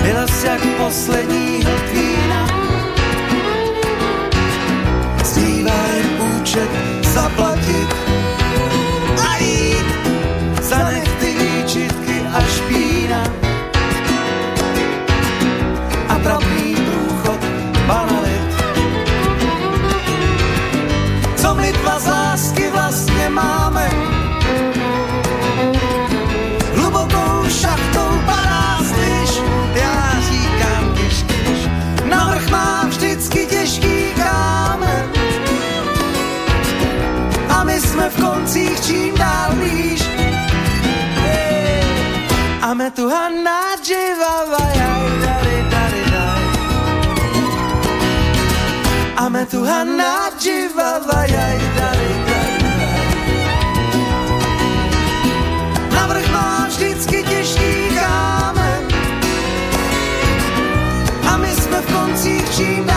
Byla 0.02 0.26
jsi 0.26 0.46
jak 0.46 0.66
poslední 0.66 1.64
hltvína. 1.64 2.48
Zdívá 5.24 5.82
jen 5.94 6.22
účet 6.22 6.70
zaplatit 7.14 7.91
v 38.16 38.20
koncích 38.20 38.80
čím 38.86 39.14
dál 39.14 39.50
blíž. 39.54 40.02
A 42.62 42.74
me 42.74 42.90
tu 42.90 43.08
Hanna 43.08 43.76
dživa, 43.82 44.34
jaj, 44.74 45.02
dali, 45.24 45.56
dali, 45.70 46.02
daj. 46.12 46.42
A 49.16 49.28
me 49.28 49.46
tu 49.46 49.64
Hanna 49.64 50.30
dživa, 50.38 51.00
jaj, 51.26 51.58
dali, 51.76 52.10
dali, 52.28 52.56
daj. 52.78 53.02
Navrch 55.94 56.32
má 56.32 56.66
vždycky 56.68 57.22
těžký 57.22 57.72
kámen 57.94 58.82
a 61.28 61.36
my 61.36 61.50
jsme 61.50 61.80
v 61.80 61.92
koncích 61.92 62.56
čím 62.56 62.91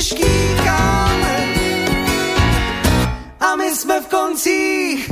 těžký 0.00 0.56
kámen 0.64 1.48
a 3.40 3.56
my 3.56 3.76
jsme 3.76 4.00
v 4.00 4.06
koncích 4.06 5.10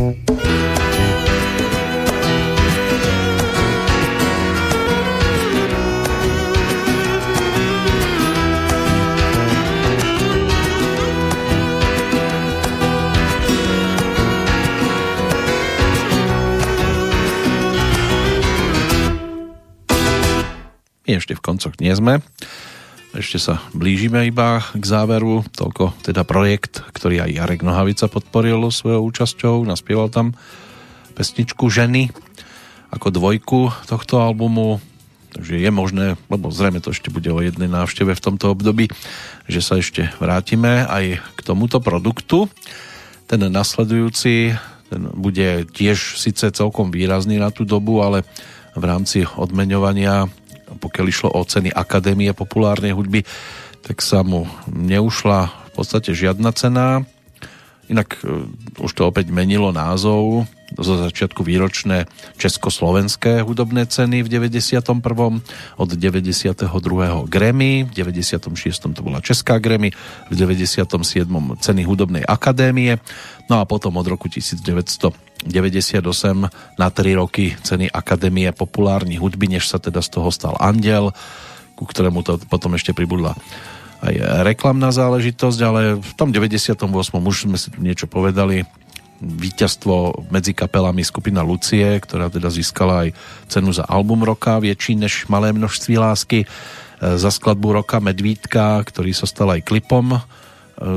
ešte 21.09 21.35
v 21.35 21.45
koncoch 21.45 21.77
nie 21.77 21.93
sme. 21.93 22.25
Ešte 23.19 23.43
sa 23.43 23.59
blížime 23.75 24.31
iba 24.31 24.63
k 24.63 24.85
záveru. 24.87 25.43
Toľko 25.51 25.91
teda 26.07 26.23
projekt, 26.23 26.87
ktorý 26.95 27.27
aj 27.27 27.35
Jarek 27.35 27.67
Nohavica 27.67 28.07
podporil 28.07 28.71
svojou 28.71 29.03
účasťou. 29.11 29.67
Naspieval 29.67 30.07
tam 30.07 30.39
pesničku 31.19 31.67
Ženy 31.67 32.15
ako 32.95 33.11
dvojku 33.11 33.75
tohto 33.91 34.23
albumu. 34.23 34.79
Takže 35.35 35.59
je 35.59 35.71
možné, 35.75 36.15
lebo 36.31 36.55
zrejme 36.55 36.79
to 36.79 36.95
ešte 36.95 37.11
bude 37.11 37.27
o 37.35 37.43
jednej 37.43 37.67
návšteve 37.67 38.15
v 38.15 38.23
tomto 38.23 38.55
období, 38.55 38.87
že 39.51 39.67
sa 39.67 39.83
ešte 39.83 40.15
vrátime 40.23 40.87
aj 40.87 41.19
k 41.19 41.41
tomuto 41.43 41.83
produktu. 41.83 42.47
Ten 43.27 43.43
nasledujúci 43.51 44.55
ten 44.95 45.03
bude 45.11 45.67
tiež 45.69 46.23
síce 46.23 46.55
celkom 46.55 46.95
výrazný 46.95 47.43
na 47.43 47.51
tú 47.51 47.67
dobu, 47.67 47.99
ale 47.99 48.23
v 48.79 48.85
rámci 48.87 49.27
odmeňovania 49.27 50.31
pokiaľ 50.79 51.07
išlo 51.11 51.29
o 51.35 51.43
ceny 51.43 51.75
Akadémie 51.75 52.31
populárnej 52.33 52.95
hudby, 52.95 53.27
tak 53.83 54.01
sa 54.03 54.23
mu 54.23 54.47
neušla 54.71 55.51
v 55.51 55.71
podstate 55.75 56.15
žiadna 56.15 56.51
cena. 56.55 57.03
Inak 57.91 58.21
e, 58.23 58.47
už 58.79 58.91
to 58.95 59.09
opäť 59.09 59.31
menilo 59.31 59.75
názov 59.75 60.49
zo 60.77 61.01
začiatku 61.01 61.41
výročné 61.41 62.05
československé 62.37 63.41
hudobné 63.41 63.89
ceny 63.89 64.21
v 64.21 64.29
91. 64.29 64.85
od 65.81 65.89
92. 65.89 66.69
Grammy, 67.25 67.89
v 67.89 67.93
96. 67.97 68.53
to 68.93 69.01
bola 69.01 69.25
Česká 69.25 69.57
Grammy, 69.57 69.97
v 70.29 70.35
97. 70.37 70.85
ceny 71.57 71.83
hudobnej 71.89 72.21
akadémie, 72.29 73.01
no 73.49 73.61
a 73.61 73.65
potom 73.65 73.97
od 73.97 74.05
roku 74.05 74.29
1998 74.29 75.49
na 76.77 76.89
3 76.93 77.21
roky 77.21 77.57
ceny 77.65 77.89
Akadémie 77.89 78.53
populárnej 78.53 79.17
hudby, 79.17 79.49
než 79.49 79.73
sa 79.73 79.81
teda 79.81 80.05
z 80.05 80.09
toho 80.21 80.29
stal 80.29 80.53
Andel, 80.61 81.17
ku 81.79 81.89
ktorému 81.89 82.21
to 82.27 82.37
potom 82.51 82.77
ešte 82.77 82.93
pribudla 82.93 83.39
aj 83.99 84.15
reklamná 84.47 84.95
záležitosť, 84.95 85.59
ale 85.67 85.81
v 85.99 86.13
tom 86.15 86.31
98. 86.31 86.87
už 87.03 87.37
sme 87.51 87.59
si 87.59 87.75
niečo 87.83 88.07
povedali, 88.07 88.63
víťazstvo 89.19 90.27
medzi 90.31 90.55
kapelami 90.55 91.03
skupina 91.03 91.43
Lucie, 91.43 91.99
ktorá 91.99 92.31
teda 92.31 92.49
získala 92.51 93.07
aj 93.07 93.09
cenu 93.51 93.75
za 93.75 93.83
album 93.87 94.23
roka, 94.23 94.63
väčší 94.63 94.95
než 94.95 95.27
Malé 95.27 95.51
množství 95.51 95.99
lásky, 95.99 96.45
e, 96.45 96.47
za 96.99 97.31
skladbu 97.31 97.83
roka 97.83 97.99
Medvídka, 97.99 98.79
ktorý 98.87 99.11
sa 99.11 99.27
stal 99.27 99.51
aj 99.51 99.67
klipom 99.67 100.17
e, 100.17 100.21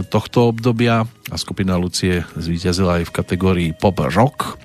tohto 0.06 0.54
obdobia 0.54 1.10
a 1.30 1.36
skupina 1.36 1.78
Lucie 1.82 2.22
zvíťazila 2.38 3.02
aj 3.02 3.10
v 3.10 3.16
kategórii 3.16 3.70
Pop 3.74 3.98
Rock. 3.98 4.62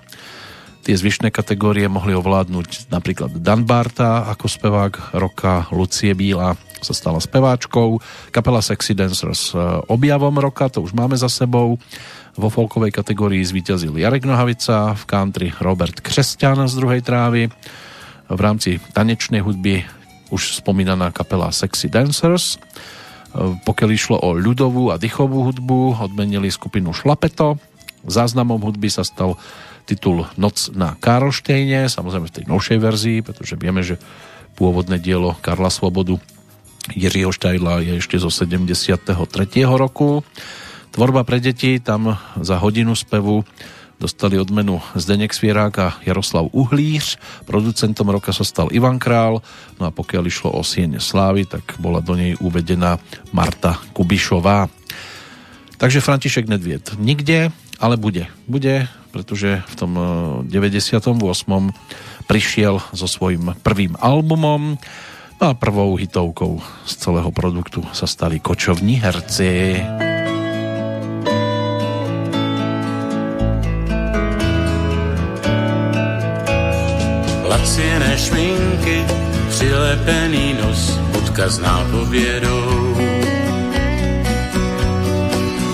Tie 0.87 0.95
zvyšné 0.95 1.35
kategórie 1.35 1.91
mohli 1.91 2.15
ovládnuť 2.15 2.95
napríklad 2.95 3.43
Dan 3.43 3.67
Barta 3.67 4.31
ako 4.31 4.47
spevák 4.47 5.19
roka, 5.19 5.67
Lucie 5.75 6.15
Bíla 6.15 6.55
sa 6.85 6.93
stala 6.93 7.19
speváčkou, 7.19 7.99
kapela 8.31 8.61
Sexy 8.61 8.93
Dancers 8.93 9.51
e, 9.51 9.59
objavom 9.89 10.37
roka, 10.37 10.69
to 10.69 10.85
už 10.85 10.93
máme 10.93 11.17
za 11.17 11.33
sebou, 11.33 11.81
vo 12.37 12.53
folkovej 12.53 12.93
kategórii 12.93 13.41
zvíťazil 13.41 13.97
Jarek 13.97 14.29
Nohavica, 14.29 14.93
v 14.93 15.05
country 15.09 15.49
Robert 15.57 16.05
Křesťan 16.05 16.69
z 16.69 16.75
druhej 16.77 17.01
trávy. 17.01 17.49
V 18.29 18.41
rámci 18.41 18.77
tanečnej 18.93 19.41
hudby 19.41 19.89
už 20.29 20.61
spomínaná 20.61 21.11
kapela 21.11 21.49
Sexy 21.49 21.89
Dancers. 21.89 22.61
Pokiaľ 23.37 23.91
išlo 23.93 24.17
o 24.21 24.37
ľudovú 24.37 24.93
a 24.93 25.01
dychovú 25.01 25.49
hudbu, 25.49 25.97
odmenili 25.97 26.53
skupinu 26.53 26.93
Šlapeto. 26.93 27.57
Záznamom 28.05 28.61
hudby 28.61 28.93
sa 28.93 29.05
stal 29.05 29.41
titul 29.87 30.27
Noc 30.37 30.75
na 30.75 30.99
Karlštejne, 30.99 31.87
samozrejme 31.87 32.27
v 32.27 32.37
tej 32.37 32.45
novšej 32.51 32.79
verzii, 32.83 33.19
pretože 33.23 33.55
vieme, 33.55 33.87
že 33.87 34.03
pôvodné 34.59 34.99
dielo 34.99 35.37
Karla 35.41 35.71
Svobodu 35.71 36.19
Jiřího 36.95 37.35
Štajla 37.35 37.83
je 37.83 37.93
ešte 37.99 38.19
zo 38.19 38.31
73. 38.31 39.15
roku. 39.67 40.23
Tvorba 40.91 41.25
pre 41.25 41.41
deti, 41.41 41.81
tam 41.81 42.19
za 42.41 42.57
hodinu 42.59 42.93
spevu 42.93 43.45
dostali 43.97 44.37
odmenu 44.37 44.81
Zdenek 44.95 45.33
Svierák 45.33 45.75
a 45.79 45.89
Jaroslav 46.05 46.53
Uhlíř. 46.53 47.17
Producentom 47.49 48.09
roka 48.13 48.33
sa 48.33 48.45
stal 48.45 48.69
Ivan 48.73 49.01
Král. 49.01 49.41
No 49.81 49.83
a 49.89 49.91
pokiaľ 49.91 50.23
išlo 50.29 50.53
o 50.53 50.61
Sieň 50.61 51.01
Slávy, 51.01 51.49
tak 51.49 51.81
bola 51.81 52.05
do 52.05 52.13
nej 52.13 52.37
uvedená 52.41 53.01
Marta 53.33 53.81
Kubišová. 53.97 54.69
Takže 55.77 56.01
František 56.01 56.49
Nedviet 56.49 56.97
nikde, 56.97 57.53
ale 57.81 58.01
bude. 58.01 58.29
Bude, 58.49 58.89
pretože 59.13 59.65
v 59.65 59.75
tom 59.77 59.93
98. 60.45 61.05
Eh, 61.13 61.73
prišiel 62.27 62.81
so 62.93 63.07
svojím 63.07 63.55
prvým 63.63 63.95
albumom 64.01 64.77
no 65.37 65.45
a 65.47 65.55
prvou 65.55 65.95
hitovkou 65.95 66.59
z 66.89 66.93
celého 66.97 67.31
produktu 67.31 67.85
sa 67.93 68.09
stali 68.09 68.41
kočovní 68.41 68.99
herci. 68.99 70.16
Laciné 77.67 78.19
šminky, 78.19 79.05
přilepený 79.49 80.55
nos, 80.63 81.01
odkaz 81.19 81.59
nápovědou. 81.59 82.95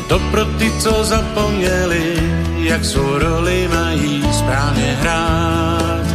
To 0.08 0.18
pro 0.18 0.44
ty, 0.44 0.72
co 0.78 1.04
zapomněli, 1.04 2.16
jak 2.56 2.84
svou 2.84 3.18
roli 3.18 3.68
mají 3.74 4.24
správně 4.32 4.96
hrát. 5.00 6.06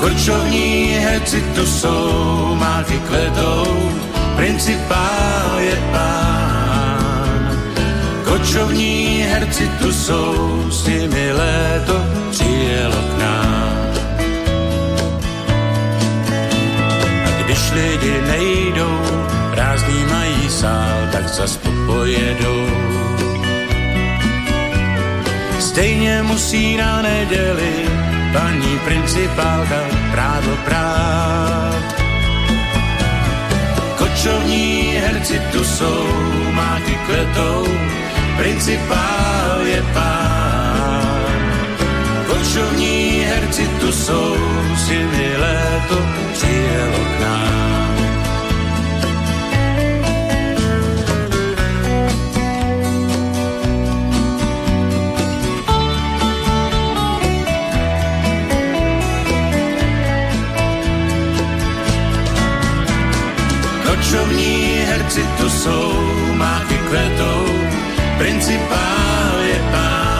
Korčovní 0.00 0.98
herci 0.98 1.44
tu 1.54 1.66
jsou, 1.66 2.56
máky 2.58 2.98
kvetou, 2.98 3.90
principál 4.36 5.58
je 5.58 5.76
pán. 5.92 7.62
Kočovní 8.24 9.22
herci 9.30 9.70
tu 9.78 9.92
jsou, 9.92 10.66
s 10.70 10.86
nimi 10.86 11.32
léto 11.32 12.21
přijelo 12.32 12.96
k 12.96 13.18
nám. 13.18 13.76
A 17.26 17.30
když 17.44 17.70
lidi 17.70 18.14
nejdou, 18.26 19.00
prázdný 19.50 20.04
mají 20.10 20.48
sál, 20.48 20.98
tak 21.12 21.28
zas 21.28 21.60
pojedou. 21.86 22.66
Stejně 25.60 26.22
musí 26.22 26.76
na 26.76 27.02
neděli 27.02 27.72
paní 28.32 28.78
principálka 28.84 29.80
právo 30.12 30.56
prát. 30.64 31.94
Kočovní 33.98 34.96
herci 35.04 35.40
tu 35.52 35.64
jsou, 35.64 36.06
máky 36.52 36.94
kvetou, 37.06 37.66
principál 38.36 39.60
je 39.64 39.82
pán 39.94 40.31
duševní 42.42 43.24
herci 43.26 43.68
tu 43.80 43.92
jsou, 43.92 44.36
si 44.86 44.94
mi 44.94 45.36
léto 45.36 45.98
přijelo 46.32 46.98
k 46.98 47.20
nám. 47.20 47.96
Nočovní 63.86 64.84
herci 64.88 65.22
tu 65.38 65.50
jsou, 65.50 65.92
máty 66.34 66.74
kvetou, 66.74 67.46
principál 68.18 69.38
je 69.42 69.60
pán 69.72 70.11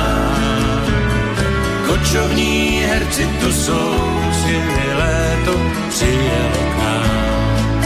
Kočovní 2.03 2.83
herci 2.87 3.29
tu 3.41 3.53
jsou, 3.53 3.95
s 4.33 4.45
nimi 4.45 4.95
léto 4.95 5.61
přijelo 5.89 6.63
k 6.73 6.79
nám. 6.79 7.83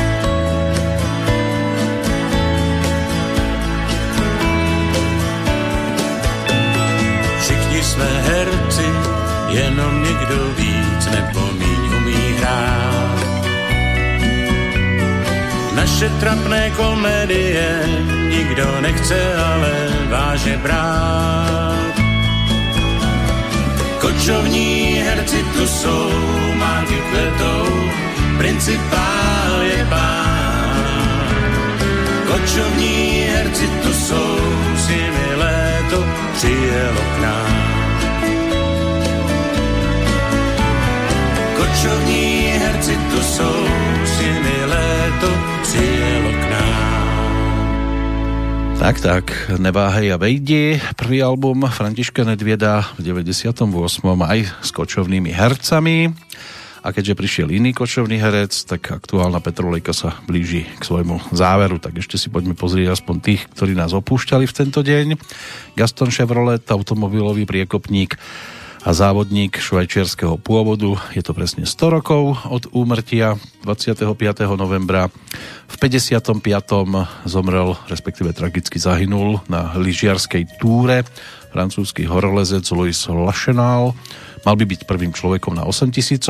Všichni 7.40 7.82
jsme 7.82 8.04
herci, 8.04 8.86
jenom 9.48 10.04
někdo 10.04 10.36
víc 10.56 11.06
nebo 11.06 11.40
míň 11.52 11.94
umí 11.96 12.34
hrát. 12.38 13.26
Naše 15.74 16.08
trapné 16.08 16.70
komedie 16.70 17.82
nikdo 18.30 18.80
nechce 18.80 19.36
ale 19.36 19.72
vážně 20.10 20.56
brát. 20.56 21.95
Kočovní 24.06 25.02
herci 25.02 25.42
tu 25.42 25.66
jsou, 25.66 26.10
máky 26.54 26.94
kvetou, 27.10 27.66
principál 28.38 29.62
je 29.62 29.86
pán. 29.90 31.26
Kočovní 32.26 33.26
herci 33.34 33.68
tu 33.82 33.94
jsou, 33.94 34.38
s 34.76 34.88
nimi 34.88 35.34
léto 35.36 36.04
přijelo 36.36 37.00
k 37.16 37.22
nám. 37.22 37.56
Kočovní 41.56 42.52
herci 42.62 42.96
tu 43.10 43.22
jsou, 43.22 43.66
s 44.04 44.20
nimi 44.20 44.64
léto 44.66 45.28
přijelo 45.62 46.30
k 46.30 46.50
nám. 46.50 46.75
Tak, 48.76 49.00
tak, 49.00 49.24
Neváhej 49.56 50.12
a 50.12 50.20
vejdi. 50.20 50.76
Prvý 51.00 51.24
album 51.24 51.64
Františka 51.64 52.28
Nedvieda 52.28 52.84
v 53.00 53.08
98. 53.08 53.64
aj 54.04 54.38
s 54.60 54.70
kočovnými 54.70 55.32
hercami. 55.32 56.12
A 56.84 56.94
keďže 56.94 57.18
prišiel 57.18 57.48
iný 57.50 57.72
kočovný 57.72 58.20
herec, 58.20 58.52
tak 58.68 58.92
aktuálna 58.92 59.40
Petrolejka 59.40 59.90
sa 59.90 60.20
blíži 60.28 60.68
k 60.76 60.82
svojmu 60.84 61.32
záveru. 61.34 61.80
Tak 61.80 61.98
ešte 61.98 62.20
si 62.20 62.28
poďme 62.28 62.52
pozrieť 62.52 62.94
aspoň 62.94 63.16
tých, 63.24 63.42
ktorí 63.56 63.74
nás 63.74 63.96
opúšťali 63.96 64.44
v 64.44 64.54
tento 64.54 64.84
deň. 64.84 65.18
Gaston 65.74 66.14
Chevrolet, 66.14 66.62
automobilový 66.68 67.48
priekopník 67.48 68.20
a 68.86 68.94
závodník 68.94 69.58
švajčiarského 69.58 70.38
pôvodu. 70.38 70.94
Je 71.10 71.18
to 71.18 71.34
presne 71.34 71.66
100 71.66 71.90
rokov 71.90 72.38
od 72.46 72.70
úmrtia 72.70 73.34
25. 73.66 74.14
novembra. 74.54 75.10
V 75.66 75.74
55. 75.74 76.38
zomrel, 77.26 77.74
respektíve 77.90 78.30
tragicky 78.30 78.78
zahynul 78.78 79.42
na 79.50 79.74
lyžiarskej 79.74 80.62
túre 80.62 81.02
francúzsky 81.50 82.06
horolezec 82.06 82.62
Louis 82.70 82.94
Lachenal. 83.10 83.98
Mal 84.46 84.54
by 84.54 84.62
byť 84.62 84.80
prvým 84.86 85.10
človekom 85.10 85.58
na 85.58 85.66
8000 85.66 86.22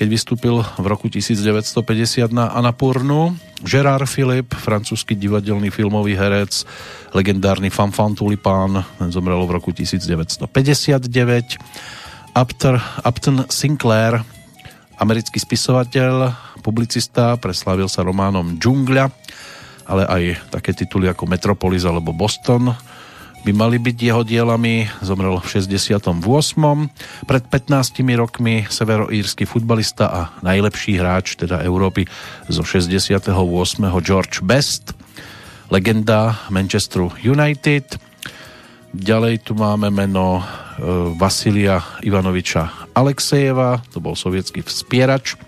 keď 0.00 0.08
vystúpil 0.08 0.64
v 0.80 0.86
roku 0.88 1.12
1950 1.12 2.32
na 2.32 2.48
Anapurnu. 2.56 3.36
Gerard 3.60 4.08
Philippe, 4.08 4.56
francúzsky 4.56 5.12
divadelný 5.12 5.68
filmový 5.68 6.16
herec, 6.16 6.64
legendárny 7.12 7.68
Fanfan 7.68 8.16
Tulipán, 8.16 8.80
ten 8.96 9.12
zomrel 9.12 9.44
v 9.44 9.60
roku 9.60 9.76
1959. 9.76 11.04
Upton, 12.32 12.80
Upton 13.04 13.44
Sinclair, 13.52 14.24
americký 14.96 15.36
spisovateľ, 15.36 16.32
publicista, 16.64 17.36
preslávil 17.36 17.92
sa 17.92 18.00
románom 18.00 18.56
Džungľa, 18.56 19.04
ale 19.84 20.02
aj 20.08 20.22
také 20.48 20.72
tituly 20.72 21.12
ako 21.12 21.28
Metropolis 21.28 21.84
alebo 21.84 22.16
Boston 22.16 22.72
by 23.40 23.52
mali 23.56 23.80
byť 23.80 23.96
jeho 23.96 24.22
dielami. 24.22 24.84
Zomrel 25.00 25.40
v 25.40 25.46
68. 25.48 26.12
Pred 27.24 27.44
15 27.48 28.20
rokmi 28.20 28.68
severoírsky 28.68 29.48
futbalista 29.48 30.06
a 30.12 30.20
najlepší 30.44 31.00
hráč 31.00 31.40
teda 31.40 31.64
Európy 31.64 32.04
zo 32.52 32.60
68. 32.62 33.32
George 34.04 34.44
Best, 34.44 34.92
legenda 35.72 36.36
Manchesteru 36.52 37.12
United. 37.24 37.96
Ďalej 38.90 39.46
tu 39.46 39.54
máme 39.54 39.88
meno 39.88 40.42
e, 40.42 40.44
Vasilia 41.14 41.78
Ivanoviča 42.02 42.90
Alexejeva, 42.90 43.78
to 43.94 44.02
bol 44.02 44.18
sovietský 44.18 44.66
vspierač, 44.66 45.38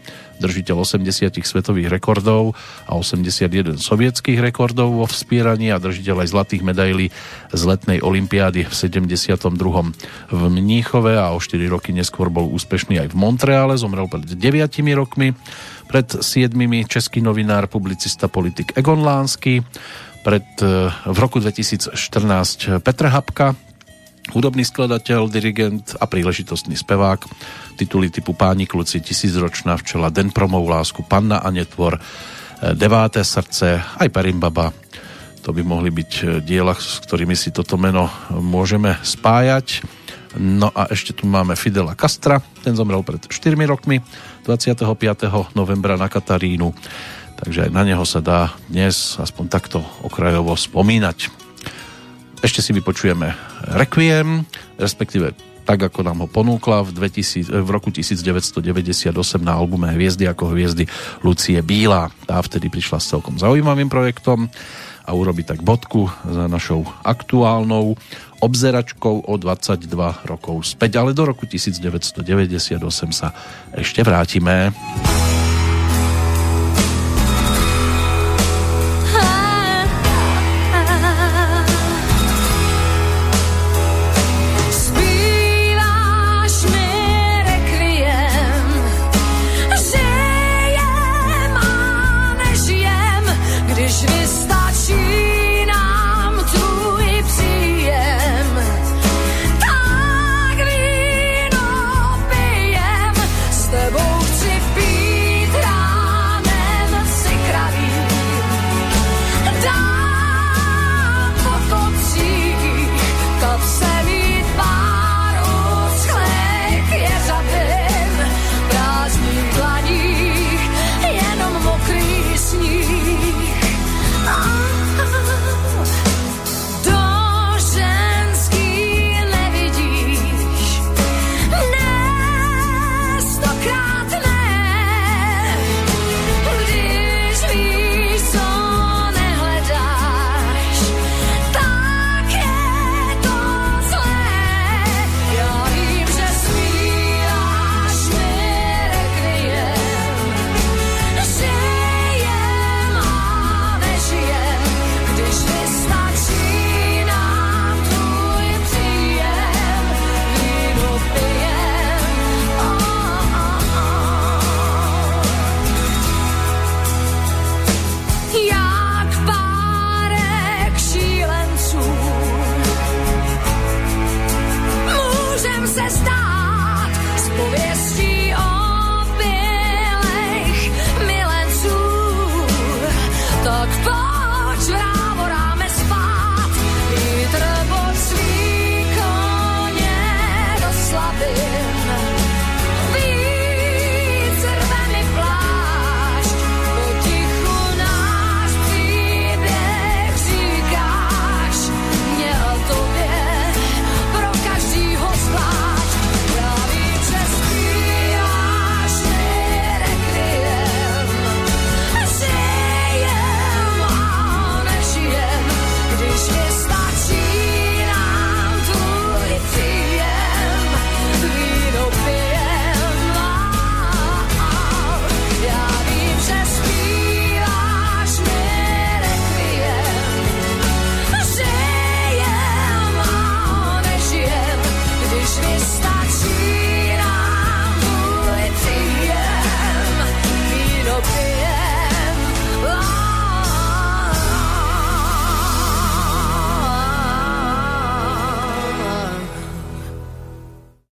držiteľ 0.43 0.83
80 0.83 1.39
svetových 1.47 1.87
rekordov 1.87 2.59
a 2.91 2.99
81 2.99 3.79
sovietských 3.79 4.43
rekordov 4.43 4.99
vo 4.99 5.07
vspieraní 5.07 5.71
a 5.71 5.79
držiteľ 5.79 6.27
aj 6.27 6.29
zlatých 6.35 6.63
medailí 6.67 7.15
z 7.55 7.63
letnej 7.63 8.03
olympiády 8.03 8.67
v 8.67 8.73
72. 8.75 9.55
v 10.35 10.41
Mníchove 10.51 11.15
a 11.15 11.31
o 11.31 11.39
4 11.39 11.63
roky 11.71 11.95
neskôr 11.95 12.27
bol 12.27 12.51
úspešný 12.51 12.99
aj 12.99 13.15
v 13.15 13.17
Montreale, 13.17 13.79
zomrel 13.79 14.11
pred 14.11 14.27
9 14.27 14.99
rokmi. 14.99 15.39
Pred 15.87 16.25
7 16.25 16.57
český 16.89 17.21
novinár, 17.21 17.69
publicista, 17.69 18.27
politik 18.27 18.73
Egon 18.75 19.05
Lánsky, 19.05 19.61
pred, 20.25 20.47
e, 20.63 20.89
v 20.89 21.19
roku 21.19 21.43
2014 21.43 22.81
Petr 22.81 23.13
Hapka, 23.13 23.53
hudobný 24.31 24.63
skladateľ, 24.63 25.27
dirigent 25.27 25.99
a 25.99 26.07
príležitostný 26.07 26.79
spevák. 26.79 27.27
Tituly 27.75 28.15
typu 28.15 28.39
Páni 28.39 28.71
kluci, 28.71 29.03
Tisícročná 29.03 29.75
včela, 29.83 30.15
Den 30.15 30.31
promov 30.31 30.63
lásku, 30.71 31.03
Panna 31.03 31.43
a 31.43 31.51
netvor, 31.51 31.99
e, 31.99 32.01
Deváté 32.79 33.27
srdce, 33.27 33.83
aj 33.83 34.09
Perimbaba. 34.15 34.71
To 35.43 35.51
by 35.51 35.67
mohli 35.67 35.91
byť 35.91 36.11
e, 36.23 36.25
diela, 36.39 36.79
s 36.79 37.03
ktorými 37.03 37.35
si 37.35 37.51
toto 37.51 37.75
meno 37.75 38.07
môžeme 38.31 38.95
spájať. 39.03 39.83
No 40.39 40.71
a 40.73 40.89
ešte 40.89 41.13
tu 41.13 41.29
máme 41.29 41.59
Fidela 41.59 41.99
Castra, 41.99 42.41
ten 42.65 42.73
zomrel 42.73 43.05
pred 43.05 43.21
4 43.27 43.53
rokmi, 43.69 44.01
25. 44.47 44.87
novembra 45.53 45.99
na 45.99 46.09
Katarínu. 46.09 46.73
Takže 47.43 47.69
aj 47.69 47.71
na 47.75 47.83
neho 47.83 48.07
sa 48.07 48.23
dá 48.23 48.55
dnes 48.71 49.19
aspoň 49.19 49.45
takto 49.51 49.83
okrajovo 50.07 50.55
spomínať. 50.55 51.42
Ešte 52.43 52.59
si 52.59 52.75
vypočujeme 52.75 53.31
Requiem, 53.79 54.43
respektíve 54.75 55.31
tak, 55.63 55.79
ako 55.79 56.03
nám 56.03 56.27
ho 56.27 56.29
ponúkla 56.29 56.83
v, 56.83 56.91
2000, 56.91 57.55
v 57.55 57.69
roku 57.71 57.95
1998 57.95 59.15
na 59.39 59.55
albume 59.55 59.95
Hviezdy 59.95 60.27
ako 60.27 60.51
hviezdy 60.51 60.91
Lucie 61.23 61.63
Bílá. 61.63 62.11
Tá 62.27 62.43
vtedy 62.43 62.67
prišla 62.67 62.99
s 62.99 63.15
celkom 63.15 63.39
zaujímavým 63.39 63.87
projektom 63.87 64.51
a 65.07 65.11
urobi 65.15 65.47
tak 65.47 65.63
bodku 65.63 66.11
za 66.27 66.51
našou 66.51 66.83
aktuálnou 67.07 67.95
obzeračkou 68.43 69.23
o 69.23 69.35
22 69.39 69.87
rokov 70.27 70.67
späť, 70.67 70.99
ale 70.99 71.15
do 71.15 71.23
roku 71.31 71.47
1998 71.47 72.83
sa 73.15 73.31
ešte 73.71 74.03
vrátime. 74.03 74.75